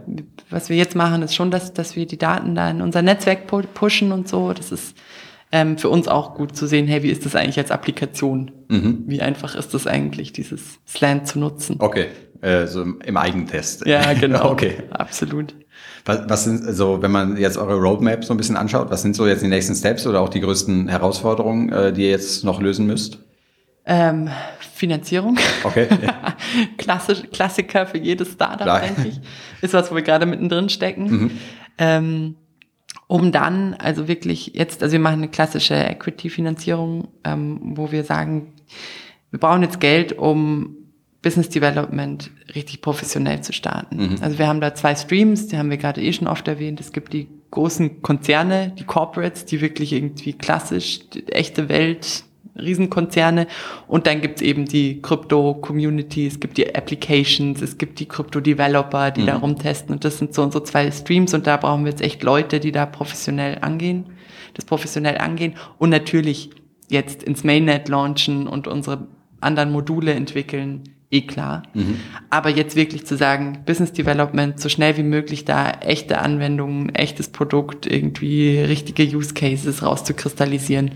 Was 0.49 0.69
wir 0.69 0.77
jetzt 0.77 0.95
machen, 0.95 1.23
ist 1.23 1.33
schon, 1.33 1.49
dass, 1.49 1.73
dass 1.73 1.95
wir 1.95 2.05
die 2.05 2.17
Daten 2.19 2.53
da 2.53 2.69
in 2.69 2.81
unser 2.81 3.01
Netzwerk 3.01 3.49
pu- 3.49 3.65
pushen 3.73 4.11
und 4.11 4.27
so. 4.27 4.53
Das 4.53 4.71
ist 4.71 4.95
ähm, 5.53 5.77
für 5.77 5.89
uns 5.89 6.07
auch 6.07 6.33
gut 6.33 6.55
zu 6.57 6.65
sehen, 6.65 6.87
hey, 6.87 7.03
wie 7.03 7.11
ist 7.11 7.27
das 7.27 7.35
eigentlich 7.35 7.59
als 7.59 7.69
Applikation? 7.69 8.51
Mhm. 8.69 9.03
Wie 9.05 9.21
einfach 9.21 9.53
ist 9.53 9.75
das 9.75 9.85
eigentlich, 9.85 10.33
dieses 10.33 10.79
Slant 10.87 11.27
zu 11.27 11.37
nutzen? 11.37 11.75
Okay, 11.77 12.07
äh, 12.41 12.65
so 12.65 12.81
im, 12.81 13.17
Eigentest. 13.17 13.85
Ja, 13.85 14.13
genau. 14.13 14.49
okay. 14.51 14.73
Absolut. 14.89 15.53
Was, 16.05 16.21
was 16.27 16.43
sind 16.45 16.63
so, 16.73 17.03
wenn 17.03 17.11
man 17.11 17.37
jetzt 17.37 17.59
eure 17.59 17.75
Roadmap 17.75 18.25
so 18.25 18.33
ein 18.33 18.37
bisschen 18.37 18.57
anschaut, 18.57 18.89
was 18.89 19.03
sind 19.03 19.15
so 19.15 19.27
jetzt 19.27 19.43
die 19.43 19.47
nächsten 19.47 19.75
Steps 19.75 20.07
oder 20.07 20.21
auch 20.21 20.29
die 20.29 20.39
größten 20.39 20.87
Herausforderungen, 20.87 21.71
äh, 21.71 21.93
die 21.93 22.01
ihr 22.01 22.09
jetzt 22.09 22.43
noch 22.43 22.59
lösen 22.59 22.87
müsst? 22.87 23.19
Ähm, 23.85 24.31
Finanzierung. 24.73 25.37
Okay. 25.63 25.87
Klassisch, 26.79 27.21
Klassiker 27.31 27.85
für 27.85 27.99
jedes 27.99 28.31
Startup, 28.31 28.63
Klar. 28.63 28.81
denke 28.81 29.07
ich. 29.07 29.19
Ist 29.61 29.75
was, 29.75 29.91
wo 29.91 29.95
wir 29.95 30.01
gerade 30.01 30.25
mittendrin 30.25 30.69
stecken. 30.69 31.39
Ähm, 31.77 32.37
um 33.13 33.31
dann, 33.31 33.75
also 33.75 34.07
wirklich 34.07 34.53
jetzt, 34.55 34.81
also 34.81 34.93
wir 34.93 34.99
machen 34.99 35.19
eine 35.19 35.27
klassische 35.27 35.75
Equity-Finanzierung, 35.75 37.09
ähm, 37.23 37.59
wo 37.61 37.91
wir 37.91 38.03
sagen, 38.03 38.53
wir 39.29 39.39
brauchen 39.39 39.61
jetzt 39.61 39.79
Geld, 39.79 40.17
um 40.17 40.77
Business 41.21 41.47
Development 41.49 42.31
richtig 42.55 42.81
professionell 42.81 43.41
zu 43.41 43.53
starten. 43.53 44.17
Also 44.19 44.39
wir 44.39 44.47
haben 44.47 44.61
da 44.61 44.73
zwei 44.73 44.95
Streams, 44.95 45.45
die 45.45 45.59
haben 45.59 45.69
wir 45.69 45.77
gerade 45.77 46.01
eh 46.01 46.11
schon 46.11 46.27
oft 46.27 46.47
erwähnt. 46.47 46.79
Es 46.79 46.91
gibt 46.91 47.13
die 47.13 47.27
großen 47.51 48.01
Konzerne, 48.01 48.73
die 48.79 48.83
Corporates, 48.83 49.45
die 49.45 49.61
wirklich 49.61 49.93
irgendwie 49.93 50.33
klassisch, 50.33 51.07
die 51.09 51.27
echte 51.27 51.69
Welt, 51.69 52.23
Riesenkonzerne. 52.55 53.47
Und 53.87 54.07
dann 54.07 54.21
gibt's 54.21 54.41
eben 54.41 54.65
die 54.65 55.01
Krypto-Community, 55.01 56.27
es 56.27 56.39
gibt 56.39 56.57
die 56.57 56.75
Applications, 56.75 57.61
es 57.61 57.77
gibt 57.77 57.99
die 57.99 58.05
Krypto-Developer, 58.05 59.11
die 59.11 59.25
da 59.25 59.37
rumtesten. 59.37 59.93
Und 59.95 60.05
das 60.05 60.19
sind 60.19 60.33
so 60.33 60.43
unsere 60.43 60.63
zwei 60.63 60.89
Streams. 60.91 61.33
Und 61.33 61.47
da 61.47 61.57
brauchen 61.57 61.85
wir 61.85 61.91
jetzt 61.91 62.01
echt 62.01 62.23
Leute, 62.23 62.59
die 62.59 62.71
da 62.71 62.85
professionell 62.85 63.57
angehen, 63.61 64.05
das 64.53 64.65
professionell 64.65 65.17
angehen. 65.17 65.55
Und 65.77 65.89
natürlich 65.89 66.51
jetzt 66.89 67.23
ins 67.23 67.43
Mainnet 67.43 67.89
launchen 67.89 68.47
und 68.47 68.67
unsere 68.67 69.07
anderen 69.41 69.71
Module 69.71 70.13
entwickeln, 70.13 70.83
eh 71.09 71.21
klar. 71.21 71.63
Aber 72.29 72.49
jetzt 72.49 72.75
wirklich 72.75 73.05
zu 73.05 73.17
sagen, 73.17 73.59
Business 73.65 73.93
Development, 73.93 74.59
so 74.59 74.69
schnell 74.69 74.97
wie 74.97 75.03
möglich 75.03 75.45
da 75.45 75.71
echte 75.71 76.19
Anwendungen, 76.19 76.93
echtes 76.95 77.29
Produkt, 77.29 77.85
irgendwie 77.85 78.59
richtige 78.59 79.03
Use 79.03 79.33
Cases 79.33 79.83
rauszukristallisieren, 79.83 80.91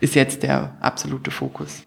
ist 0.00 0.14
jetzt 0.14 0.42
der 0.42 0.76
absolute 0.80 1.30
Fokus. 1.30 1.84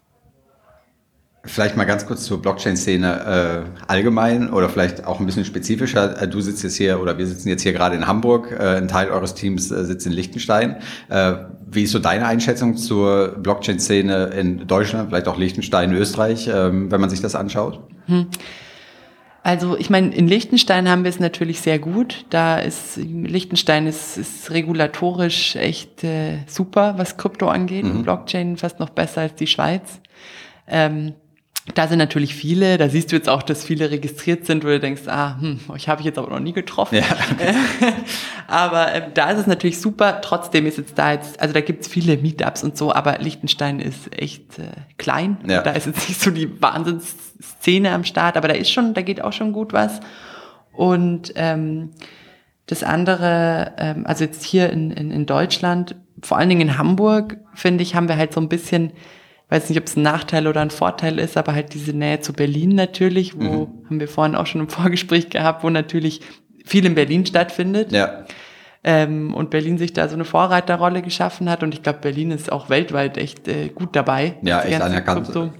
Vielleicht 1.46 1.76
mal 1.76 1.84
ganz 1.84 2.06
kurz 2.06 2.24
zur 2.24 2.40
Blockchain-Szene 2.40 3.66
äh, 3.66 3.84
allgemein 3.86 4.50
oder 4.50 4.70
vielleicht 4.70 5.04
auch 5.04 5.20
ein 5.20 5.26
bisschen 5.26 5.44
spezifischer. 5.44 6.22
Äh, 6.22 6.26
Du 6.26 6.40
sitzt 6.40 6.62
jetzt 6.62 6.76
hier 6.76 7.00
oder 7.00 7.18
wir 7.18 7.26
sitzen 7.26 7.48
jetzt 7.50 7.62
hier 7.62 7.74
gerade 7.74 7.96
in 7.96 8.06
Hamburg. 8.06 8.50
Äh, 8.50 8.78
ein 8.78 8.88
Teil 8.88 9.10
eures 9.10 9.34
Teams 9.34 9.70
äh, 9.70 9.84
sitzt 9.84 10.06
in 10.06 10.12
Liechtenstein. 10.12 10.76
Äh, 11.10 11.34
wie 11.70 11.82
ist 11.82 11.90
so 11.90 11.98
deine 11.98 12.24
Einschätzung 12.26 12.78
zur 12.78 13.36
Blockchain-Szene 13.42 14.26
in 14.28 14.66
Deutschland, 14.66 15.10
vielleicht 15.10 15.28
auch 15.28 15.36
Liechtenstein, 15.36 15.92
Österreich, 15.92 16.48
ähm, 16.48 16.90
wenn 16.90 17.00
man 17.02 17.10
sich 17.10 17.20
das 17.20 17.34
anschaut? 17.34 17.80
Also 19.44 19.76
ich 19.76 19.90
meine, 19.90 20.14
in 20.14 20.26
Liechtenstein 20.26 20.88
haben 20.88 21.04
wir 21.04 21.10
es 21.10 21.20
natürlich 21.20 21.60
sehr 21.60 21.78
gut. 21.78 22.24
Da 22.30 22.58
ist 22.58 22.96
Liechtenstein 22.96 23.86
ist, 23.86 24.16
ist 24.16 24.50
regulatorisch 24.50 25.54
echt 25.56 26.02
äh, 26.02 26.38
super, 26.46 26.94
was 26.96 27.18
Krypto 27.18 27.48
angeht 27.48 27.84
und 27.84 28.04
Blockchain 28.04 28.56
fast 28.56 28.80
noch 28.80 28.88
besser 28.88 29.20
als 29.20 29.34
die 29.34 29.46
Schweiz. 29.46 30.00
Ähm, 30.66 31.12
da 31.72 31.88
sind 31.88 31.98
natürlich 31.98 32.34
viele, 32.34 32.76
da 32.76 32.90
siehst 32.90 33.10
du 33.10 33.16
jetzt 33.16 33.28
auch, 33.28 33.42
dass 33.42 33.64
viele 33.64 33.90
registriert 33.90 34.44
sind, 34.44 34.64
wo 34.64 34.68
du 34.68 34.78
denkst, 34.78 35.02
ah, 35.06 35.38
hm, 35.40 35.60
euch 35.68 35.88
habe 35.88 36.02
ich 36.02 36.04
jetzt 36.04 36.18
aber 36.18 36.28
noch 36.28 36.40
nie 36.40 36.52
getroffen. 36.52 36.96
Ja. 36.96 37.04
aber 38.48 38.94
ähm, 38.94 39.02
da 39.14 39.30
ist 39.30 39.40
es 39.40 39.46
natürlich 39.46 39.80
super. 39.80 40.20
Trotzdem 40.20 40.66
ist 40.66 40.76
jetzt 40.76 40.98
da 40.98 41.12
jetzt, 41.12 41.40
also 41.40 41.54
da 41.54 41.62
gibt's 41.62 41.88
viele 41.88 42.18
Meetups 42.18 42.64
und 42.64 42.76
so, 42.76 42.92
aber 42.92 43.16
Liechtenstein 43.18 43.80
ist 43.80 44.14
echt 44.20 44.58
äh, 44.58 44.72
klein. 44.98 45.38
Ja. 45.48 45.62
Da 45.62 45.70
ist 45.70 45.86
jetzt 45.86 46.06
nicht 46.06 46.20
so 46.20 46.30
die 46.30 46.60
Wahnsinnsszene 46.60 47.92
am 47.92 48.04
Start, 48.04 48.36
aber 48.36 48.48
da 48.48 48.54
ist 48.54 48.70
schon, 48.70 48.92
da 48.92 49.00
geht 49.00 49.22
auch 49.22 49.32
schon 49.32 49.52
gut 49.52 49.72
was. 49.72 50.00
Und 50.70 51.32
ähm, 51.36 51.92
das 52.66 52.82
andere, 52.82 53.72
ähm, 53.78 54.06
also 54.06 54.24
jetzt 54.24 54.44
hier 54.44 54.68
in, 54.68 54.90
in, 54.90 55.10
in 55.10 55.24
Deutschland, 55.24 55.96
vor 56.22 56.36
allen 56.36 56.50
Dingen 56.50 56.60
in 56.60 56.78
Hamburg, 56.78 57.38
finde 57.54 57.82
ich, 57.82 57.94
haben 57.94 58.08
wir 58.08 58.18
halt 58.18 58.34
so 58.34 58.40
ein 58.40 58.50
bisschen, 58.50 58.92
weiß 59.50 59.68
nicht, 59.68 59.78
ob 59.78 59.86
es 59.86 59.96
ein 59.96 60.02
Nachteil 60.02 60.46
oder 60.46 60.60
ein 60.60 60.70
Vorteil 60.70 61.18
ist, 61.18 61.36
aber 61.36 61.54
halt 61.54 61.74
diese 61.74 61.92
Nähe 61.92 62.20
zu 62.20 62.32
Berlin 62.32 62.70
natürlich, 62.70 63.38
wo 63.38 63.68
haben 63.86 64.00
wir 64.00 64.08
vorhin 64.08 64.34
auch 64.34 64.46
schon 64.46 64.62
im 64.62 64.68
Vorgespräch 64.70 65.30
gehabt, 65.30 65.62
wo 65.64 65.70
natürlich 65.70 66.20
viel 66.64 66.86
in 66.86 66.94
Berlin 66.94 67.26
stattfindet 67.26 67.92
Ja. 67.92 68.24
ähm, 68.82 69.34
und 69.34 69.50
Berlin 69.50 69.76
sich 69.78 69.92
da 69.92 70.08
so 70.08 70.14
eine 70.14 70.24
Vorreiterrolle 70.24 71.02
geschaffen 71.02 71.50
hat 71.50 71.62
und 71.62 71.74
ich 71.74 71.82
glaube, 71.82 71.98
Berlin 72.00 72.30
ist 72.30 72.50
auch 72.50 72.70
weltweit 72.70 73.18
echt 73.18 73.46
äh, 73.48 73.68
gut 73.68 73.94
dabei, 73.94 74.36
Ja, 74.42 74.58
was 74.58 74.64
die 74.66 74.70
ganze. 74.78 75.02
Krypto, 75.02 75.50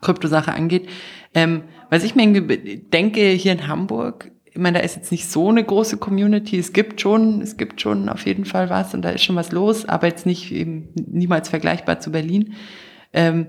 Krypto-Sache 0.00 0.52
angeht. 0.52 0.88
Ähm, 1.34 1.62
was 1.90 2.04
ich 2.04 2.14
mir 2.14 2.22
irgendwie 2.24 2.76
denke, 2.92 3.20
hier 3.30 3.52
in 3.52 3.66
Hamburg, 3.68 4.30
ich 4.44 4.58
meine, 4.58 4.78
da 4.78 4.84
ist 4.84 4.96
jetzt 4.96 5.12
nicht 5.12 5.30
so 5.30 5.48
eine 5.48 5.62
große 5.64 5.96
Community. 5.98 6.58
Es 6.58 6.72
gibt 6.72 7.00
schon, 7.00 7.40
es 7.42 7.56
gibt 7.56 7.80
schon 7.80 8.08
auf 8.08 8.26
jeden 8.26 8.44
Fall 8.44 8.68
was 8.70 8.92
und 8.94 9.02
da 9.02 9.10
ist 9.10 9.22
schon 9.24 9.36
was 9.36 9.52
los, 9.52 9.88
aber 9.88 10.06
jetzt 10.08 10.26
nicht 10.26 10.52
eben 10.52 10.88
niemals 11.06 11.48
vergleichbar 11.48 12.00
zu 12.00 12.10
Berlin. 12.12 12.54
Ähm, 13.12 13.46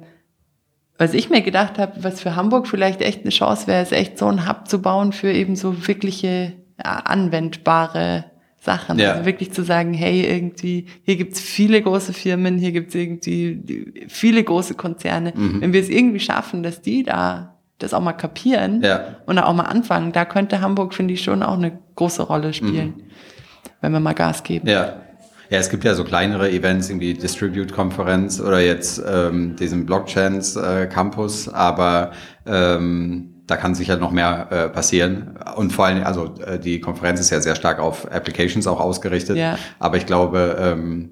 was 0.97 1.13
ich 1.13 1.29
mir 1.29 1.41
gedacht 1.41 1.77
habe, 1.77 2.03
was 2.03 2.21
für 2.21 2.35
Hamburg 2.35 2.67
vielleicht 2.67 3.01
echt 3.01 3.21
eine 3.21 3.29
Chance 3.29 3.67
wäre, 3.67 3.81
ist 3.81 3.93
echt 3.93 4.17
so 4.17 4.25
einen 4.27 4.47
Hub 4.49 4.67
zu 4.67 4.81
bauen 4.81 5.13
für 5.13 5.31
eben 5.31 5.55
so 5.55 5.87
wirkliche 5.87 6.53
ja, 6.83 6.97
anwendbare 7.05 8.25
Sachen. 8.59 8.99
Ja. 8.99 9.13
Also 9.13 9.25
wirklich 9.25 9.53
zu 9.53 9.63
sagen, 9.63 9.93
hey, 9.93 10.25
irgendwie, 10.25 10.87
hier 11.03 11.15
gibt's 11.15 11.39
viele 11.39 11.81
große 11.81 12.11
Firmen, 12.11 12.57
hier 12.57 12.73
gibt's 12.73 12.95
irgendwie 12.95 14.05
viele 14.09 14.43
große 14.43 14.73
Konzerne. 14.73 15.31
Mhm. 15.35 15.61
Wenn 15.61 15.71
wir 15.73 15.79
es 15.81 15.87
irgendwie 15.89 16.19
schaffen, 16.19 16.63
dass 16.63 16.81
die 16.81 17.03
da 17.03 17.55
das 17.77 17.93
auch 17.93 18.01
mal 18.01 18.11
kapieren 18.11 18.81
Ja. 18.83 19.15
und 19.25 19.39
auch 19.39 19.53
mal 19.53 19.63
anfangen, 19.63 20.11
da 20.11 20.25
könnte 20.25 20.59
Hamburg, 20.59 20.93
finde 20.93 21.13
ich, 21.13 21.23
schon 21.23 21.41
auch 21.43 21.53
eine 21.57 21.79
große 21.95 22.23
Rolle 22.23 22.51
spielen, 22.51 22.87
Mhm. 22.97 23.03
wenn 23.79 23.93
wir 23.93 24.01
mal 24.01 24.13
Gas 24.13 24.43
geben. 24.43 24.67
Ja. 24.67 24.97
Ja, 25.49 25.57
es 25.57 25.69
gibt 25.69 25.83
ja 25.83 25.95
so 25.95 26.03
kleinere 26.03 26.51
Events, 26.51 26.89
irgendwie 26.89 27.15
Distribute-Konferenz 27.15 28.39
oder 28.39 28.59
jetzt 28.59 29.01
ähm, 29.07 29.55
diesen 29.55 29.85
Blockchains 29.85 30.55
äh, 30.55 30.87
Campus, 30.87 31.49
aber 31.49 32.11
ähm, 32.45 33.33
da 33.47 33.57
kann 33.57 33.73
sicher 33.73 33.97
noch 33.97 34.11
mehr 34.11 34.47
äh, 34.51 34.69
passieren. 34.69 35.39
Und 35.55 35.73
vor 35.73 35.85
allem, 35.85 36.03
also 36.03 36.35
äh, 36.45 36.59
die 36.59 36.79
Konferenz 36.79 37.19
ist 37.19 37.31
ja 37.31 37.41
sehr 37.41 37.55
stark 37.55 37.79
auf 37.79 38.11
Applications 38.11 38.67
auch 38.67 38.79
ausgerichtet. 38.79 39.37
Ja. 39.37 39.57
Aber 39.79 39.97
ich 39.97 40.05
glaube, 40.05 40.55
ähm, 40.59 41.09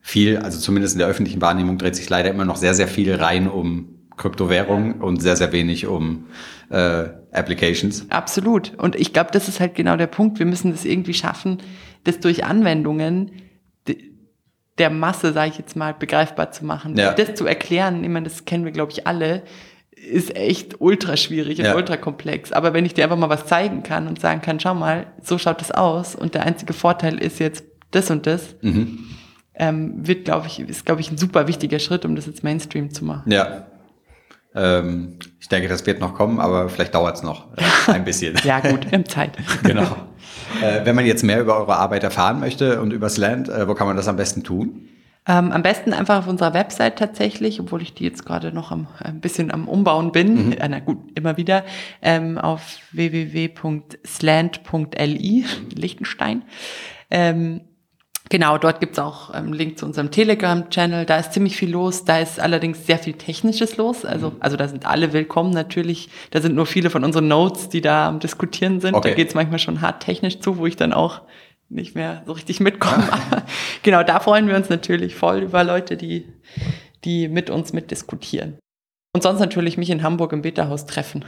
viel, 0.00 0.38
also 0.38 0.58
zumindest 0.58 0.94
in 0.94 0.98
der 0.98 1.08
öffentlichen 1.08 1.40
Wahrnehmung 1.40 1.78
dreht 1.78 1.94
sich 1.94 2.10
leider 2.10 2.30
immer 2.30 2.44
noch 2.44 2.56
sehr, 2.56 2.74
sehr 2.74 2.88
viel 2.88 3.14
rein 3.14 3.48
um 3.48 3.88
Kryptowährung 4.16 5.00
und 5.00 5.22
sehr, 5.22 5.36
sehr 5.36 5.52
wenig 5.52 5.86
um 5.86 6.26
äh, 6.70 7.04
Applications. 7.30 8.06
Absolut. 8.10 8.72
Und 8.78 8.96
ich 8.96 9.12
glaube, 9.12 9.30
das 9.32 9.46
ist 9.46 9.60
halt 9.60 9.76
genau 9.76 9.96
der 9.96 10.06
Punkt. 10.08 10.40
Wir 10.40 10.46
müssen 10.46 10.72
das 10.72 10.84
irgendwie 10.84 11.14
schaffen, 11.14 11.58
das 12.02 12.18
durch 12.18 12.44
Anwendungen 12.44 13.30
der 14.78 14.90
Masse, 14.90 15.32
sage 15.32 15.50
ich 15.52 15.58
jetzt 15.58 15.76
mal, 15.76 15.94
begreifbar 15.94 16.50
zu 16.52 16.64
machen. 16.64 16.96
Ja. 16.96 17.12
Das 17.12 17.34
zu 17.34 17.46
erklären, 17.46 18.02
ich 18.04 18.10
meine, 18.10 18.24
das 18.24 18.44
kennen 18.44 18.64
wir, 18.64 18.72
glaube 18.72 18.92
ich, 18.92 19.06
alle, 19.06 19.42
ist 19.90 20.36
echt 20.36 20.80
ultra 20.80 21.16
schwierig 21.16 21.58
und 21.58 21.64
Ja. 21.64 21.74
ultra 21.74 21.96
komplex. 21.96 22.52
Aber 22.52 22.74
wenn 22.74 22.84
ich 22.84 22.92
dir 22.94 23.04
einfach 23.04 23.16
mal 23.16 23.30
was 23.30 23.46
zeigen 23.46 23.82
kann 23.82 24.06
und 24.06 24.20
sagen 24.20 24.42
kann, 24.42 24.60
schau 24.60 24.74
mal, 24.74 25.06
so 25.22 25.38
schaut 25.38 25.60
das 25.60 25.70
aus 25.72 26.14
und 26.14 26.34
der 26.34 26.42
einzige 26.44 26.74
Vorteil 26.74 27.18
ist 27.18 27.38
jetzt 27.40 27.64
das 27.92 28.10
und 28.10 28.26
das, 28.26 28.54
Mhm. 28.60 28.98
ähm, 29.54 30.06
wird, 30.06 30.26
glaube 30.26 30.46
ich, 30.48 30.60
ist, 30.60 30.84
glaube 30.84 31.00
ich, 31.00 31.10
ein 31.10 31.16
super 31.16 31.48
wichtiger 31.48 31.78
Schritt, 31.78 32.04
um 32.04 32.14
das 32.14 32.26
jetzt 32.26 32.44
Mainstream 32.44 32.90
zu 32.90 33.04
machen. 33.06 33.30
Ja. 33.32 33.66
Ähm, 34.56 35.18
ich 35.38 35.48
denke, 35.48 35.68
das 35.68 35.86
wird 35.86 36.00
noch 36.00 36.14
kommen, 36.14 36.40
aber 36.40 36.68
vielleicht 36.68 36.94
dauert 36.94 37.16
es 37.16 37.22
noch 37.22 37.46
äh, 37.56 37.62
ein 37.92 38.04
bisschen. 38.04 38.34
ja, 38.42 38.60
gut, 38.60 38.90
im 38.90 39.06
Zeit. 39.06 39.32
genau. 39.62 39.96
Äh, 40.62 40.84
wenn 40.84 40.96
man 40.96 41.04
jetzt 41.04 41.22
mehr 41.22 41.40
über 41.40 41.58
eure 41.58 41.76
Arbeit 41.76 42.02
erfahren 42.02 42.40
möchte 42.40 42.80
und 42.80 42.92
übers 42.92 43.18
Land, 43.18 43.48
äh, 43.48 43.68
wo 43.68 43.74
kann 43.74 43.86
man 43.86 43.96
das 43.96 44.08
am 44.08 44.16
besten 44.16 44.42
tun? 44.42 44.88
Ähm, 45.28 45.50
am 45.50 45.62
besten 45.62 45.92
einfach 45.92 46.20
auf 46.20 46.28
unserer 46.28 46.54
Website 46.54 46.98
tatsächlich, 46.98 47.60
obwohl 47.60 47.82
ich 47.82 47.92
die 47.94 48.04
jetzt 48.04 48.24
gerade 48.24 48.52
noch 48.52 48.70
am, 48.70 48.86
ein 49.00 49.20
bisschen 49.20 49.50
am 49.50 49.66
Umbauen 49.68 50.12
bin. 50.12 50.46
Mhm. 50.46 50.52
Äh, 50.52 50.68
na 50.68 50.78
gut, 50.78 50.98
immer 51.16 51.36
wieder. 51.36 51.64
Ähm, 52.00 52.38
auf 52.38 52.78
www.slant.li, 52.92 53.44
Liechtenstein. 55.74 56.44
Ähm, 57.10 57.60
Genau, 58.28 58.58
dort 58.58 58.80
gibt's 58.80 58.98
auch 58.98 59.30
einen 59.30 59.48
ähm, 59.48 59.52
Link 59.52 59.78
zu 59.78 59.86
unserem 59.86 60.10
Telegram-Channel. 60.10 61.06
Da 61.06 61.18
ist 61.18 61.32
ziemlich 61.32 61.56
viel 61.56 61.70
los. 61.70 62.04
Da 62.04 62.18
ist 62.18 62.40
allerdings 62.40 62.86
sehr 62.86 62.98
viel 62.98 63.12
Technisches 63.12 63.76
los. 63.76 64.04
Also, 64.04 64.30
mhm. 64.30 64.36
also 64.40 64.56
da 64.56 64.68
sind 64.68 64.86
alle 64.86 65.12
willkommen 65.12 65.50
natürlich. 65.50 66.08
Da 66.30 66.40
sind 66.40 66.54
nur 66.54 66.66
viele 66.66 66.90
von 66.90 67.04
unseren 67.04 67.28
Notes, 67.28 67.68
die 67.68 67.80
da 67.80 68.08
am 68.08 68.18
Diskutieren 68.18 68.80
sind. 68.80 68.94
Okay. 68.94 69.10
Da 69.10 69.14
geht's 69.14 69.34
manchmal 69.34 69.58
schon 69.58 69.80
hart 69.80 70.02
technisch 70.02 70.40
zu, 70.40 70.58
wo 70.58 70.66
ich 70.66 70.76
dann 70.76 70.92
auch 70.92 71.22
nicht 71.68 71.94
mehr 71.94 72.22
so 72.26 72.32
richtig 72.32 72.60
mitkomme. 72.60 73.08
genau, 73.82 74.02
da 74.02 74.20
freuen 74.20 74.48
wir 74.48 74.56
uns 74.56 74.68
natürlich 74.68 75.14
voll 75.14 75.42
über 75.42 75.64
Leute, 75.64 75.96
die, 75.96 76.26
die 77.04 77.28
mit 77.28 77.50
uns 77.50 77.72
mitdiskutieren. 77.72 78.58
Und 79.16 79.22
sonst 79.22 79.40
natürlich 79.40 79.78
mich 79.78 79.88
in 79.88 80.02
Hamburg 80.02 80.34
im 80.34 80.42
Beta-Haus 80.42 80.84
treffen. 80.84 81.24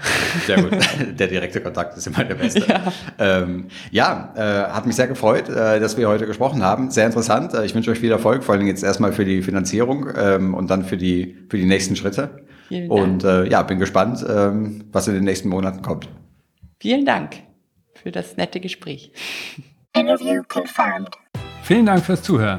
Sehr 0.47 0.61
gut. 0.61 0.72
Der 1.18 1.26
direkte 1.26 1.62
Kontakt 1.62 1.97
ist 1.97 2.07
immer 2.07 2.22
der 2.22 2.34
beste. 2.34 2.62
Ja, 2.68 2.93
ähm, 3.18 3.68
ja 3.91 4.34
äh, 4.36 4.70
hat 4.70 4.84
mich 4.84 4.95
sehr 4.95 5.07
gefreut, 5.07 5.49
äh, 5.49 5.80
dass 5.80 5.97
wir 5.97 6.07
heute 6.07 6.26
gesprochen 6.26 6.62
haben. 6.62 6.91
Sehr 6.91 7.07
interessant. 7.07 7.55
Äh, 7.55 7.64
ich 7.64 7.74
wünsche 7.74 7.91
euch 7.91 7.99
viel 7.99 8.11
Erfolg, 8.11 8.45
vor 8.45 8.55
allem 8.55 8.66
jetzt 8.66 8.84
erstmal 8.84 9.14
für 9.14 9.24
die 9.24 9.41
Finanzierung 9.41 10.07
ähm, 10.14 10.53
und 10.53 10.68
dann 10.68 10.84
für 10.84 10.99
die, 10.99 11.39
für 11.49 11.57
die 11.57 11.64
nächsten 11.64 11.97
Schritte. 11.97 12.45
Vielen 12.68 12.91
Dank. 12.91 13.01
Und 13.01 13.24
äh, 13.24 13.49
ja, 13.49 13.62
bin 13.62 13.78
gespannt, 13.78 14.22
ähm, 14.28 14.84
was 14.93 15.09
in 15.09 15.14
den 15.14 15.24
nächsten 15.24 15.49
Monaten 15.49 15.80
kommt. 15.80 16.11
Vielen 16.80 17.07
Dank 17.07 17.36
für 17.95 18.12
das 18.12 18.36
nette 18.36 18.61
Gespräch. 18.61 19.12
Interview 19.97 20.43
confirmed. 20.47 21.16
Vielen 21.62 21.86
Dank 21.86 22.05
fürs 22.05 22.22
Zuhören. 22.22 22.59